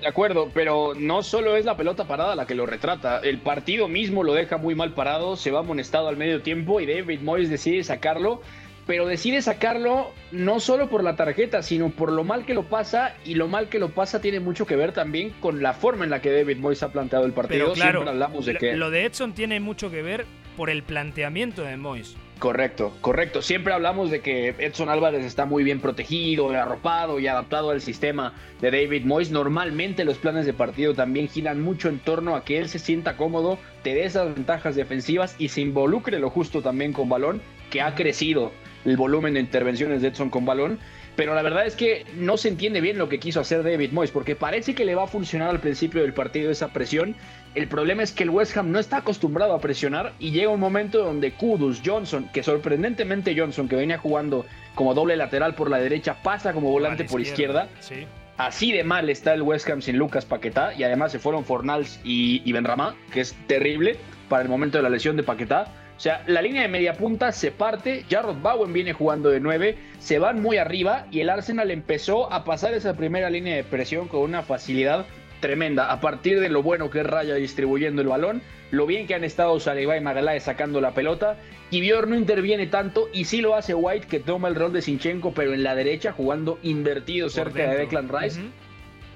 De 0.01 0.07
acuerdo, 0.07 0.49
pero 0.53 0.93
no 0.97 1.21
solo 1.23 1.55
es 1.55 1.63
la 1.65 1.77
pelota 1.77 2.05
parada 2.07 2.35
la 2.35 2.47
que 2.47 2.55
lo 2.55 2.65
retrata, 2.65 3.19
el 3.19 3.37
partido 3.37 3.87
mismo 3.87 4.23
lo 4.23 4.33
deja 4.33 4.57
muy 4.57 4.73
mal 4.75 4.93
parado, 4.93 5.35
se 5.37 5.51
va 5.51 5.59
amonestado 5.59 6.07
al 6.07 6.17
medio 6.17 6.41
tiempo 6.41 6.79
y 6.81 6.87
David 6.87 7.19
Moyes 7.21 7.49
decide 7.51 7.83
sacarlo, 7.83 8.41
pero 8.87 9.05
decide 9.05 9.43
sacarlo 9.43 10.09
no 10.31 10.59
solo 10.59 10.89
por 10.89 11.03
la 11.03 11.15
tarjeta, 11.15 11.61
sino 11.61 11.89
por 11.91 12.11
lo 12.11 12.23
mal 12.23 12.45
que 12.47 12.55
lo 12.55 12.63
pasa 12.63 13.15
y 13.23 13.35
lo 13.35 13.47
mal 13.47 13.69
que 13.69 13.77
lo 13.77 13.89
pasa 13.89 14.19
tiene 14.21 14.39
mucho 14.39 14.65
que 14.65 14.75
ver 14.75 14.91
también 14.91 15.29
con 15.39 15.61
la 15.61 15.73
forma 15.73 16.03
en 16.03 16.09
la 16.09 16.19
que 16.19 16.31
David 16.31 16.57
Moyes 16.57 16.81
ha 16.81 16.91
planteado 16.91 17.25
el 17.25 17.33
partido. 17.33 17.65
Pero 17.65 17.73
claro, 17.73 17.99
Siempre 17.99 18.09
hablamos 18.09 18.45
de 18.47 18.53
lo- 18.53 18.59
que 18.59 18.73
lo 18.75 18.89
de 18.89 19.05
Edson 19.05 19.33
tiene 19.33 19.59
mucho 19.59 19.91
que 19.91 20.01
ver 20.01 20.25
por 20.57 20.71
el 20.71 20.81
planteamiento 20.81 21.61
de 21.61 21.77
Moyes. 21.77 22.17
Correcto, 22.41 22.91
correcto. 23.01 23.43
Siempre 23.43 23.71
hablamos 23.71 24.09
de 24.09 24.21
que 24.21 24.55
Edson 24.57 24.89
Álvarez 24.89 25.23
está 25.23 25.45
muy 25.45 25.63
bien 25.63 25.79
protegido, 25.79 26.49
arropado 26.49 27.19
y 27.19 27.27
adaptado 27.27 27.69
al 27.69 27.81
sistema 27.81 28.33
de 28.61 28.71
David 28.71 29.05
Moyes. 29.05 29.29
Normalmente 29.29 30.03
los 30.05 30.17
planes 30.17 30.47
de 30.47 30.53
partido 30.53 30.95
también 30.95 31.27
giran 31.27 31.61
mucho 31.61 31.87
en 31.87 31.99
torno 31.99 32.35
a 32.35 32.43
que 32.43 32.57
él 32.57 32.67
se 32.67 32.79
sienta 32.79 33.15
cómodo, 33.15 33.59
te 33.83 33.93
dé 33.93 34.05
esas 34.05 34.33
ventajas 34.33 34.75
defensivas 34.75 35.35
y 35.37 35.49
se 35.49 35.61
involucre 35.61 36.17
lo 36.17 36.31
justo 36.31 36.63
también 36.63 36.93
con 36.93 37.09
balón, 37.09 37.43
que 37.69 37.81
ha 37.81 37.93
crecido 37.93 38.51
el 38.85 38.97
volumen 38.97 39.35
de 39.35 39.39
intervenciones 39.39 40.01
de 40.01 40.07
Edson 40.07 40.31
con 40.31 40.43
balón. 40.43 40.79
Pero 41.15 41.35
la 41.35 41.41
verdad 41.41 41.65
es 41.65 41.75
que 41.75 42.05
no 42.15 42.37
se 42.37 42.47
entiende 42.47 42.81
bien 42.81 42.97
lo 42.97 43.09
que 43.09 43.19
quiso 43.19 43.41
hacer 43.41 43.63
David 43.63 43.91
Moyes, 43.91 44.11
porque 44.11 44.35
parece 44.35 44.73
que 44.73 44.85
le 44.85 44.95
va 44.95 45.03
a 45.03 45.07
funcionar 45.07 45.49
al 45.49 45.59
principio 45.59 46.01
del 46.01 46.13
partido 46.13 46.51
esa 46.51 46.69
presión. 46.69 47.15
El 47.53 47.67
problema 47.67 48.01
es 48.01 48.13
que 48.13 48.23
el 48.23 48.29
West 48.29 48.55
Ham 48.55 48.71
no 48.71 48.79
está 48.79 48.97
acostumbrado 48.97 49.53
a 49.53 49.59
presionar 49.59 50.13
y 50.19 50.31
llega 50.31 50.49
un 50.49 50.59
momento 50.59 51.03
donde 51.03 51.31
Kudus, 51.33 51.81
Johnson, 51.85 52.29
que 52.33 52.43
sorprendentemente 52.43 53.35
Johnson, 53.37 53.67
que 53.67 53.75
venía 53.75 53.97
jugando 53.97 54.45
como 54.73 54.93
doble 54.93 55.17
lateral 55.17 55.53
por 55.55 55.69
la 55.69 55.77
derecha, 55.77 56.15
pasa 56.23 56.53
como 56.53 56.71
volante 56.71 57.03
por 57.03 57.19
izquierda. 57.19 57.67
Sí. 57.81 58.07
Así 58.37 58.71
de 58.71 58.83
mal 58.83 59.09
está 59.09 59.33
el 59.33 59.41
West 59.41 59.69
Ham 59.69 59.81
sin 59.81 59.97
Lucas 59.97 60.25
Paquetá 60.25 60.73
y 60.73 60.83
además 60.83 61.11
se 61.11 61.19
fueron 61.19 61.43
Fornals 61.43 61.99
y, 62.03 62.41
y 62.45 62.53
Benramá, 62.53 62.95
que 63.13 63.19
es 63.21 63.35
terrible 63.47 63.97
para 64.29 64.43
el 64.43 64.49
momento 64.49 64.77
de 64.77 64.83
la 64.83 64.89
lesión 64.89 65.17
de 65.17 65.23
Paquetá. 65.23 65.67
O 66.01 66.03
sea, 66.03 66.23
la 66.25 66.41
línea 66.41 66.63
de 66.63 66.67
media 66.67 66.93
punta 66.93 67.31
se 67.31 67.51
parte, 67.51 68.05
Jarrod 68.09 68.37
Bowen 68.37 68.73
viene 68.73 68.91
jugando 68.91 69.29
de 69.29 69.39
9, 69.39 69.77
se 69.99 70.17
van 70.17 70.41
muy 70.41 70.57
arriba 70.57 71.05
y 71.11 71.19
el 71.19 71.29
Arsenal 71.29 71.69
empezó 71.69 72.33
a 72.33 72.43
pasar 72.43 72.73
esa 72.73 72.97
primera 72.97 73.29
línea 73.29 73.55
de 73.55 73.63
presión 73.63 74.07
con 74.07 74.21
una 74.21 74.41
facilidad 74.41 75.05
tremenda. 75.41 75.91
A 75.91 76.01
partir 76.01 76.39
de 76.39 76.49
lo 76.49 76.63
bueno 76.63 76.89
que 76.89 77.01
es 77.01 77.05
Raya 77.05 77.35
distribuyendo 77.35 78.01
el 78.01 78.07
balón, 78.07 78.41
lo 78.71 78.87
bien 78.87 79.05
que 79.05 79.13
han 79.13 79.23
estado 79.23 79.59
Saliba 79.59 79.95
y 79.95 80.01
Magaláes 80.01 80.41
sacando 80.41 80.81
la 80.81 80.95
pelota, 80.95 81.37
Kivior 81.69 82.07
no 82.07 82.15
interviene 82.15 82.65
tanto 82.65 83.07
y 83.13 83.25
sí 83.25 83.39
lo 83.41 83.53
hace 83.53 83.75
White 83.75 84.07
que 84.07 84.19
toma 84.19 84.47
el 84.47 84.55
rol 84.55 84.73
de 84.73 84.81
Sinchenko 84.81 85.35
pero 85.35 85.53
en 85.53 85.61
la 85.61 85.75
derecha 85.75 86.13
jugando 86.13 86.57
invertido 86.63 87.29
cerca 87.29 87.69
de. 87.69 87.77
Declan 87.77 88.09
Rice. 88.09 88.41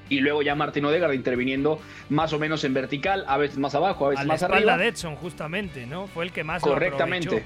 Y 0.10 0.20
luego 0.20 0.42
ya 0.42 0.56
Martin 0.56 0.86
Odegaard 0.86 1.14
interviniendo 1.14 1.80
más 2.10 2.32
o 2.34 2.40
menos 2.40 2.64
en 2.64 2.74
vertical, 2.74 3.26
a 3.28 3.38
veces 3.38 3.58
más 3.58 3.74
abajo, 3.76 4.06
a 4.06 4.08
A 4.08 4.12
veces 4.12 4.26
la 4.26 4.34
más 4.34 4.42
espalda 4.42 4.74
arriba. 4.74 4.78
de 4.78 4.88
Edson, 4.88 5.16
justamente, 5.16 5.86
¿no? 5.88 6.08
Fue 6.08 6.26
el 6.26 6.32
que 6.32 6.44
más 6.44 6.62
Correctamente. 6.62 7.44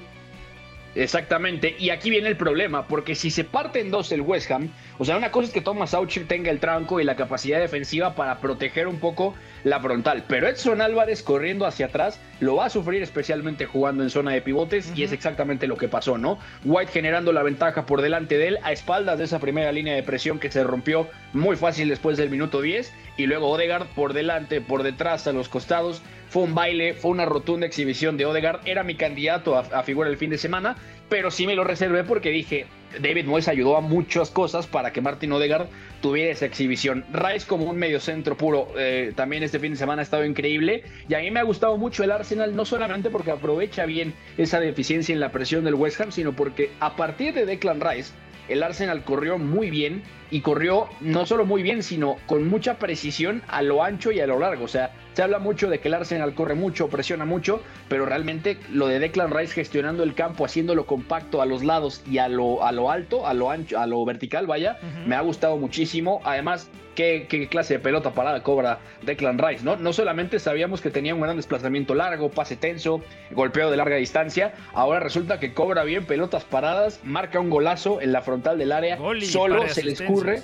Exactamente, 0.94 1.76
y 1.78 1.90
aquí 1.90 2.10
viene 2.10 2.28
el 2.28 2.36
problema, 2.36 2.88
porque 2.88 3.14
si 3.14 3.30
se 3.30 3.44
parte 3.44 3.80
en 3.80 3.92
dos 3.92 4.10
el 4.10 4.22
West 4.22 4.50
Ham, 4.50 4.70
o 4.98 5.04
sea, 5.04 5.16
una 5.16 5.30
cosa 5.30 5.46
es 5.46 5.54
que 5.54 5.60
Thomas 5.60 5.94
Aucher 5.94 6.26
tenga 6.26 6.50
el 6.50 6.58
tranco 6.58 7.00
y 7.00 7.04
la 7.04 7.14
capacidad 7.14 7.60
defensiva 7.60 8.16
para 8.16 8.40
proteger 8.40 8.88
un 8.88 8.98
poco 8.98 9.34
la 9.62 9.78
frontal, 9.78 10.24
pero 10.26 10.48
Edson 10.48 10.80
Álvarez 10.80 11.22
corriendo 11.22 11.64
hacia 11.64 11.86
atrás 11.86 12.20
lo 12.40 12.56
va 12.56 12.66
a 12.66 12.70
sufrir 12.70 13.02
especialmente 13.02 13.66
jugando 13.66 14.02
en 14.02 14.10
zona 14.10 14.32
de 14.32 14.42
pivotes 14.42 14.92
y 14.96 15.04
es 15.04 15.12
exactamente 15.12 15.68
lo 15.68 15.76
que 15.76 15.88
pasó, 15.88 16.18
¿no? 16.18 16.38
White 16.64 16.90
generando 16.92 17.32
la 17.32 17.42
ventaja 17.42 17.86
por 17.86 18.02
delante 18.02 18.36
de 18.36 18.48
él 18.48 18.58
a 18.62 18.72
espaldas 18.72 19.18
de 19.18 19.24
esa 19.24 19.38
primera 19.38 19.70
línea 19.70 19.94
de 19.94 20.02
presión 20.02 20.40
que 20.40 20.50
se 20.50 20.64
rompió 20.64 21.08
muy 21.32 21.56
fácil 21.56 21.88
después 21.88 22.16
del 22.16 22.30
minuto 22.30 22.60
10 22.60 22.92
y 23.16 23.26
luego 23.26 23.50
Odegaard 23.50 23.86
por 23.94 24.12
delante, 24.12 24.60
por 24.60 24.82
detrás, 24.82 25.26
a 25.26 25.32
los 25.32 25.48
costados. 25.48 26.02
Fue 26.30 26.44
un 26.44 26.54
baile, 26.54 26.94
fue 26.94 27.10
una 27.10 27.24
rotunda 27.24 27.66
exhibición 27.66 28.16
de 28.16 28.24
Odegaard. 28.24 28.60
Era 28.64 28.84
mi 28.84 28.94
candidato 28.94 29.56
a, 29.56 29.82
figura 29.82 30.08
el 30.08 30.16
fin 30.16 30.30
de 30.30 30.38
semana. 30.38 30.76
pero 31.08 31.32
sí 31.32 31.44
me 31.44 31.56
lo 31.56 31.64
reservé 31.64 32.04
porque 32.04 32.30
dije, 32.30 32.66
David 33.00 33.24
Moyes 33.24 33.48
ayudó 33.48 33.76
a 33.76 33.80
muchas 33.80 34.30
cosas 34.30 34.68
para 34.68 34.92
que 34.92 35.00
Martin 35.00 35.32
Odegaard 35.32 35.66
tuviera 36.00 36.30
esa 36.30 36.46
exhibición. 36.46 37.04
Rice 37.12 37.48
como 37.48 37.64
un 37.64 37.76
mediocentro 37.76 38.36
puro, 38.36 38.68
eh, 38.78 39.12
también 39.16 39.42
este 39.42 39.58
fin 39.58 39.72
de 39.72 39.78
semana 39.78 40.02
ha 40.02 40.04
estado 40.04 40.24
increíble 40.24 40.84
y 41.08 41.14
a 41.14 41.18
mí 41.18 41.32
me 41.32 41.40
ha 41.40 41.42
gustado 41.42 41.76
mucho 41.78 42.04
el 42.04 42.12
Arsenal, 42.12 42.54
no 42.54 42.64
solamente 42.64 43.10
porque 43.10 43.32
aprovecha 43.32 43.86
bien 43.86 44.14
esa 44.38 44.60
deficiencia 44.60 45.12
en 45.12 45.18
la 45.18 45.32
presión 45.32 45.64
del 45.64 45.74
West 45.74 46.00
Ham, 46.00 46.12
sino 46.12 46.32
porque 46.32 46.70
a 46.78 46.94
partir 46.94 47.34
de 47.34 47.44
Declan 47.44 47.80
Rice, 47.80 48.12
el 48.48 48.62
Arsenal 48.62 49.04
corrió 49.04 49.38
muy 49.38 49.70
bien 49.70 50.02
y 50.30 50.40
corrió 50.40 50.88
no 51.00 51.24
solo 51.26 51.46
muy 51.46 51.62
bien, 51.62 51.82
sino 51.82 52.16
con 52.26 52.48
mucha 52.48 52.78
precisión 52.78 53.42
a 53.48 53.62
lo 53.62 53.82
ancho 53.84 54.10
y 54.10 54.20
a 54.20 54.26
lo 54.26 54.38
largo. 54.40 54.64
O 54.64 54.68
sea, 54.68 54.90
se 55.20 55.24
habla 55.24 55.38
mucho 55.38 55.68
de 55.68 55.80
que 55.80 55.88
el 55.88 55.92
Arsenal 55.92 56.32
corre 56.32 56.54
mucho, 56.54 56.88
presiona 56.88 57.26
mucho, 57.26 57.60
pero 57.90 58.06
realmente 58.06 58.56
lo 58.72 58.86
de 58.86 58.98
Declan 58.98 59.30
Rice 59.30 59.52
gestionando 59.52 60.02
el 60.02 60.14
campo, 60.14 60.46
haciéndolo 60.46 60.86
compacto 60.86 61.42
a 61.42 61.44
los 61.44 61.62
lados 61.62 62.02
y 62.10 62.16
a 62.16 62.26
lo, 62.26 62.64
a 62.64 62.72
lo 62.72 62.90
alto, 62.90 63.26
a 63.26 63.34
lo 63.34 63.50
ancho, 63.50 63.78
a 63.78 63.86
lo 63.86 64.02
vertical, 64.06 64.46
vaya, 64.46 64.78
me 65.06 65.14
ha 65.16 65.20
gustado 65.20 65.58
muchísimo. 65.58 66.22
Además, 66.24 66.70
qué, 66.94 67.26
qué, 67.28 67.48
clase 67.48 67.74
de 67.74 67.80
pelota 67.80 68.12
parada 68.12 68.42
cobra 68.42 68.78
Declan 69.02 69.38
Rice, 69.38 69.62
¿no? 69.62 69.76
No 69.76 69.92
solamente 69.92 70.38
sabíamos 70.38 70.80
que 70.80 70.88
tenía 70.88 71.14
un 71.14 71.20
gran 71.20 71.36
desplazamiento 71.36 71.94
largo, 71.94 72.30
pase 72.30 72.56
tenso, 72.56 73.02
golpeo 73.32 73.70
de 73.70 73.76
larga 73.76 73.96
distancia, 73.96 74.54
ahora 74.72 75.00
resulta 75.00 75.38
que 75.38 75.52
cobra 75.52 75.84
bien 75.84 76.06
pelotas 76.06 76.44
paradas, 76.46 76.98
marca 77.04 77.40
un 77.40 77.50
golazo 77.50 78.00
en 78.00 78.12
la 78.12 78.22
frontal 78.22 78.56
del 78.56 78.72
área, 78.72 78.96
solo 79.20 79.68
se 79.68 79.84
le 79.84 79.92
escurre 79.92 80.42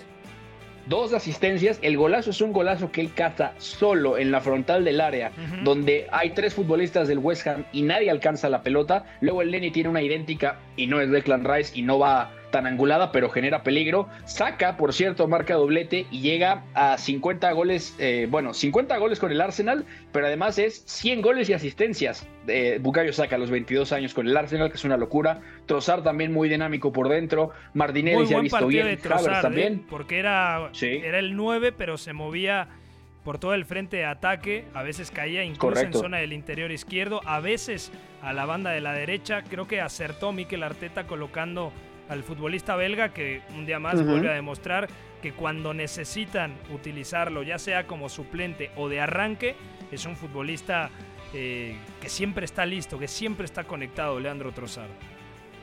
dos 0.86 1.12
asistencias. 1.12 1.78
El 1.82 1.96
golazo 1.96 2.30
es 2.30 2.40
un 2.40 2.52
golazo 2.52 2.90
que 2.90 3.00
él 3.00 3.12
caza 3.14 3.52
solo 3.58 4.18
en 4.18 4.30
la 4.30 4.40
frontal 4.40 4.84
del 4.84 5.00
área, 5.00 5.32
donde 5.64 6.06
hay 6.12 6.30
tres 6.30 6.54
futbolistas 6.54 7.08
del 7.08 7.18
West 7.18 7.46
Ham 7.46 7.64
y 7.72 7.82
nadie 7.82 8.10
alcanza 8.10 8.48
la 8.48 8.62
pelota. 8.62 9.04
Luego 9.20 9.42
el 9.42 9.50
Lenny 9.50 9.70
tiene 9.70 9.88
una 9.88 10.02
idéntica 10.02 10.58
y 10.76 10.86
no 10.86 11.00
es 11.00 11.10
Declan 11.10 11.44
Rice 11.44 11.78
y 11.78 11.82
no 11.82 11.98
va 11.98 12.30
tan 12.50 12.66
angulada, 12.66 13.12
pero 13.12 13.28
genera 13.30 13.62
peligro. 13.62 14.08
Saca, 14.24 14.76
por 14.76 14.92
cierto, 14.92 15.26
marca 15.28 15.54
doblete 15.54 16.06
y 16.10 16.20
llega 16.20 16.64
a 16.74 16.98
50 16.98 17.50
goles, 17.52 17.94
eh, 17.98 18.26
bueno, 18.30 18.54
50 18.54 18.96
goles 18.98 19.18
con 19.18 19.32
el 19.32 19.40
Arsenal, 19.40 19.84
pero 20.12 20.26
además 20.26 20.58
es 20.58 20.82
100 20.86 21.22
goles 21.22 21.48
y 21.48 21.52
asistencias. 21.52 22.26
Bucayo 22.80 23.12
saca 23.12 23.36
a 23.36 23.38
los 23.38 23.50
22 23.50 23.92
años 23.92 24.14
con 24.14 24.26
el 24.28 24.36
Arsenal, 24.36 24.70
que 24.70 24.76
es 24.76 24.84
una 24.84 24.96
locura. 24.96 25.40
Trozar 25.66 26.02
también 26.02 26.32
muy 26.32 26.48
dinámico 26.48 26.92
por 26.92 27.08
dentro. 27.08 27.50
Martinelli 27.74 28.26
se 28.26 28.36
ha 28.36 28.40
visto 28.40 28.66
bien. 28.66 28.86
De 28.86 28.96
Trozar, 28.96 29.42
también. 29.42 29.74
¿eh? 29.74 29.86
Porque 29.90 30.18
era, 30.18 30.70
era 30.80 31.18
el 31.18 31.36
9, 31.36 31.72
pero 31.72 31.98
se 31.98 32.12
movía 32.12 32.68
por 33.26 33.40
todo 33.40 33.54
el 33.54 33.64
frente 33.64 33.96
de 33.96 34.04
ataque, 34.04 34.66
a 34.72 34.84
veces 34.84 35.10
caía 35.10 35.42
incluso 35.42 35.80
en 35.80 35.92
zona 35.92 36.18
del 36.18 36.32
interior 36.32 36.70
izquierdo, 36.70 37.20
a 37.24 37.40
veces 37.40 37.90
a 38.22 38.32
la 38.32 38.46
banda 38.46 38.70
de 38.70 38.80
la 38.80 38.92
derecha. 38.92 39.42
Creo 39.42 39.66
que 39.66 39.80
acertó 39.80 40.30
Mikel 40.30 40.62
Arteta 40.62 41.08
colocando 41.08 41.72
al 42.08 42.22
futbolista 42.22 42.76
belga 42.76 43.12
que 43.12 43.42
un 43.54 43.66
día 43.66 43.78
más 43.78 44.04
vuelve 44.04 44.30
a 44.30 44.34
demostrar 44.34 44.88
que 45.22 45.32
cuando 45.32 45.74
necesitan 45.74 46.54
utilizarlo, 46.72 47.42
ya 47.42 47.58
sea 47.58 47.86
como 47.86 48.08
suplente 48.08 48.70
o 48.76 48.88
de 48.88 49.00
arranque, 49.00 49.54
es 49.90 50.06
un 50.06 50.16
futbolista 50.16 50.90
eh, 51.34 51.76
que 52.00 52.08
siempre 52.08 52.44
está 52.44 52.66
listo, 52.66 52.98
que 52.98 53.08
siempre 53.08 53.44
está 53.44 53.64
conectado, 53.64 54.20
Leandro 54.20 54.52
Trossard. 54.52 54.90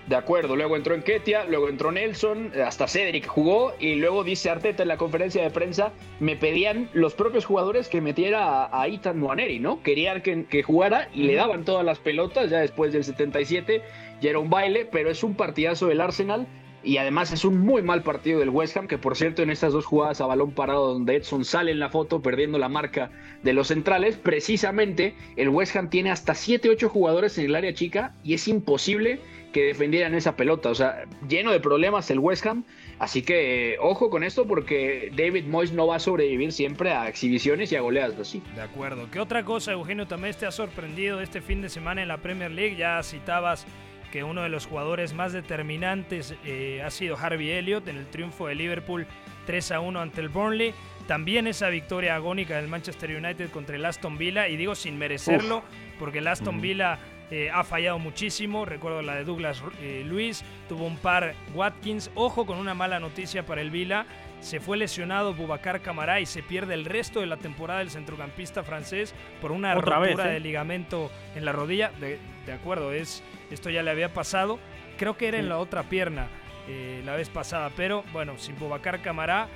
De 0.07 0.17
acuerdo, 0.17 0.57
luego 0.57 0.75
entró 0.75 0.95
Enquetia, 0.95 1.45
luego 1.45 1.69
entró 1.69 1.89
Nelson, 1.89 2.51
hasta 2.65 2.89
Cedric 2.89 3.25
jugó 3.25 3.73
y 3.79 3.95
luego 3.95 4.25
dice 4.25 4.49
Arteta 4.49 4.83
en 4.83 4.89
la 4.89 4.97
conferencia 4.97 5.41
de 5.41 5.49
prensa, 5.49 5.93
me 6.19 6.35
pedían 6.35 6.89
los 6.91 7.13
propios 7.13 7.45
jugadores 7.45 7.87
que 7.87 8.01
metiera 8.01 8.69
a, 8.69 8.87
Ethan 8.87 9.17
Moaneri, 9.17 9.59
¿no? 9.59 9.81
Querían 9.81 10.21
que, 10.21 10.43
que 10.43 10.61
jugara 10.61 11.07
y 11.13 11.23
le 11.23 11.35
daban 11.35 11.63
todas 11.63 11.85
las 11.85 11.99
pelotas 11.99 12.49
ya 12.49 12.59
después 12.59 12.91
del 12.91 13.05
77 13.05 13.81
ya 14.23 14.29
era 14.29 14.39
un 14.39 14.49
baile, 14.49 14.87
pero 14.89 15.11
es 15.11 15.21
un 15.21 15.35
partidazo 15.35 15.87
del 15.87 15.99
Arsenal 15.99 16.47
y 16.81 16.97
además 16.97 17.33
es 17.33 17.43
un 17.43 17.59
muy 17.59 17.81
mal 17.81 18.03
partido 18.03 18.39
del 18.39 18.49
West 18.49 18.77
Ham, 18.77 18.87
que 18.87 18.97
por 18.97 19.17
cierto 19.17 19.41
en 19.41 19.49
estas 19.49 19.73
dos 19.73 19.85
jugadas 19.85 20.21
a 20.21 20.25
balón 20.25 20.51
parado 20.51 20.93
donde 20.93 21.17
Edson 21.17 21.43
sale 21.43 21.71
en 21.71 21.79
la 21.79 21.89
foto 21.89 22.21
perdiendo 22.21 22.57
la 22.57 22.69
marca 22.69 23.11
de 23.43 23.51
los 23.51 23.67
centrales, 23.67 24.15
precisamente 24.15 25.13
el 25.35 25.49
West 25.49 25.75
Ham 25.75 25.89
tiene 25.89 26.09
hasta 26.09 26.33
7-8 26.33 26.87
jugadores 26.87 27.37
en 27.37 27.45
el 27.45 27.55
área 27.55 27.73
chica 27.73 28.15
y 28.23 28.33
es 28.33 28.47
imposible 28.47 29.19
que 29.51 29.65
defendieran 29.65 30.15
esa 30.15 30.35
pelota, 30.35 30.69
o 30.69 30.75
sea, 30.75 31.03
lleno 31.27 31.51
de 31.51 31.59
problemas 31.59 32.09
el 32.09 32.19
West 32.19 32.45
Ham, 32.45 32.63
así 32.99 33.21
que 33.21 33.75
ojo 33.81 34.09
con 34.09 34.23
esto 34.23 34.47
porque 34.47 35.11
David 35.15 35.45
Moyes 35.45 35.73
no 35.73 35.85
va 35.85 35.97
a 35.97 35.99
sobrevivir 35.99 36.53
siempre 36.53 36.91
a 36.91 37.07
exhibiciones 37.07 37.71
y 37.71 37.75
a 37.75 37.81
goleadas 37.81 38.17
así. 38.19 38.41
De 38.55 38.61
acuerdo, 38.61 39.09
¿qué 39.11 39.19
otra 39.19 39.43
cosa 39.43 39.73
Eugenio 39.73 40.07
también 40.07 40.33
te 40.33 40.45
ha 40.45 40.51
sorprendido 40.51 41.21
este 41.21 41.41
fin 41.41 41.61
de 41.61 41.69
semana 41.69 42.01
en 42.01 42.07
la 42.07 42.17
Premier 42.17 42.51
League? 42.51 42.77
Ya 42.77 43.03
citabas 43.03 43.67
que 44.13 44.23
uno 44.23 44.43
de 44.43 44.49
los 44.49 44.67
jugadores 44.67 45.15
más 45.15 45.33
determinantes 45.33 46.35
eh, 46.45 46.83
ha 46.85 46.91
sido 46.91 47.17
Harvey 47.17 47.49
Elliott 47.49 47.87
en 47.87 47.97
el 47.97 48.05
triunfo 48.05 48.45
de 48.45 48.53
Liverpool 48.53 49.07
3 49.47 49.71
a 49.71 49.79
1 49.79 49.99
ante 49.99 50.21
el 50.21 50.29
Burnley. 50.29 50.75
También 51.07 51.47
esa 51.47 51.69
victoria 51.69 52.13
agónica 52.13 52.57
del 52.57 52.67
Manchester 52.67 53.09
United 53.09 53.49
contra 53.49 53.75
el 53.75 53.83
Aston 53.83 54.19
Villa, 54.19 54.47
y 54.49 54.55
digo 54.55 54.75
sin 54.75 54.99
merecerlo, 54.99 55.63
porque 55.97 56.19
el 56.19 56.27
Aston 56.27 56.61
Villa 56.61 56.99
eh, 57.31 57.49
ha 57.51 57.63
fallado 57.63 57.97
muchísimo. 57.97 58.65
Recuerdo 58.65 59.01
la 59.01 59.15
de 59.15 59.23
Douglas 59.23 59.63
eh, 59.81 60.03
Luis, 60.05 60.45
tuvo 60.69 60.85
un 60.85 60.97
par 60.97 61.33
Watkins. 61.55 62.11
Ojo 62.13 62.45
con 62.45 62.59
una 62.59 62.75
mala 62.75 62.99
noticia 62.99 63.47
para 63.47 63.61
el 63.61 63.71
Villa. 63.71 64.05
Se 64.43 64.59
fue 64.59 64.75
lesionado 64.75 65.33
Bubacar 65.33 65.81
Camará 65.81 66.19
y 66.19 66.25
se 66.25 66.43
pierde 66.43 66.73
el 66.73 66.83
resto 66.83 67.21
de 67.21 67.27
la 67.27 67.37
temporada 67.37 67.79
del 67.79 67.89
centrocampista 67.89 68.61
francés 68.63 69.15
por 69.41 69.53
una 69.53 69.73
rotura 69.73 70.25
de 70.25 70.39
ligamento 70.41 71.09
en 71.33 71.45
la 71.45 71.53
rodilla. 71.53 71.91
De, 71.99 72.19
de 72.45 72.51
acuerdo, 72.51 72.91
es 72.91 73.23
esto 73.49 73.69
ya 73.69 73.81
le 73.83 73.91
había 73.91 74.13
pasado. 74.13 74.59
Creo 74.97 75.15
que 75.15 75.29
era 75.29 75.39
en 75.39 75.47
la 75.47 75.59
otra 75.59 75.83
pierna 75.83 76.27
eh, 76.67 77.01
la 77.05 77.15
vez 77.15 77.29
pasada. 77.29 77.71
Pero 77.75 78.03
bueno, 78.11 78.37
sin 78.37 78.59
Bobacar 78.59 79.01
Camará, 79.01 79.47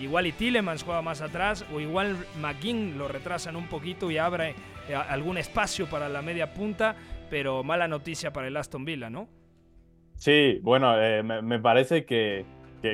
igual 0.00 0.26
y 0.26 0.32
Tillemans 0.32 0.82
juega 0.82 1.02
más 1.02 1.20
atrás. 1.20 1.64
O 1.72 1.80
igual 1.80 2.16
McGinn 2.40 2.98
lo 2.98 3.06
retrasan 3.06 3.54
un 3.54 3.68
poquito 3.68 4.10
y 4.10 4.18
abre 4.18 4.54
eh, 4.88 4.94
algún 4.94 5.38
espacio 5.38 5.86
para 5.86 6.08
la 6.08 6.22
media 6.22 6.52
punta. 6.52 6.96
Pero 7.30 7.62
mala 7.62 7.86
noticia 7.86 8.32
para 8.32 8.48
el 8.48 8.56
Aston 8.56 8.84
Villa, 8.84 9.10
¿no? 9.10 9.28
Sí, 10.16 10.58
bueno, 10.62 11.00
eh, 11.00 11.22
me, 11.22 11.58
parece 11.58 12.04
que, 12.04 12.44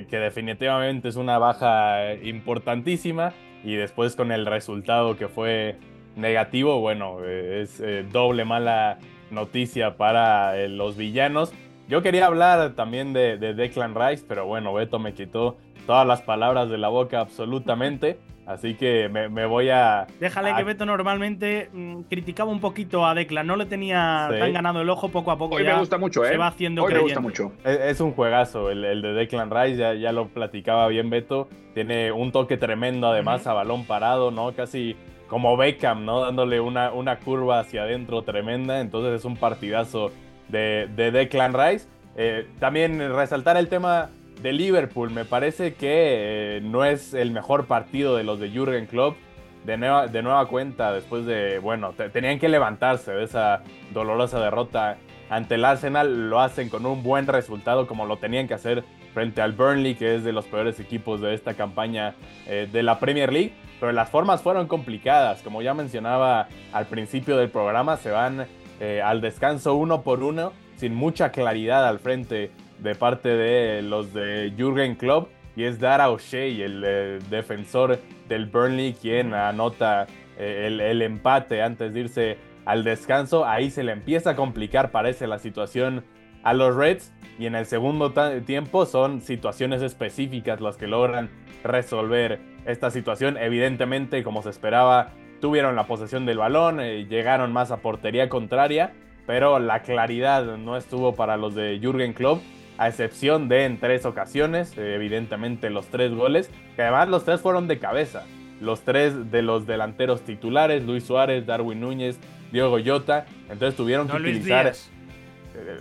que, 0.09 0.19
definitivamente 0.19 1.09
es 1.09 1.17
una 1.17 1.39
baja 1.39 2.15
importantísima. 2.23 3.33
Y 3.63 3.75
después 3.75 4.17
con 4.17 4.33
el 4.33 4.47
resultado 4.47 5.17
que 5.17 5.29
fue 5.29 5.77
negativo, 6.17 6.81
bueno, 6.81 7.25
es 7.25 7.83
doble 8.11 8.45
mala 8.45 8.99
noticia 9.31 9.97
para 9.97 10.59
eh, 10.59 10.69
los 10.69 10.97
villanos. 10.97 11.53
Yo 11.89 12.03
quería 12.03 12.27
hablar 12.27 12.75
también 12.75 13.13
de, 13.13 13.37
Declan 13.39 13.95
Rice, 13.95 14.25
pero 14.27 14.47
bueno, 14.47 14.73
Beto 14.73 14.99
me 14.99 15.13
quitó 15.13 15.57
todas 15.87 16.07
las 16.07 16.23
palabras 16.23 16.71
de 16.71 16.79
la 16.79 16.89
boca 16.89 17.21
absolutamente. 17.21 18.19
Así 18.51 18.75
que 18.75 19.09
me, 19.09 19.47
voy 19.47 19.71
a. 19.71 20.09
Déjale 20.19 20.57
que 20.57 20.65
Beto 20.65 20.85
normalmente 20.85 21.71
mm, 21.73 22.01
criticaba 22.11 22.51
un 22.51 22.59
poquito 22.59 23.07
a 23.07 23.15
Declan, 23.15 23.47
no 23.47 23.55
le 23.55 23.65
tenía 23.65 24.29
tan 24.29 24.53
ganado 24.53 24.83
el 24.83 24.91
ojo 24.91 25.09
poco 25.09 25.31
a 25.31 25.39
poco. 25.39 25.55
Hoy 25.55 25.63
ya 25.63 25.75
me 25.75 25.79
gusta 25.79 25.99
mucho, 25.99 26.25
¿eh? 26.25 26.31
Se 26.31 26.37
va 26.37 26.49
haciendo 26.49 26.83
Hoy 26.83 26.93
me 26.93 26.99
gusta 26.99 27.21
mucho. 27.21 27.53
Es, 27.65 28.01
un 28.01 28.13
juegazo 28.13 28.71
el, 28.71 29.03
de 29.03 29.13
Declan 29.13 29.51
Rice, 29.53 29.77
ya, 29.77 29.95
ya, 29.95 30.11
lo 30.11 30.27
platicaba 30.27 30.89
bien 30.89 31.11
Beto. 31.11 31.49
Tiene 31.75 32.11
un 32.11 32.33
toque 32.33 32.57
tremendo 32.57 33.07
además 33.07 33.47
a 33.47 33.53
balón 33.53 33.85
parado, 33.85 34.33
¿no? 34.33 34.53
Casi 34.53 34.97
como 35.29 35.57
Beckham, 35.57 36.05
¿no? 36.05 36.21
Dándole 36.21 36.59
una, 36.59 36.93
una 36.93 37.21
curva 37.21 37.61
hacia 37.61 37.83
adentro 37.83 38.23
tremenda. 38.23 38.81
Entonces 38.81 39.21
es 39.21 39.25
un 39.25 39.37
partidazo 39.37 40.11
de, 40.49 40.89
de 40.97 41.13
Declan 41.13 41.55
Rice. 41.55 41.87
Eh, 42.17 42.49
también 42.59 42.99
resaltar 43.15 43.57
el 43.57 43.69
tema 43.69 44.11
de 44.43 44.53
Liverpool. 44.53 45.11
Me 45.11 45.25
parece 45.25 45.75
que 45.75 46.57
eh, 46.57 46.61
no 46.63 46.85
es 46.85 47.15
el 47.15 47.31
mejor 47.31 47.67
partido 47.67 48.17
de 48.17 48.25
los 48.25 48.41
de 48.41 48.51
Jürgen 48.51 48.87
Klopp. 48.87 49.17
De 49.65 49.77
nueva, 49.77 50.07
de 50.07 50.23
nueva 50.23 50.47
cuenta, 50.47 50.91
después 50.91 51.27
de, 51.27 51.59
bueno, 51.59 51.93
tenían 52.13 52.39
que 52.39 52.49
levantarse 52.49 53.13
de 53.13 53.25
esa 53.25 53.63
dolorosa 53.93 54.41
derrota 54.41 54.97
ante 55.29 55.57
el 55.57 55.65
Arsenal. 55.67 56.31
Lo 56.31 56.41
hacen 56.41 56.71
con 56.71 56.87
un 56.87 57.03
buen 57.03 57.27
resultado 57.27 57.87
como 57.87 58.07
lo 58.07 58.17
tenían 58.17 58.49
que 58.49 58.55
hacer 58.55 58.85
frente 59.13 59.43
al 59.43 59.53
Burnley, 59.53 59.97
que 59.97 60.15
es 60.15 60.25
de 60.25 60.33
los 60.33 60.47
peores 60.47 60.81
equipos 60.81 61.21
de 61.21 61.35
esta 61.35 61.55
campaña 61.55 62.15
eh, 62.47 62.69
de 62.73 62.83
la 62.83 62.99
Premier 62.99 63.31
League 63.31 63.53
pero 63.81 63.93
las 63.93 64.11
formas 64.11 64.43
fueron 64.43 64.69
complicadas. 64.69 65.41
Como 65.43 65.63
ya 65.63 65.75
mencionaba 65.75 66.49
al 66.73 66.87
principio 66.87 67.39
del 67.39 67.49
programa, 67.49 67.97
se 67.97 68.11
van 68.11 68.47
eh, 68.79 69.01
al 69.03 69.23
descanso 69.23 69.75
uno 69.75 70.03
por 70.03 70.23
uno, 70.23 70.53
sin 70.77 70.95
mucha 70.95 71.33
claridad 71.33 71.89
al 71.89 71.99
frente 71.99 72.53
de 72.83 72.95
parte 72.95 73.29
de 73.29 73.83
los 73.83 74.13
de 74.13 74.53
Jürgen 74.57 74.95
Klopp. 74.95 75.31
Y 75.57 75.65
es 75.65 75.79
Dara 75.79 76.11
O'Shea, 76.11 76.65
el 76.65 76.83
eh, 76.87 77.19
defensor 77.29 77.99
del 78.29 78.47
Burnley, 78.47 78.95
quien 78.95 79.35
anota 79.35 80.07
eh, 80.39 80.67
el, 80.69 81.03
empate 81.03 81.61
antes 81.61 81.93
de 81.93 82.01
irse 82.01 82.39
al 82.65 82.85
descanso. 82.85 83.45
Ahí 83.45 83.71
se 83.71 83.83
le 83.83 83.93
empieza 83.93 84.31
a 84.31 84.37
complicar, 84.37 84.91
parece, 84.91 85.27
la 85.27 85.39
situación 85.39 86.05
a 86.43 86.55
los 86.55 86.75
Reds. 86.77 87.13
Y 87.39 87.47
en 87.47 87.55
el 87.55 87.67
segundo 87.67 88.13
tiempo 88.45 88.87
son 88.87 89.21
situaciones 89.21 89.83
específicas 89.83 90.61
las 90.61 90.77
que 90.77 90.87
logran 90.87 91.31
resolver 91.65 92.41
esta 92.67 92.91
situación. 92.91 93.37
Evidentemente, 93.37 94.23
como 94.23 94.43
se 94.43 94.51
esperaba, 94.51 95.13
tuvieron 95.41 95.75
la 95.75 95.87
posesión 95.87 96.27
del 96.27 96.39
balón, 96.39 96.81
eh, 96.81 97.07
llegaron 97.07 97.53
más 97.53 97.71
a 97.71 97.79
portería 97.79 98.29
contraria, 98.29 98.93
pero 99.27 99.59
la 99.59 99.83
claridad 99.83 100.57
no 100.57 100.77
estuvo 100.77 101.15
para 101.15 101.37
los 101.37 101.55
de 101.55 101.79
Jürgen 101.81 102.13
Klopp, 102.13 102.43
a 102.81 102.89
excepción 102.89 103.51
de 103.51 103.67
en 103.67 103.79
tres 103.79 104.07
ocasiones, 104.07 104.73
eh, 104.79 104.95
evidentemente 104.95 105.69
los 105.69 105.89
tres 105.89 106.15
goles, 106.15 106.51
que 106.77 106.83
además 106.83 107.11
los 107.11 107.27
tres 107.27 107.43
fueron 107.43 107.69
de 107.69 107.79
cabeza. 107.79 108.25
Los 108.59 108.81
tres 108.81 109.31
de 109.31 109.43
los 109.43 109.67
delanteros 109.67 110.23
titulares, 110.23 110.83
Luis 110.83 111.05
Suárez, 111.05 111.45
Darwin 111.45 111.79
Núñez, 111.79 112.19
Diego 112.51 112.79
Llota, 112.79 113.27
entonces 113.51 113.77
tuvieron 113.77 114.09
que 114.09 114.17
utilizar... 114.17 114.73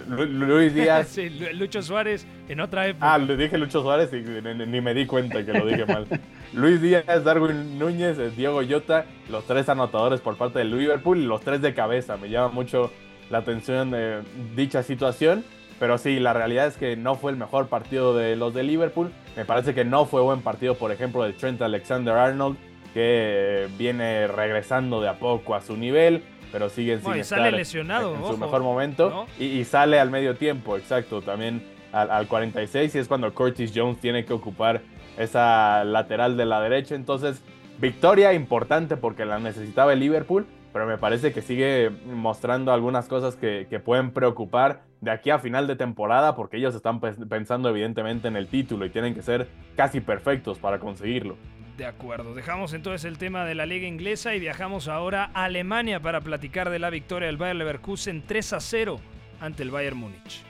Luis 0.10 0.74
Díaz. 0.74 1.08
sí, 1.10 1.30
Lucho 1.54 1.82
Suárez 1.82 2.28
en 2.50 2.60
otra 2.60 2.86
época. 2.88 3.14
Ah, 3.14 3.18
le 3.18 3.38
dije 3.38 3.58
Lucho 3.58 3.82
Suárez 3.82 4.12
y 4.12 4.18
ni, 4.18 4.82
me 4.82 4.94
di 4.94 5.06
cuenta 5.06 5.46
que 5.46 5.54
lo 5.54 5.66
dije 5.66 5.86
mal. 5.86 6.06
Luis 6.54 6.82
Díaz, 6.82 7.24
Darwin 7.24 7.80
Núñez, 7.80 8.20
eh, 8.20 8.30
Diego 8.36 8.62
Llota, 8.62 9.06
los 9.30 9.46
tres 9.46 9.70
anotadores 9.70 10.20
por 10.20 10.36
parte 10.38 10.60
del 10.60 10.78
Liverpool 10.78 11.20
y 11.20 11.26
los 11.26 11.40
tres 11.40 11.62
de 11.62 11.74
cabeza. 11.74 12.18
Me 12.18 12.30
llama 12.30 12.50
mucho 12.50 12.92
la 13.30 13.38
atención 13.38 13.92
de 13.92 14.22
dicha 14.54 14.84
situación. 14.84 15.46
Pero 15.80 15.98
sí, 15.98 16.20
la 16.20 16.34
realidad 16.34 16.68
es 16.68 16.78
que 16.78 16.96
no 16.98 17.16
fue 17.16 17.32
el 17.32 17.38
mejor 17.38 17.68
partido 17.68 18.16
de 18.16 18.36
los 18.36 18.54
de 18.54 18.64
Liverpool. 18.64 19.12
Me 19.36 19.46
parece 19.46 19.74
que 19.74 19.86
no 19.86 20.06
fue 20.06 20.22
buen 20.22 20.42
partido, 20.42 20.76
por 20.76 20.92
ejemplo, 20.92 21.24
de 21.24 21.34
Trent 21.34 21.62
Alexander 21.62 22.16
Arnold, 22.16 22.58
que 22.94 23.68
viene 23.78 24.28
regresando 24.28 25.00
de 25.00 25.08
a 25.08 25.14
poco 25.20 25.56
a 25.56 25.62
su 25.62 25.78
nivel 25.78 26.24
pero 26.52 26.70
sigue 26.70 27.00
sin 27.00 27.14
estar 27.14 27.54
lesionado, 27.54 28.16
en, 28.16 28.26
su 28.26 28.38
mejor 28.38 28.62
momento. 28.62 29.28
Y, 29.40 29.64
sale 29.66 30.00
al 30.00 30.10
medio 30.10 30.36
tiempo, 30.36 30.78
exacto, 30.78 31.22
también 31.22 31.64
al, 31.92 32.28
46 32.28 32.96
y 32.96 32.98
es 32.98 33.08
cuando 33.08 33.34
Curtis 33.34 33.72
Jones 33.74 34.00
tiene 34.00 34.26
que 34.26 34.34
ocupar 34.34 34.82
esa 35.18 35.84
lateral 35.84 36.38
de 36.38 36.46
la 36.46 36.62
derecha. 36.62 36.96
Entonces, 36.96 37.42
victoria 37.78 38.34
importante 38.34 38.98
porque 38.98 39.26
la 39.26 39.40
necesitaba 39.40 39.94
el 39.94 40.00
Liverpool, 40.00 40.48
pero 40.73 40.87
me 40.87 40.99
parece 40.99 41.33
que 41.33 41.43
sigue 41.43 41.91
mostrando 42.07 42.73
algunas 42.73 43.07
cosas 43.07 43.37
que, 43.37 43.67
que 43.71 43.79
pueden 43.79 44.11
preocupar 44.11 44.83
de 45.01 45.11
aquí 45.11 45.31
a 45.31 45.39
final 45.39 45.67
de 45.67 45.77
temporada 45.77 46.35
porque 46.35 46.57
ellos 46.57 46.75
están 46.75 47.01
pensando 47.01 47.69
evidentemente 47.69 48.29
en 48.29 48.37
el 48.37 48.49
título 48.49 48.85
y 48.85 48.91
tienen 48.91 49.15
que 49.15 49.23
ser 49.23 49.49
casi 49.77 50.01
perfectos 50.01 50.59
para 50.59 50.79
conseguirlo. 50.79 51.37
De 51.77 51.87
acuerdo, 51.87 52.35
dejamos 52.35 52.73
entonces 52.73 53.05
el 53.05 53.19
tema 53.19 53.45
de 53.45 53.57
la 53.57 53.67
liga 53.67 53.87
inglesa 53.87 54.35
y 54.35 54.41
viajamos 54.41 54.87
ahora 54.87 55.31
a 55.35 55.45
Alemania 55.45 56.01
para 56.01 56.21
platicar 56.21 56.71
de 56.71 56.79
la 56.79 56.89
victoria 56.89 57.27
del 57.27 57.37
Bayer 57.37 57.57
Leverkusen 57.57 58.23
3 58.27 58.53
a 58.53 58.61
0 58.61 59.01
ante 59.41 59.65
el 59.65 59.71
Bayern 59.71 59.97
Múnich. 59.97 60.43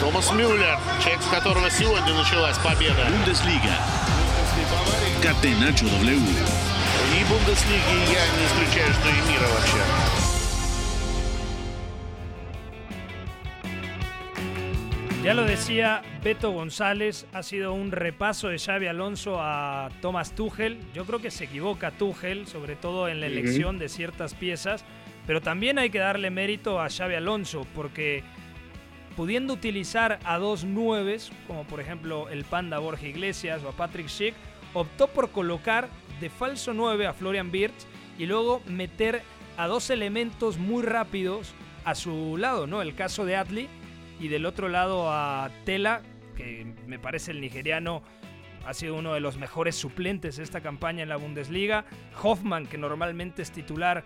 Thomas 0.00 0.32
Müller, 0.32 0.76
check 1.00 1.18
которого 1.32 1.68
сегодня 1.68 2.14
началась 2.14 2.58
победа. 2.58 3.10
Bundesliga. 3.10 3.76
Catenacho 5.20 5.86
W. 5.86 6.69
И 7.30 7.30
Бундеслиги 7.30 7.96
я 8.12 8.26
не 8.36 8.46
исключаю, 8.46 8.92
что 8.92 9.08
и 9.08 9.20
мира 9.30 9.46
вообще. 9.54 9.82
Ya 15.22 15.34
lo 15.34 15.44
decía 15.44 16.02
Beto 16.22 16.52
González, 16.52 17.26
ha 17.32 17.42
sido 17.42 17.72
un 17.72 17.90
repaso 17.90 18.48
de 18.48 18.58
Xavi 18.58 18.86
Alonso 18.86 19.38
a 19.40 19.88
Thomas 20.00 20.36
Tuchel. 20.36 20.78
Yo 20.94 21.04
creo 21.04 21.20
que 21.20 21.32
se 21.32 21.44
equivoca 21.44 21.90
Tuchel, 21.90 22.46
sobre 22.46 22.76
todo 22.76 23.08
en 23.08 23.18
la 23.18 23.26
elección 23.26 23.76
de 23.76 23.88
ciertas 23.88 24.34
piezas, 24.34 24.84
pero 25.26 25.40
también 25.40 25.80
hay 25.80 25.90
que 25.90 25.98
darle 25.98 26.30
mérito 26.30 26.80
a 26.80 26.88
Xavi 26.88 27.16
Alonso, 27.16 27.66
porque 27.74 28.22
pudiendo 29.16 29.54
utilizar 29.54 30.20
a 30.22 30.38
dos 30.38 30.62
nueves, 30.62 31.32
como 31.48 31.64
por 31.64 31.80
ejemplo 31.80 32.28
el 32.28 32.44
Panda 32.44 32.78
Borja 32.78 33.08
Iglesias 33.08 33.64
o 33.64 33.70
a 33.70 33.72
Patrick 33.72 34.06
Schick, 34.08 34.34
optó 34.74 35.08
por 35.08 35.30
colocar 35.30 35.88
de 36.21 36.29
falso 36.29 36.73
9 36.73 37.07
a 37.07 37.13
Florian 37.13 37.49
Wirtz 37.51 37.85
y 38.17 38.27
luego 38.27 38.61
meter 38.67 39.23
a 39.57 39.67
dos 39.67 39.89
elementos 39.89 40.57
muy 40.57 40.83
rápidos 40.83 41.53
a 41.83 41.95
su 41.95 42.37
lado, 42.37 42.67
¿no? 42.67 42.81
El 42.81 42.95
caso 42.95 43.25
de 43.25 43.35
Atli 43.35 43.67
y 44.19 44.27
del 44.27 44.45
otro 44.45 44.69
lado 44.69 45.11
a 45.11 45.49
Tela, 45.65 46.01
que 46.37 46.65
me 46.85 46.99
parece 46.99 47.31
el 47.31 47.41
nigeriano 47.41 48.03
ha 48.65 48.73
sido 48.75 48.95
uno 48.95 49.13
de 49.13 49.19
los 49.19 49.37
mejores 49.37 49.75
suplentes 49.75 50.37
de 50.37 50.43
esta 50.43 50.61
campaña 50.61 51.01
en 51.01 51.09
la 51.09 51.17
Bundesliga. 51.17 51.85
Hoffman, 52.21 52.67
que 52.67 52.77
normalmente 52.77 53.41
es 53.41 53.51
titular 53.51 54.03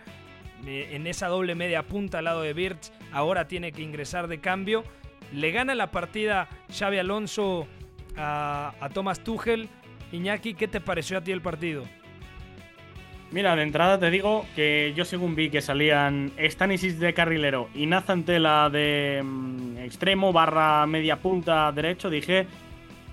eh, 0.65 0.89
en 0.93 1.07
esa 1.07 1.27
doble 1.27 1.55
media 1.55 1.83
punta 1.83 2.19
al 2.19 2.25
lado 2.25 2.41
de 2.41 2.53
Birch, 2.53 2.91
ahora 3.11 3.49
tiene 3.49 3.73
que 3.73 3.81
ingresar 3.81 4.29
de 4.29 4.39
cambio. 4.39 4.85
Le 5.33 5.51
gana 5.51 5.75
la 5.75 5.91
partida 5.91 6.47
Xavi 6.71 6.97
Alonso 6.99 7.67
a, 8.15 8.73
a 8.79 8.89
Thomas 8.89 9.21
Tuchel. 9.21 9.67
Iñaki, 10.13 10.53
¿qué 10.53 10.69
te 10.69 10.79
pareció 10.79 11.17
a 11.17 11.21
ti 11.21 11.33
el 11.33 11.41
partido? 11.41 11.83
Mira, 13.35 13.53
de 13.57 13.63
entrada 13.63 13.99
te 13.99 14.09
digo 14.11 14.45
que 14.55 14.93
yo 14.95 15.03
según 15.03 15.35
vi 15.35 15.49
que 15.49 15.59
salían 15.59 16.31
Stanisic 16.39 16.93
de 16.93 17.13
carrilero 17.13 17.67
y 17.75 17.85
Nathan 17.85 18.23
Tela 18.23 18.69
de 18.69 19.21
mm, 19.21 19.79
extremo 19.79 20.31
barra 20.31 20.85
media 20.85 21.17
punta 21.17 21.69
derecho, 21.73 22.09
dije, 22.09 22.47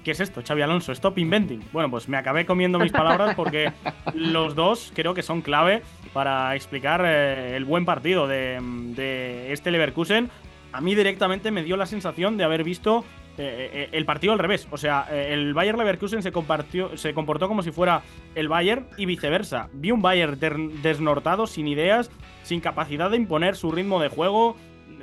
¿qué 0.04 0.12
es 0.12 0.20
esto? 0.20 0.40
Xavi 0.46 0.62
Alonso, 0.62 0.92
stop 0.92 1.18
inventing. 1.18 1.64
Bueno, 1.72 1.90
pues 1.90 2.08
me 2.08 2.16
acabé 2.16 2.46
comiendo 2.46 2.78
mis 2.78 2.92
palabras 2.92 3.34
porque 3.34 3.72
los 4.14 4.54
dos 4.54 4.92
creo 4.94 5.12
que 5.12 5.24
son 5.24 5.42
clave 5.42 5.82
para 6.12 6.54
explicar 6.54 7.02
eh, 7.04 7.56
el 7.56 7.64
buen 7.64 7.84
partido 7.84 8.28
de, 8.28 8.60
de 8.94 9.52
este 9.52 9.72
Leverkusen. 9.72 10.30
A 10.72 10.80
mí 10.80 10.94
directamente 10.94 11.50
me 11.50 11.64
dio 11.64 11.76
la 11.76 11.86
sensación 11.86 12.36
de 12.36 12.44
haber 12.44 12.62
visto 12.62 13.04
eh, 13.38 13.70
eh, 13.72 13.88
el 13.92 14.04
partido 14.04 14.34
al 14.34 14.38
revés. 14.38 14.68
O 14.70 14.76
sea, 14.76 15.06
eh, 15.10 15.32
el 15.32 15.54
Bayern 15.54 15.78
Leverkusen 15.78 16.22
se, 16.22 16.32
compartió, 16.32 16.96
se 16.98 17.14
comportó 17.14 17.48
como 17.48 17.62
si 17.62 17.72
fuera 17.72 18.02
el 18.34 18.48
Bayern 18.48 18.88
y 18.98 19.06
viceversa. 19.06 19.70
Vi 19.72 19.90
un 19.90 20.02
Bayern 20.02 20.38
desnortado, 20.82 21.46
sin 21.46 21.66
ideas, 21.66 22.10
sin 22.42 22.60
capacidad 22.60 23.10
de 23.10 23.16
imponer 23.16 23.56
su 23.56 23.72
ritmo 23.72 24.00
de 24.00 24.08
juego, 24.08 24.56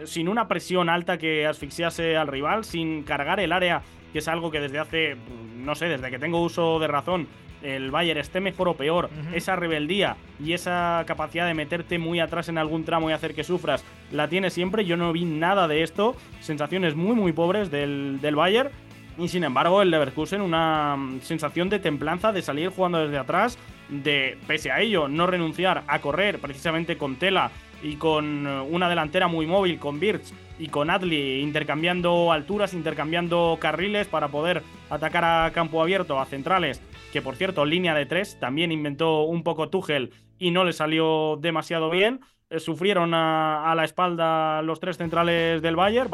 sin 0.06 0.30
una 0.30 0.48
presión 0.48 0.90
alta 0.90 1.18
que 1.18 1.48
asfixiase 1.48 2.18
al 2.18 2.28
rival, 2.28 2.66
sin 2.66 3.04
cargar 3.04 3.40
el 3.40 3.52
área, 3.52 3.82
que 4.14 4.20
es 4.20 4.28
algo 4.28 4.52
que 4.52 4.60
desde 4.60 4.80
hace, 4.80 5.18
no 5.56 5.74
sé, 5.74 5.88
desde 5.88 6.12
que 6.12 6.20
tengo 6.20 6.42
uso 6.42 6.80
de 6.80 6.88
razón, 6.88 7.28
el 7.62 7.92
Bayern 7.92 8.20
esté 8.20 8.40
mejor 8.40 8.70
o 8.70 8.74
peor, 8.76 9.10
esa 9.34 9.56
rebeldía 9.56 10.16
y 10.44 10.54
esa 10.54 11.04
capacidad 11.06 11.46
de 11.46 11.54
meterte 11.54 12.00
muy 12.00 12.20
atrás 12.20 12.50
en 12.50 12.58
algún 12.58 12.86
tramo 12.86 13.10
y 13.10 13.14
hacer 13.14 13.34
que 13.34 13.44
sufras, 13.44 13.84
la 14.12 14.28
tiene 14.28 14.50
siempre. 14.50 14.86
Yo 14.86 14.98
no 14.98 15.12
vi 15.12 15.26
nada 15.26 15.68
de 15.68 15.84
esto. 15.84 16.16
Sensaciones 16.40 16.96
muy, 16.96 17.16
muy 17.16 17.34
pobres 17.34 17.70
del, 17.72 18.20
del 18.22 18.36
Bayern. 18.36 18.70
Y 19.18 19.28
sin 19.28 19.44
embargo, 19.44 19.82
el 19.82 19.92
Leverkusen, 19.92 20.42
una 20.42 20.96
mm, 20.96 21.22
sensación 21.22 21.70
de 21.70 21.80
templanza, 21.80 22.32
de 22.32 22.42
salir 22.42 22.70
jugando 22.70 23.00
desde 23.00 23.18
atrás, 23.18 23.58
de, 23.90 24.38
pese 24.48 24.72
a 24.72 24.80
ello, 24.80 25.10
no 25.10 25.28
renunciar 25.28 25.84
a 25.88 26.00
correr 26.00 26.40
precisamente 26.40 26.98
con 26.98 27.18
Tela 27.18 27.52
y 27.84 27.96
con 27.96 28.48
eh, 28.48 28.62
una 28.62 28.88
delantera 28.88 29.28
muy 29.28 29.46
móvil, 29.46 29.78
con 29.78 30.00
Birch 30.00 30.32
y 30.58 30.68
con 30.68 30.90
Adli, 30.90 31.42
intercambiando 31.42 32.32
alturas, 32.32 32.74
intercambiando 32.74 33.58
carriles 33.60 34.08
para 34.08 34.30
poder 34.30 34.64
atacar 34.90 35.26
a 35.26 35.52
campo 35.52 35.82
abierto, 35.82 36.20
a 36.20 36.26
centrales 36.26 36.82
que 37.12 37.22
por 37.22 37.36
cierto, 37.36 37.66
línea 37.66 37.94
de 37.94 38.06
tres, 38.06 38.38
también 38.40 38.72
inventó 38.72 39.24
un 39.24 39.44
poco 39.44 39.70
Tuchel 39.70 40.12
y 40.38 40.52
no 40.52 40.64
le 40.64 40.74
salió 40.74 41.38
demasiado 41.38 41.90
bien. 41.90 42.22
Eh, 42.50 42.60
sufrieron 42.60 43.14
a, 43.14 43.74
la 43.76 43.84
espalda 43.84 44.62
los 44.62 44.80
tres 44.80 44.98
centrales 44.98 45.62
del 45.62 45.76
Bayern. 45.76 46.10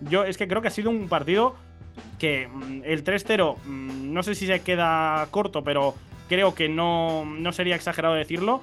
Yo 0.00 0.24
es 0.24 0.36
que 0.36 0.46
creo 0.46 0.62
que 0.62 0.68
ha 0.68 0.72
sido 0.72 0.90
un 0.90 1.08
partido 1.08 1.56
que 2.18 2.48
mm, 2.48 2.82
el 2.84 3.04
3-0, 3.04 3.56
mm, 3.64 4.12
no 4.12 4.22
sé 4.22 4.34
si 4.34 4.46
se 4.46 4.62
queda 4.62 5.26
corto, 5.30 5.64
pero 5.64 5.94
creo 6.28 6.54
que 6.54 6.68
no, 6.68 7.24
no 7.24 7.52
sería 7.52 7.74
exagerado 7.74 8.14
decirlo 8.14 8.60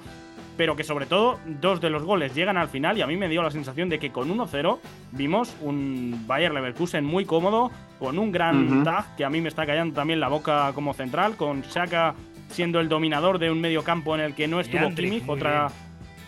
pero 0.58 0.74
que 0.74 0.82
sobre 0.82 1.06
todo 1.06 1.38
dos 1.46 1.80
de 1.80 1.88
los 1.88 2.02
goles 2.02 2.34
llegan 2.34 2.56
al 2.56 2.68
final 2.68 2.98
y 2.98 3.02
a 3.02 3.06
mí 3.06 3.16
me 3.16 3.28
dio 3.28 3.42
la 3.42 3.50
sensación 3.52 3.88
de 3.88 4.00
que 4.00 4.10
con 4.10 4.28
1-0 4.28 4.78
vimos 5.12 5.56
un 5.62 6.24
Bayer 6.26 6.52
Leverkusen 6.52 7.04
muy 7.04 7.24
cómodo, 7.24 7.70
con 8.00 8.18
un 8.18 8.32
gran 8.32 8.82
tag 8.82 9.14
que 9.16 9.24
a 9.24 9.30
mí 9.30 9.40
me 9.40 9.48
está 9.48 9.64
callando 9.64 9.94
también 9.94 10.18
la 10.18 10.26
boca 10.26 10.72
como 10.74 10.94
central, 10.94 11.36
con 11.36 11.62
Shaka 11.62 12.16
siendo 12.50 12.80
el 12.80 12.88
dominador 12.88 13.38
de 13.38 13.52
un 13.52 13.60
medio 13.60 13.84
campo 13.84 14.16
en 14.16 14.20
el 14.20 14.34
que 14.34 14.48
no 14.48 14.58
estuvo 14.58 14.92
Kimmich, 14.94 15.28
otra, 15.28 15.68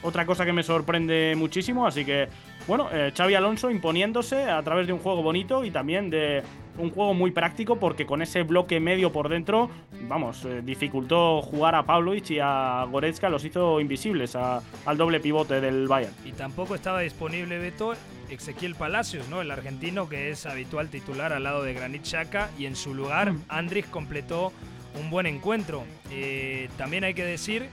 otra 0.03 0.25
cosa 0.25 0.45
que 0.45 0.53
me 0.53 0.63
sorprende 0.63 1.35
muchísimo, 1.37 1.85
así 1.85 2.05
que 2.05 2.29
bueno, 2.67 2.89
eh, 2.93 3.13
Xavi 3.17 3.35
Alonso 3.35 3.71
imponiéndose 3.71 4.45
a 4.45 4.63
través 4.63 4.87
de 4.87 4.93
un 4.93 4.99
juego 4.99 5.23
bonito 5.23 5.65
y 5.65 5.71
también 5.71 6.11
de 6.11 6.43
un 6.79 6.91
juego 6.91 7.15
muy 7.15 7.31
práctico 7.31 7.77
porque 7.77 8.07
con 8.07 8.23
ese 8.23 8.43
bloque 8.43 8.81
medio 8.81 9.13
por 9.13 9.29
dentro, 9.29 9.71
vamos, 10.09 10.45
eh, 10.45 10.63
dificultó 10.65 11.43
jugar 11.43 11.75
a 11.75 11.85
Pavlovich 11.85 12.31
y 12.31 12.39
a 12.41 12.87
Goretzka, 12.91 13.29
los 13.29 13.45
hizo 13.45 13.81
invisibles 13.81 14.37
al 14.37 14.97
doble 14.97 15.21
pivote 15.21 15.61
del 15.61 15.89
Bayern. 15.89 16.15
Y 16.25 16.33
tampoco 16.33 16.75
estaba 16.75 17.01
disponible 17.01 17.59
Beto 17.59 17.95
Ezequiel 18.31 18.75
Palacios, 18.75 19.29
¿no? 19.29 19.41
El 19.41 19.51
argentino 19.51 20.09
que 20.09 20.31
es 20.31 20.47
habitual 20.47 20.89
titular 20.89 21.33
al 21.33 21.43
lado 21.43 21.63
de 21.63 21.75
Granit 21.75 22.05
Xhaka 22.05 22.51
y 22.59 22.67
en 22.67 22.77
su 22.77 22.95
lugar 22.95 23.33
mm. 23.33 23.45
Andrich 23.49 23.91
completó 23.91 24.53
un 25.01 25.11
buen 25.11 25.27
encuentro. 25.27 25.85
Eh, 26.11 26.69
también 26.77 27.05
hay 27.05 27.15
que 27.15 27.25
decir 27.25 27.69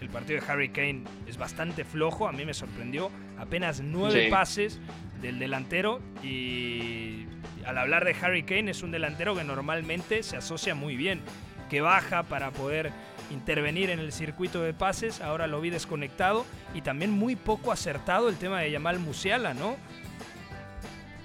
el 0.00 0.08
partido 0.10 0.40
de 0.40 0.52
Harry 0.52 0.68
Kane 0.68 1.04
es 1.26 1.38
bastante 1.38 1.84
flojo, 1.84 2.28
a 2.28 2.32
mí 2.32 2.44
me 2.44 2.54
sorprendió. 2.54 3.10
Apenas 3.38 3.80
nueve 3.80 4.28
pases 4.30 4.80
del 5.20 5.38
delantero 5.38 6.00
y 6.22 7.26
al 7.66 7.78
hablar 7.78 8.04
de 8.04 8.14
Harry 8.20 8.42
Kane 8.42 8.70
es 8.70 8.82
un 8.82 8.90
delantero 8.90 9.34
que 9.34 9.44
normalmente 9.44 10.22
se 10.22 10.36
asocia 10.36 10.74
muy 10.74 10.96
bien, 10.96 11.20
que 11.70 11.80
baja 11.80 12.22
para 12.24 12.50
poder 12.50 12.92
intervenir 13.30 13.90
en 13.90 13.98
el 13.98 14.12
circuito 14.12 14.62
de 14.62 14.74
pases, 14.74 15.20
ahora 15.20 15.46
lo 15.46 15.60
vi 15.60 15.70
desconectado 15.70 16.44
y 16.74 16.82
también 16.82 17.10
muy 17.10 17.36
poco 17.36 17.72
acertado 17.72 18.28
el 18.28 18.36
tema 18.36 18.60
de 18.60 18.70
Yamal 18.70 18.98
Musiala, 18.98 19.54
¿no? 19.54 19.76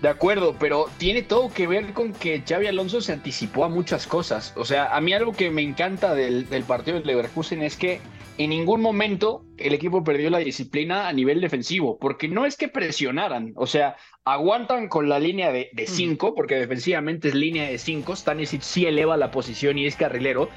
De 0.01 0.07
acuerdo, 0.07 0.55
pero 0.57 0.89
tiene 0.97 1.23
todo 1.23 1.51
que 1.53 1.67
ver 1.67 1.91
con 1.91 2.13
que 2.13 2.41
Xavi 2.47 2.67
Alonso 2.67 3.01
se 3.01 3.11
anticipó 3.11 3.65
a 3.65 3.69
muchas 3.69 4.07
cosas. 4.07 4.53
O 4.55 4.63
sea, 4.63 4.95
a 4.95 5.01
mí 5.01 5.11
algo 5.11 5.33
que 5.33 5.51
me 5.51 5.61
encanta 5.61 6.15
del, 6.15 6.47
del 6.49 6.63
partido 6.63 6.97
de 6.99 7.05
Leverkusen 7.05 7.61
es 7.61 7.75
que 7.75 7.99
en 8.39 8.51
ningún 8.51 8.81
momento 8.81 9.43
el 9.57 9.73
equipo 9.73 10.01
perdió 10.01 10.29
la 10.29 10.37
disciplina 10.37 11.09
a 11.09 11.13
nivel 11.13 11.41
defensivo, 11.41 11.99
porque 11.99 12.29
no 12.29 12.45
es 12.45 12.55
que 12.55 12.69
presionaran, 12.69 13.51
o 13.57 13.67
sea, 13.67 13.97
aguantan 14.23 14.87
con 14.87 15.09
la 15.09 15.19
línea 15.19 15.51
de 15.51 15.69
5, 15.85 16.35
porque 16.35 16.55
defensivamente 16.55 17.27
es 17.27 17.35
línea 17.35 17.69
de 17.69 17.77
5, 17.77 18.15
Stanisic 18.15 18.61
sí 18.61 18.85
eleva 18.85 19.17
la 19.17 19.29
posición 19.29 19.77
y 19.77 19.85
es 19.85 19.97
carrilero, 19.97 20.47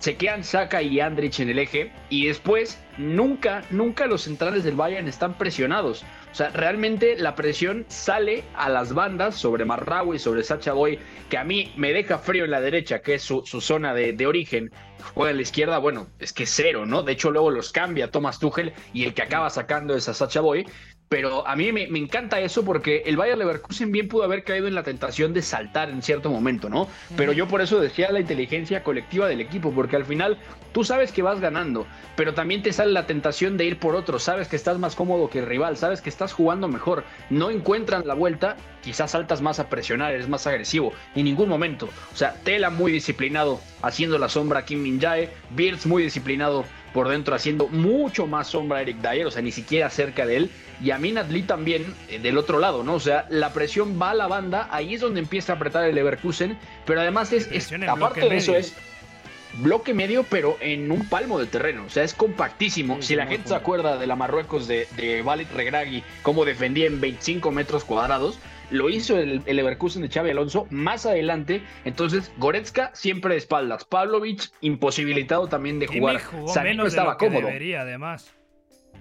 se 0.00 0.16
quedan 0.16 0.42
Saka 0.42 0.82
y 0.82 0.98
Andrich 0.98 1.38
en 1.38 1.50
el 1.50 1.60
eje, 1.60 1.92
y 2.10 2.26
después 2.26 2.82
nunca, 2.98 3.62
nunca 3.70 4.08
los 4.08 4.22
centrales 4.22 4.64
del 4.64 4.74
Bayern 4.74 5.06
están 5.06 5.38
presionados. 5.38 6.04
O 6.30 6.34
sea, 6.34 6.50
realmente 6.50 7.16
la 7.16 7.34
presión 7.34 7.84
sale 7.88 8.44
a 8.54 8.68
las 8.68 8.92
bandas 8.92 9.34
sobre 9.34 9.64
Marraui, 9.64 10.18
sobre 10.18 10.44
Sacha 10.44 10.72
Boy, 10.72 10.98
que 11.28 11.38
a 11.38 11.44
mí 11.44 11.72
me 11.76 11.92
deja 11.92 12.18
frío 12.18 12.44
en 12.44 12.50
la 12.50 12.60
derecha, 12.60 13.00
que 13.00 13.14
es 13.14 13.22
su, 13.22 13.42
zona 13.42 13.94
de, 13.94 14.26
origen. 14.26 14.70
Juega 15.14 15.30
en 15.30 15.36
la 15.36 15.42
izquierda, 15.42 15.78
bueno, 15.78 16.08
es 16.18 16.32
que 16.32 16.46
cero, 16.46 16.86
¿no? 16.86 17.02
De 17.02 17.12
hecho, 17.12 17.30
luego 17.30 17.50
los 17.50 17.72
cambia 17.72 18.10
Thomas 18.10 18.38
Tuchel 18.38 18.72
y 18.92 19.04
el 19.04 19.14
que 19.14 19.22
acaba 19.22 19.48
sacando 19.50 19.96
es 19.96 20.08
a 20.08 20.14
Sacha 20.14 20.40
Boy. 20.40 20.66
Pero 21.08 21.46
a 21.46 21.56
mí 21.56 21.72
me, 21.72 21.84
encanta 21.84 22.38
eso 22.40 22.64
porque 22.64 23.02
el 23.06 23.16
Bayern 23.16 23.38
Leverkusen 23.38 23.90
bien 23.90 24.08
pudo 24.08 24.24
haber 24.24 24.44
caído 24.44 24.66
en 24.66 24.74
la 24.74 24.82
tentación 24.82 25.32
de 25.32 25.40
saltar 25.40 25.88
en 25.88 26.02
cierto 26.02 26.30
momento, 26.30 26.68
¿no? 26.68 26.86
Pero 27.16 27.32
yo 27.32 27.48
por 27.48 27.62
eso 27.62 27.80
decía 27.80 28.12
la 28.12 28.20
inteligencia 28.20 28.82
colectiva 28.82 29.26
del 29.26 29.40
equipo, 29.40 29.72
porque 29.72 29.96
al 29.96 30.04
final 30.04 30.38
tú 30.72 30.84
sabes 30.84 31.10
que 31.10 31.22
vas 31.22 31.40
ganando, 31.40 31.86
pero 32.14 32.34
también 32.34 32.62
te 32.62 32.74
sale 32.74 32.92
la 32.92 33.06
tentación 33.06 33.56
de 33.56 33.64
ir 33.64 33.78
por 33.78 33.94
otro, 33.94 34.18
sabes 34.18 34.48
que 34.48 34.56
estás 34.56 34.78
más 34.78 34.94
cómodo 34.94 35.30
que 35.30 35.38
el 35.38 35.46
rival, 35.46 35.78
sabes 35.78 36.02
que 36.02 36.10
estás 36.10 36.34
jugando 36.34 36.68
mejor, 36.68 37.04
no 37.30 37.50
encuentran 37.50 38.06
la 38.06 38.14
vuelta, 38.14 38.56
quizás 38.82 39.12
saltas 39.12 39.40
más 39.40 39.60
a 39.60 39.68
presionar, 39.70 40.12
eres 40.12 40.28
más 40.28 40.46
agresivo, 40.46 40.92
en 41.14 41.24
ningún 41.24 41.48
momento. 41.48 41.88
O 42.12 42.16
sea, 42.16 42.34
Tela 42.44 42.68
muy 42.68 42.92
disciplinado 42.92 43.60
haciendo 43.82 44.18
la 44.18 44.28
sombra 44.28 44.60
a 44.60 44.64
Kim 44.66 44.82
Min 44.82 45.00
Jae, 45.00 45.30
Beards 45.50 45.86
muy 45.86 46.02
disciplinado 46.02 46.64
por 46.98 47.08
dentro 47.08 47.36
haciendo 47.36 47.68
mucho 47.68 48.26
más 48.26 48.48
sombra 48.48 48.78
a 48.78 48.82
Eric 48.82 48.96
Dyer, 48.96 49.24
o 49.24 49.30
sea, 49.30 49.40
ni 49.40 49.52
siquiera 49.52 49.88
cerca 49.88 50.26
de 50.26 50.36
él. 50.36 50.50
Y 50.82 50.90
a 50.90 50.98
Minat 50.98 51.30
Lee 51.30 51.42
también 51.42 51.94
eh, 52.08 52.18
del 52.18 52.36
otro 52.36 52.58
lado, 52.58 52.82
¿no? 52.82 52.94
O 52.94 52.98
sea, 52.98 53.24
la 53.30 53.52
presión 53.52 54.02
va 54.02 54.10
a 54.10 54.14
la 54.14 54.26
banda, 54.26 54.66
ahí 54.72 54.94
es 54.94 55.00
donde 55.00 55.20
empieza 55.20 55.52
a 55.52 55.56
apretar 55.56 55.84
el 55.84 55.94
Leverkusen, 55.94 56.58
pero 56.84 57.00
además 57.00 57.32
es, 57.32 57.48
aparte 57.86 58.28
de 58.28 58.36
eso 58.36 58.56
es 58.56 58.74
bloque 59.58 59.94
medio, 59.94 60.24
pero 60.24 60.56
en 60.60 60.90
un 60.90 61.08
palmo 61.08 61.38
de 61.38 61.46
terreno. 61.46 61.84
O 61.86 61.88
sea, 61.88 62.02
es 62.02 62.14
compactísimo. 62.14 63.00
si 63.00 63.14
la 63.14 63.28
gente 63.28 63.50
se 63.50 63.54
acuerda 63.54 63.96
de 63.96 64.08
la 64.08 64.16
Marruecos 64.16 64.66
de, 64.66 64.88
de 64.96 65.22
Valit 65.22 65.52
Regragui, 65.52 66.02
cómo 66.22 66.44
defendía 66.44 66.86
en 66.88 67.00
25 67.00 67.52
metros 67.52 67.84
cuadrados, 67.84 68.40
lo 68.70 68.88
hizo 68.90 69.18
el, 69.18 69.42
el 69.46 69.56
Leverkusen 69.56 70.02
de 70.02 70.08
Xavi 70.08 70.30
Alonso 70.30 70.66
más 70.70 71.06
adelante. 71.06 71.62
Entonces, 71.84 72.30
Goretzka 72.38 72.90
siempre 72.94 73.34
de 73.34 73.38
espaldas. 73.38 73.84
Pavlovich 73.84 74.50
imposibilitado 74.60 75.48
también 75.48 75.78
de 75.78 75.86
jugar. 75.86 76.20
no 76.74 76.86
estaba 76.86 77.16
cómodo. 77.16 77.46
Debería, 77.46 77.82
además. 77.82 78.34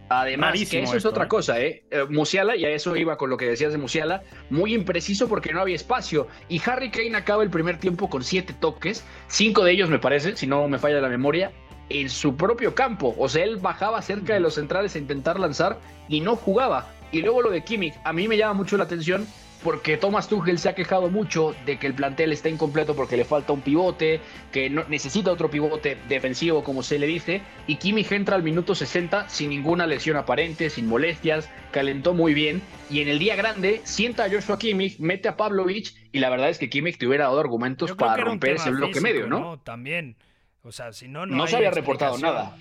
Además, 0.09 0.53
que 0.69 0.83
eso 0.83 0.95
es 0.95 1.05
otra 1.05 1.25
¿eh? 1.25 1.27
cosa, 1.27 1.59
¿eh? 1.59 1.83
¿eh? 1.91 2.05
Musiala, 2.09 2.55
y 2.55 2.63
a 2.63 2.69
eso 2.69 2.95
iba 2.95 3.17
con 3.17 3.29
lo 3.29 3.35
que 3.35 3.45
decías 3.45 3.73
de 3.73 3.77
Musiala, 3.77 4.23
muy 4.49 4.73
impreciso 4.73 5.27
porque 5.27 5.51
no 5.51 5.59
había 5.59 5.75
espacio. 5.75 6.27
Y 6.47 6.61
Harry 6.65 6.91
Kane 6.91 7.17
acaba 7.17 7.43
el 7.43 7.49
primer 7.49 7.77
tiempo 7.77 8.09
con 8.09 8.23
siete 8.23 8.53
toques, 8.57 9.03
cinco 9.27 9.65
de 9.65 9.73
ellos 9.73 9.89
me 9.89 9.99
parece, 9.99 10.37
si 10.37 10.47
no 10.47 10.65
me 10.69 10.79
falla 10.79 11.01
la 11.01 11.09
memoria, 11.09 11.51
en 11.89 12.09
su 12.09 12.37
propio 12.37 12.73
campo. 12.73 13.15
O 13.17 13.27
sea, 13.27 13.43
él 13.43 13.57
bajaba 13.57 14.01
cerca 14.01 14.33
de 14.33 14.39
los 14.39 14.55
centrales 14.55 14.95
a 14.95 14.99
intentar 14.99 15.39
lanzar 15.39 15.77
y 16.07 16.21
no 16.21 16.37
jugaba. 16.37 16.89
Y 17.11 17.21
luego 17.21 17.41
lo 17.41 17.49
de 17.49 17.63
Kimmich, 17.63 17.95
a 18.05 18.13
mí 18.13 18.27
me 18.27 18.37
llama 18.37 18.53
mucho 18.53 18.77
la 18.77 18.85
atención 18.85 19.27
porque 19.63 19.97
Thomas 19.97 20.27
Tuchel 20.27 20.59
se 20.59 20.69
ha 20.69 20.75
quejado 20.75 21.09
mucho 21.09 21.55
de 21.65 21.77
que 21.77 21.87
el 21.87 21.93
plantel 21.93 22.31
está 22.31 22.49
incompleto 22.49 22.95
porque 22.95 23.17
le 23.17 23.25
falta 23.25 23.53
un 23.53 23.61
pivote, 23.61 24.21
que 24.51 24.69
no, 24.69 24.83
necesita 24.87 25.31
otro 25.31 25.49
pivote 25.49 25.97
defensivo, 26.07 26.63
como 26.63 26.83
se 26.83 26.99
le 26.99 27.07
dice, 27.07 27.41
y 27.65 27.75
Kimmich 27.75 28.11
entra 28.11 28.35
al 28.35 28.43
minuto 28.43 28.75
60 28.75 29.29
sin 29.29 29.49
ninguna 29.49 29.87
lesión 29.87 30.17
aparente, 30.17 30.69
sin 30.69 30.87
molestias, 30.87 31.49
calentó 31.71 32.13
muy 32.13 32.33
bien, 32.33 32.61
y 32.89 33.01
en 33.01 33.07
el 33.07 33.19
día 33.19 33.35
grande 33.35 33.81
sienta 33.83 34.25
a 34.25 34.29
Joshua 34.29 34.59
Kimmich, 34.59 34.99
mete 34.99 35.27
a 35.27 35.37
Pavlovich, 35.37 35.95
y 36.11 36.19
la 36.19 36.29
verdad 36.29 36.49
es 36.49 36.57
que 36.57 36.69
Kimmich 36.69 36.97
te 36.97 37.07
hubiera 37.07 37.25
dado 37.25 37.39
argumentos 37.39 37.93
para 37.93 38.23
romper 38.23 38.55
ese 38.55 38.69
bloque 38.69 39.01
medio, 39.01 39.27
¿no? 39.27 39.39
¿no? 39.39 39.59
También. 39.59 40.17
O 40.63 40.71
sea, 40.71 40.91
si 40.91 41.07
no, 41.07 41.25
no, 41.25 41.47
se 41.47 41.55
había 41.55 41.71
reportado 41.71 42.17
nada. 42.17 42.57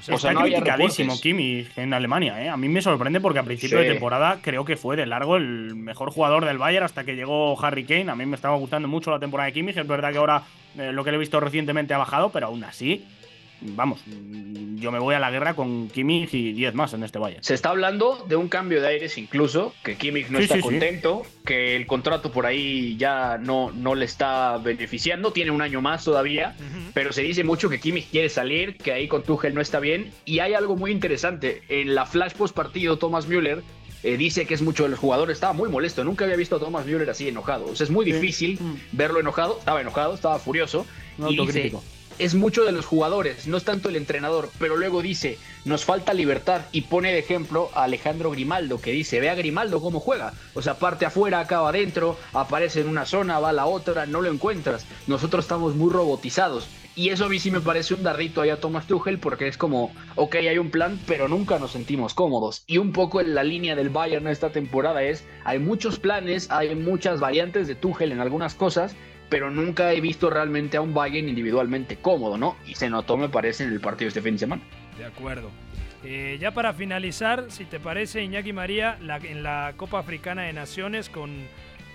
O 0.00 0.18
sea, 0.18 0.32
está 0.32 0.34
criticadísimo 0.34 1.20
Kimmich 1.20 1.76
en 1.76 1.92
Alemania. 1.92 2.42
¿eh? 2.42 2.48
A 2.48 2.56
mí 2.56 2.68
me 2.68 2.82
sorprende 2.82 3.20
porque 3.20 3.38
a 3.38 3.42
principio 3.42 3.78
de 3.78 3.90
temporada 3.90 4.38
creo 4.42 4.64
que 4.64 4.76
fue 4.76 4.96
de 4.96 5.06
largo 5.06 5.36
el 5.36 5.74
mejor 5.74 6.10
jugador 6.10 6.44
del 6.44 6.58
Bayern 6.58 6.84
hasta 6.84 7.04
que 7.04 7.16
llegó 7.16 7.62
Harry 7.62 7.84
Kane. 7.84 8.10
A 8.10 8.14
mí 8.14 8.26
me 8.26 8.36
estaba 8.36 8.56
gustando 8.56 8.88
mucho 8.88 9.10
la 9.10 9.18
temporada 9.18 9.46
de 9.46 9.52
Kimmich. 9.52 9.76
Es 9.76 9.86
verdad 9.86 10.12
que 10.12 10.18
ahora 10.18 10.42
eh, 10.78 10.92
lo 10.92 11.04
que 11.04 11.10
le 11.10 11.16
he 11.16 11.20
visto 11.20 11.38
recientemente 11.40 11.94
ha 11.94 11.98
bajado, 11.98 12.30
pero 12.30 12.46
aún 12.46 12.64
así 12.64 13.04
vamos, 13.60 14.00
yo 14.76 14.90
me 14.90 14.98
voy 14.98 15.14
a 15.14 15.18
la 15.18 15.30
guerra 15.30 15.54
con 15.54 15.88
Kimmich 15.88 16.34
y 16.34 16.52
10 16.52 16.74
más 16.74 16.92
en 16.94 17.02
este 17.02 17.18
valle. 17.18 17.38
Se 17.40 17.54
está 17.54 17.70
hablando 17.70 18.24
de 18.28 18.36
un 18.36 18.48
cambio 18.48 18.80
de 18.80 18.88
aires 18.88 19.18
incluso, 19.18 19.74
que 19.84 19.96
Kimmich 19.96 20.28
no 20.28 20.38
está 20.38 20.60
contento, 20.60 21.22
que 21.44 21.76
el 21.76 21.86
contrato 21.86 22.32
por 22.32 22.46
ahí 22.46 22.96
ya 22.96 23.38
no, 23.38 23.70
no 23.70 23.94
le 23.94 24.04
está 24.04 24.58
beneficiando, 24.58 25.32
tiene 25.32 25.50
un 25.50 25.62
año 25.62 25.80
más 25.80 26.04
todavía, 26.04 26.56
pero 26.94 27.12
se 27.12 27.22
dice 27.22 27.44
mucho 27.44 27.68
que 27.68 27.80
Kimmich 27.80 28.10
quiere 28.10 28.28
salir, 28.28 28.76
que 28.76 28.92
ahí 28.92 29.08
con 29.08 29.22
Tuchel 29.22 29.54
no 29.54 29.60
está 29.60 29.80
bien, 29.80 30.12
y 30.24 30.38
hay 30.40 30.54
algo 30.54 30.76
muy 30.76 30.90
interesante, 30.90 31.62
en 31.68 31.94
la 31.94 32.06
flash 32.06 32.32
post 32.32 32.54
partido 32.54 32.98
Thomas 32.98 33.26
Müller 33.26 33.62
eh, 34.02 34.16
dice 34.16 34.46
que 34.46 34.54
es 34.54 34.62
mucho 34.62 34.84
de 34.84 34.88
los 34.88 34.98
jugadores, 34.98 35.34
estaba 35.34 35.52
muy 35.52 35.68
molesto, 35.68 36.04
nunca 36.04 36.24
había 36.24 36.36
visto 36.36 36.56
a 36.56 36.58
Thomas 36.58 36.86
Müller 36.86 37.10
así 37.10 37.28
enojado, 37.28 37.66
o 37.66 37.76
sea, 37.76 37.84
es 37.84 37.90
muy 37.90 38.04
difícil 38.04 38.58
mm. 38.60 38.96
verlo 38.96 39.20
enojado, 39.20 39.58
estaba 39.58 39.80
enojado, 39.80 40.14
estaba 40.14 40.38
furioso, 40.38 40.86
y 41.28 41.36
dice, 41.36 41.72
es 42.20 42.34
mucho 42.34 42.64
de 42.64 42.72
los 42.72 42.84
jugadores, 42.84 43.46
no 43.46 43.56
es 43.56 43.64
tanto 43.64 43.88
el 43.88 43.96
entrenador, 43.96 44.50
pero 44.58 44.76
luego 44.76 45.00
dice, 45.00 45.38
nos 45.64 45.86
falta 45.86 46.12
libertad 46.12 46.60
y 46.70 46.82
pone 46.82 47.12
de 47.12 47.18
ejemplo 47.18 47.70
a 47.72 47.84
Alejandro 47.84 48.30
Grimaldo, 48.30 48.78
que 48.78 48.92
dice, 48.92 49.20
ve 49.20 49.30
a 49.30 49.34
Grimaldo 49.34 49.80
cómo 49.80 50.00
juega, 50.00 50.34
o 50.52 50.60
sea, 50.60 50.74
parte 50.74 51.06
afuera, 51.06 51.40
acaba 51.40 51.70
adentro, 51.70 52.18
aparece 52.34 52.82
en 52.82 52.88
una 52.88 53.06
zona, 53.06 53.38
va 53.38 53.48
a 53.48 53.54
la 53.54 53.64
otra, 53.64 54.04
no 54.04 54.20
lo 54.20 54.30
encuentras, 54.30 54.84
nosotros 55.06 55.46
estamos 55.46 55.74
muy 55.74 55.90
robotizados. 55.90 56.68
Y 56.94 57.08
eso 57.08 57.24
a 57.24 57.28
mí 57.30 57.38
sí 57.38 57.50
me 57.50 57.60
parece 57.60 57.94
un 57.94 58.02
darrito 58.02 58.42
ahí 58.42 58.50
a 58.50 58.60
Thomas 58.60 58.86
Tuchel 58.86 59.18
porque 59.18 59.48
es 59.48 59.56
como, 59.56 59.90
ok, 60.16 60.34
hay 60.34 60.58
un 60.58 60.70
plan, 60.70 61.00
pero 61.06 61.28
nunca 61.28 61.58
nos 61.58 61.70
sentimos 61.70 62.12
cómodos. 62.12 62.64
Y 62.66 62.76
un 62.76 62.92
poco 62.92 63.22
en 63.22 63.34
la 63.34 63.44
línea 63.44 63.76
del 63.76 63.88
Bayern 63.88 64.26
esta 64.26 64.50
temporada 64.50 65.02
es, 65.02 65.24
hay 65.44 65.60
muchos 65.60 65.98
planes, 65.98 66.50
hay 66.50 66.74
muchas 66.74 67.18
variantes 67.20 67.68
de 67.68 67.76
Tuchel 67.76 68.12
en 68.12 68.20
algunas 68.20 68.54
cosas, 68.54 68.94
pero 69.30 69.50
nunca 69.50 69.92
he 69.92 70.00
visto 70.00 70.28
realmente 70.28 70.76
a 70.76 70.82
un 70.82 70.92
Bayern 70.92 71.28
individualmente 71.28 71.96
cómodo, 71.96 72.36
¿no? 72.36 72.56
Y 72.66 72.74
se 72.74 72.90
notó, 72.90 73.16
me 73.16 73.28
parece, 73.28 73.64
en 73.64 73.72
el 73.72 73.80
partido 73.80 74.08
este 74.08 74.20
fin 74.20 74.34
de 74.34 74.40
semana. 74.40 74.62
De 74.98 75.04
acuerdo. 75.06 75.50
Eh, 76.04 76.36
ya 76.40 76.50
para 76.52 76.72
finalizar, 76.72 77.46
si 77.48 77.64
te 77.64 77.78
parece, 77.78 78.22
Iñaki 78.22 78.52
María, 78.52 78.98
en 79.22 79.42
la 79.42 79.74
Copa 79.76 80.00
Africana 80.00 80.42
de 80.42 80.52
Naciones 80.52 81.08
con 81.08 81.46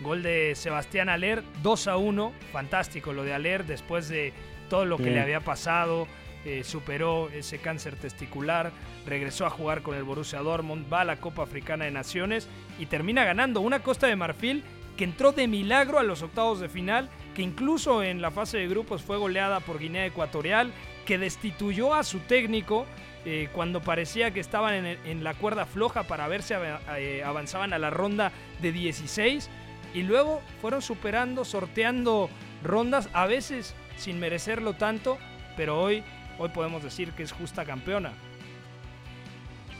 gol 0.02 0.24
de 0.24 0.54
Sebastián 0.56 1.10
Aler, 1.10 1.44
2 1.62 1.88
a 1.88 1.98
1, 1.98 2.34
fantástico 2.52 3.14
lo 3.14 3.24
de 3.24 3.34
Aler 3.34 3.66
después 3.66 4.08
de 4.08 4.34
todo 4.70 4.86
lo 4.86 4.98
que 4.98 5.12
le 5.12 5.22
había 5.22 5.42
pasado, 5.42 6.08
eh, 6.46 6.64
superó 6.64 7.30
ese 7.30 7.58
cáncer 7.58 7.96
testicular, 7.96 8.72
regresó 9.06 9.46
a 9.46 9.50
jugar 9.50 9.82
con 9.82 9.96
el 9.96 10.04
Borussia 10.04 10.40
Dortmund, 10.40 10.92
va 10.92 11.02
a 11.02 11.06
la 11.06 11.18
Copa 11.18 11.44
Africana 11.44 11.86
de 11.86 11.92
Naciones 11.92 12.48
y 12.80 12.86
termina 12.86 13.26
ganando 13.26 13.62
una 13.62 13.80
Costa 13.80 14.08
de 14.08 14.16
Marfil 14.16 14.64
que 14.96 15.04
entró 15.04 15.32
de 15.32 15.48
milagro 15.48 16.00
a 16.00 16.04
los 16.04 16.22
octavos 16.22 16.60
de 16.60 16.70
final 16.70 17.10
que 17.36 17.44
incluso 17.44 18.02
en 18.02 18.22
la 18.22 18.32
fase 18.32 18.58
de 18.58 18.68
grupos 18.68 19.04
fue 19.04 19.18
goleada 19.18 19.60
por 19.60 19.78
Guinea 19.78 20.06
Ecuatorial, 20.06 20.74
que 21.06 21.20
destituyó 21.20 21.94
a 21.94 22.04
su 22.04 22.20
técnico 22.22 22.88
eh, 23.26 23.50
cuando 23.54 23.82
parecía 23.82 24.32
que 24.32 24.40
estaban 24.40 24.86
en, 24.86 25.24
la 25.24 25.34
cuerda 25.34 25.66
floja 25.66 26.04
para 26.04 26.28
ver 26.28 26.42
si 26.42 26.54
eh, 26.54 27.24
avanzaban 27.24 27.74
a 27.74 27.80
la 27.80 27.90
ronda 27.90 28.32
de 28.62 28.72
16 28.72 29.50
y 29.94 30.04
luego 30.04 30.42
fueron 30.62 30.82
superando, 30.82 31.46
sorteando 31.46 32.30
rondas, 32.64 33.10
a 33.14 33.26
veces 33.26 33.76
sin 33.98 34.20
merecerlo 34.20 34.74
tanto, 34.74 35.18
pero 35.58 35.80
hoy, 35.82 36.04
hoy 36.38 36.50
podemos 36.50 36.84
decir 36.84 37.12
que 37.12 37.24
es 37.24 37.32
justa 37.32 37.66
campeona. 37.66 38.14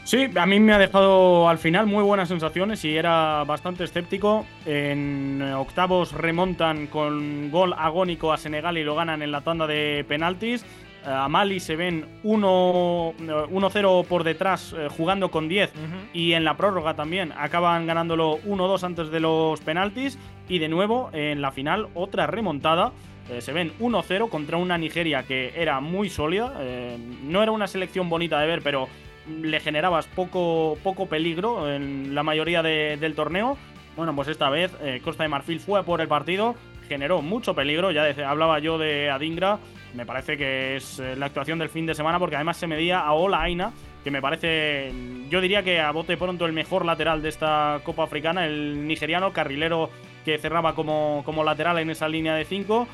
Sí, 0.06 0.28
a 0.36 0.46
mí 0.46 0.60
me 0.60 0.72
ha 0.72 0.78
dejado 0.78 1.48
al 1.48 1.58
final 1.58 1.86
muy 1.86 2.04
buenas 2.04 2.28
sensaciones 2.28 2.84
y 2.84 2.96
era 2.96 3.42
bastante 3.42 3.82
escéptico. 3.82 4.46
En 4.64 5.42
octavos 5.42 6.12
remontan 6.12 6.86
con 6.86 7.50
gol 7.50 7.74
agónico 7.76 8.32
a 8.32 8.36
Senegal 8.36 8.78
y 8.78 8.84
lo 8.84 8.94
ganan 8.94 9.20
en 9.22 9.32
la 9.32 9.40
tanda 9.40 9.66
de 9.66 10.04
penaltis. 10.06 10.62
Eh, 11.04 11.08
a 11.08 11.28
Mali 11.28 11.58
se 11.58 11.74
ven 11.74 12.06
1-0 12.22 14.06
por 14.06 14.22
detrás 14.22 14.76
eh, 14.78 14.86
jugando 14.96 15.32
con 15.32 15.48
10 15.48 15.72
y 16.14 16.34
en 16.34 16.44
la 16.44 16.56
prórroga 16.56 16.94
también 16.94 17.32
acaban 17.36 17.88
ganándolo 17.88 18.38
1-2 18.46 18.84
antes 18.84 19.10
de 19.10 19.18
los 19.18 19.60
penaltis 19.60 20.20
y 20.48 20.60
de 20.60 20.68
nuevo 20.68 21.10
en 21.14 21.42
la 21.42 21.50
final 21.50 21.88
otra 21.94 22.28
remontada 22.28 22.92
eh, 23.28 23.40
se 23.40 23.52
ven 23.52 23.72
1-0 23.80 24.28
contra 24.28 24.56
una 24.56 24.78
Nigeria 24.78 25.24
que 25.24 25.52
era 25.56 25.80
muy 25.80 26.08
sólida. 26.08 26.54
eh, 26.60 26.96
no 27.24 27.42
era 27.42 27.50
una 27.50 27.66
selección 27.66 28.08
bonita 28.08 28.38
de 28.40 28.46
ver, 28.46 28.62
pero 28.62 28.88
le 29.28 29.60
generabas 29.60 30.06
poco, 30.06 30.78
poco 30.82 31.06
peligro 31.08 31.72
en 31.72 32.14
la 32.14 32.22
mayoría 32.22 32.62
de- 32.62 32.96
del 32.96 33.14
torneo. 33.14 33.56
Bueno, 33.96 34.14
pues 34.14 34.28
esta 34.28 34.50
vez 34.50 34.72
eh, 34.82 35.00
Costa 35.02 35.22
de 35.22 35.28
Marfil 35.28 35.60
fue 35.60 35.82
por 35.84 36.00
el 36.00 36.08
partido, 36.08 36.54
generó 36.88 37.22
mucho 37.22 37.54
peligro. 37.54 37.90
Ya 37.90 38.04
hablaba 38.28 38.58
yo 38.58 38.78
de 38.78 39.10
Adingra, 39.10 39.58
me 39.94 40.04
parece 40.04 40.36
que 40.36 40.76
es 40.76 40.98
eh, 40.98 41.16
la 41.16 41.26
actuación 41.26 41.58
del 41.58 41.70
fin 41.70 41.86
de 41.86 41.94
semana 41.94 42.18
porque 42.18 42.36
además 42.36 42.58
se 42.58 42.66
medía 42.66 43.00
a 43.00 43.12
Ola 43.14 43.40
Aina, 43.42 43.72
que 44.04 44.10
me 44.10 44.20
parece, 44.20 44.92
mm, 44.92 45.28
yo 45.30 45.40
diría 45.40 45.62
que 45.62 45.80
a 45.80 45.90
bote 45.92 46.16
pronto 46.16 46.44
el 46.46 46.52
mejor 46.52 46.84
lateral 46.84 47.22
de 47.22 47.30
esta 47.30 47.80
Copa 47.84 48.04
Africana, 48.04 48.44
el 48.46 48.86
nigeriano 48.86 49.32
carrilero 49.32 49.90
que 50.24 50.38
cerraba 50.38 50.74
como, 50.74 51.22
como 51.24 51.42
lateral 51.44 51.78
en 51.78 51.88
esa 51.90 52.08
línea 52.08 52.34
de 52.34 52.44
5 52.44 52.86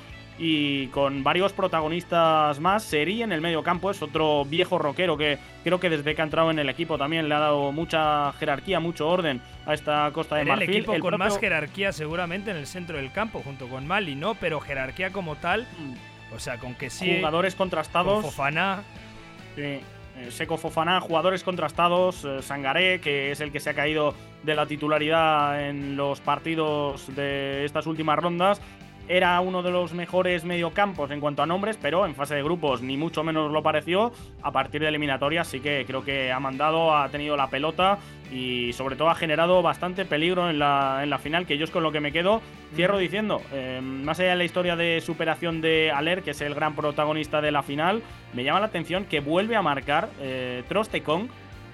y 0.44 0.88
con 0.88 1.22
varios 1.22 1.52
protagonistas 1.52 2.58
más. 2.58 2.82
Seri 2.82 3.22
en 3.22 3.30
el 3.30 3.40
medio 3.40 3.62
campo 3.62 3.92
es 3.92 4.02
otro 4.02 4.44
viejo 4.44 4.76
rockero 4.76 5.16
que 5.16 5.38
creo 5.62 5.78
que 5.78 5.88
desde 5.88 6.16
que 6.16 6.20
ha 6.20 6.24
entrado 6.24 6.50
en 6.50 6.58
el 6.58 6.68
equipo 6.68 6.98
también 6.98 7.28
le 7.28 7.34
ha 7.36 7.38
dado 7.38 7.70
mucha 7.70 8.32
jerarquía, 8.32 8.80
mucho 8.80 9.08
orden 9.08 9.40
a 9.66 9.74
esta 9.74 10.10
Costa 10.12 10.34
de 10.36 10.42
Era 10.42 10.54
el 10.54 10.58
Marfil. 10.60 10.76
equipo 10.78 10.92
con 10.94 11.00
propio- 11.12 11.18
más 11.18 11.38
jerarquía 11.38 11.92
seguramente 11.92 12.50
en 12.50 12.56
el 12.56 12.66
centro 12.66 12.96
del 12.96 13.12
campo, 13.12 13.40
junto 13.44 13.68
con 13.68 13.86
Mali, 13.86 14.16
¿no? 14.16 14.34
Pero 14.34 14.58
jerarquía 14.60 15.10
como 15.12 15.36
tal, 15.36 15.64
o 16.34 16.40
sea, 16.40 16.58
con 16.58 16.74
que 16.74 16.90
sí. 16.90 17.16
Jugadores 17.18 17.54
contrastados. 17.54 18.14
con 18.14 18.24
Fofana. 18.24 18.82
Sí, 19.54 19.62
eh, 19.62 19.82
Seco 20.30 20.56
Fofana, 20.58 21.00
jugadores 21.00 21.44
contrastados, 21.44 22.24
eh, 22.24 22.42
Sangaré, 22.42 23.00
que 23.00 23.30
es 23.30 23.40
el 23.40 23.52
que 23.52 23.60
se 23.60 23.70
ha 23.70 23.74
caído 23.74 24.14
de 24.42 24.54
la 24.56 24.66
titularidad 24.66 25.68
en 25.68 25.96
los 25.96 26.20
partidos 26.20 27.14
de 27.14 27.64
estas 27.64 27.86
últimas 27.86 28.18
rondas. 28.18 28.60
Era 29.08 29.40
uno 29.40 29.62
de 29.62 29.70
los 29.70 29.92
mejores 29.92 30.44
mediocampos 30.44 31.10
en 31.10 31.20
cuanto 31.20 31.42
a 31.42 31.46
nombres, 31.46 31.78
pero 31.80 32.06
en 32.06 32.14
fase 32.14 32.34
de 32.34 32.42
grupos 32.42 32.82
ni 32.82 32.96
mucho 32.96 33.24
menos 33.24 33.50
lo 33.50 33.62
pareció. 33.62 34.12
A 34.42 34.52
partir 34.52 34.80
de 34.80 34.88
eliminatorias 34.88 35.48
sí 35.48 35.60
que 35.60 35.84
creo 35.86 36.04
que 36.04 36.32
ha 36.32 36.40
mandado, 36.40 36.96
ha 36.96 37.08
tenido 37.08 37.36
la 37.36 37.48
pelota 37.48 37.98
y 38.32 38.72
sobre 38.72 38.96
todo 38.96 39.10
ha 39.10 39.14
generado 39.14 39.60
bastante 39.60 40.04
peligro 40.04 40.48
en 40.48 40.58
la, 40.58 41.00
en 41.02 41.10
la 41.10 41.18
final, 41.18 41.46
que 41.46 41.58
yo 41.58 41.64
es 41.64 41.70
con 41.70 41.82
lo 41.82 41.92
que 41.92 42.00
me 42.00 42.12
quedo. 42.12 42.40
Cierro 42.74 42.96
diciendo, 42.96 43.42
eh, 43.52 43.80
más 43.82 44.18
allá 44.20 44.30
de 44.30 44.36
la 44.36 44.44
historia 44.44 44.76
de 44.76 45.00
superación 45.00 45.60
de 45.60 45.90
Aler, 45.90 46.22
que 46.22 46.30
es 46.30 46.40
el 46.40 46.54
gran 46.54 46.74
protagonista 46.74 47.40
de 47.40 47.52
la 47.52 47.62
final, 47.62 48.02
me 48.32 48.44
llama 48.44 48.60
la 48.60 48.66
atención 48.66 49.04
que 49.04 49.20
vuelve 49.20 49.56
a 49.56 49.62
marcar 49.62 50.08
eh, 50.20 50.62
Trostekong, 50.68 51.28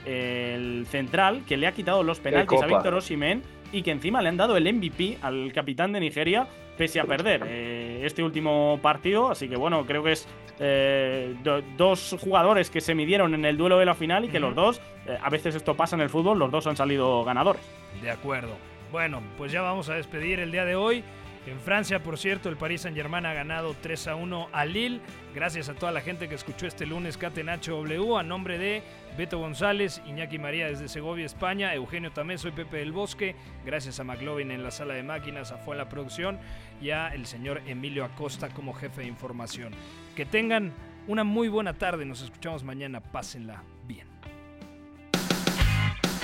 el 0.07 0.87
central, 0.89 1.43
que 1.47 1.57
le 1.57 1.67
ha 1.67 1.73
quitado 1.73 2.03
los 2.03 2.19
penaltis 2.19 2.63
a. 2.63 2.67
Víctor 2.67 2.95
Osimhen 2.95 3.43
y 3.73 3.83
que 3.83 3.91
encima 3.91 4.23
le 4.23 4.29
han 4.29 4.37
dado 4.37 4.57
el 4.57 4.73
MVP 4.73 5.19
al 5.23 5.53
capitán 5.53 5.93
de 5.93 6.01
Nigeria, 6.01 6.47
pese 6.77 7.01
a 7.01 7.05
perder 7.05 7.43
eh, 7.47 8.03
este 8.05 8.23
último 8.23 8.79
partido. 8.83 9.31
Así 9.31 9.49
que 9.49 9.57
bueno, 9.57 9.85
creo 9.87 10.03
que 10.03 10.13
es 10.13 10.29
eh, 10.61 11.35
do- 11.43 11.63
dos 11.77 12.17
jugadores 12.21 12.71
que 12.71 12.81
se 12.81 12.95
midieron 12.95 13.35
en 13.35 13.45
el 13.45 13.57
duelo 13.57 13.79
de 13.79 13.85
la 13.87 13.95
final 13.95 14.25
y 14.25 14.29
que 14.29 14.41
los 14.41 14.55
dos, 14.55 14.81
eh, 15.07 15.17
a 15.23 15.29
veces 15.31 15.55
esto 15.55 15.75
pasa 15.75 15.97
en 15.97 16.03
el 16.03 16.09
fútbol, 16.09 16.39
los 16.39 16.51
dos 16.51 16.67
han 16.67 16.77
salido 16.77 17.25
ganadores. 17.25 17.63
De 18.03 18.11
acuerdo. 18.11 18.57
Bueno, 18.93 19.21
pues 19.37 19.53
ya 19.53 19.61
vamos 19.61 19.89
a 19.91 19.95
despedir 19.95 20.41
el 20.41 20.51
día 20.51 20.65
de 20.65 20.75
hoy. 20.77 21.05
En 21.51 21.61
Francia, 21.61 22.03
por 22.03 22.19
cierto, 22.19 22.51
el 22.51 22.59
Paris 22.59 22.83
Saint-Germain 22.83 23.25
ha 23.25 23.33
ganado 23.33 23.75
3 23.81 24.09
a 24.09 24.17
1 24.17 24.49
a 24.53 24.65
Lille. 24.67 25.01
Gracias 25.35 25.71
a 25.71 25.75
toda 25.75 25.93
la 25.93 26.03
gente 26.03 26.29
que 26.29 26.35
escuchó 26.35 26.67
este 26.67 26.85
lunes 26.85 27.17
Catenacho 27.17 27.77
W. 27.77 28.19
A 28.19 28.23
nombre 28.23 28.59
de 28.59 28.83
Beto 29.17 29.39
González, 29.39 30.03
Iñaki 30.07 30.39
María 30.39 30.67
desde 30.67 30.89
Segovia, 30.89 31.25
España, 31.25 31.75
Eugenio 31.75 32.13
Tamés, 32.13 32.43
soy 32.43 32.51
Pepe 32.53 32.77
del 32.77 32.93
Bosque. 32.93 33.35
Gracias 33.65 33.99
a 33.99 34.05
McLovin 34.05 34.51
en 34.51 34.63
la 34.63 34.71
sala 34.71 34.93
de 34.93 35.03
máquinas, 35.03 35.51
a 35.51 35.57
Fue 35.57 35.75
la 35.75 35.89
producción 35.89 36.39
y 36.83 36.91
a 36.91 37.09
el 37.09 37.25
señor 37.25 37.63
Emilio 37.67 38.05
Acosta 38.05 38.51
como 38.51 38.75
jefe 38.75 39.01
de 39.01 39.09
información. 39.09 39.73
Que 40.15 40.27
tengan 40.27 40.75
una 41.07 41.25
muy 41.25 41.49
buena 41.49 41.73
tarde. 41.73 42.05
Nos 42.05 42.21
escuchamos 42.21 42.63
mañana. 42.63 43.01
Pásenla. 43.01 43.63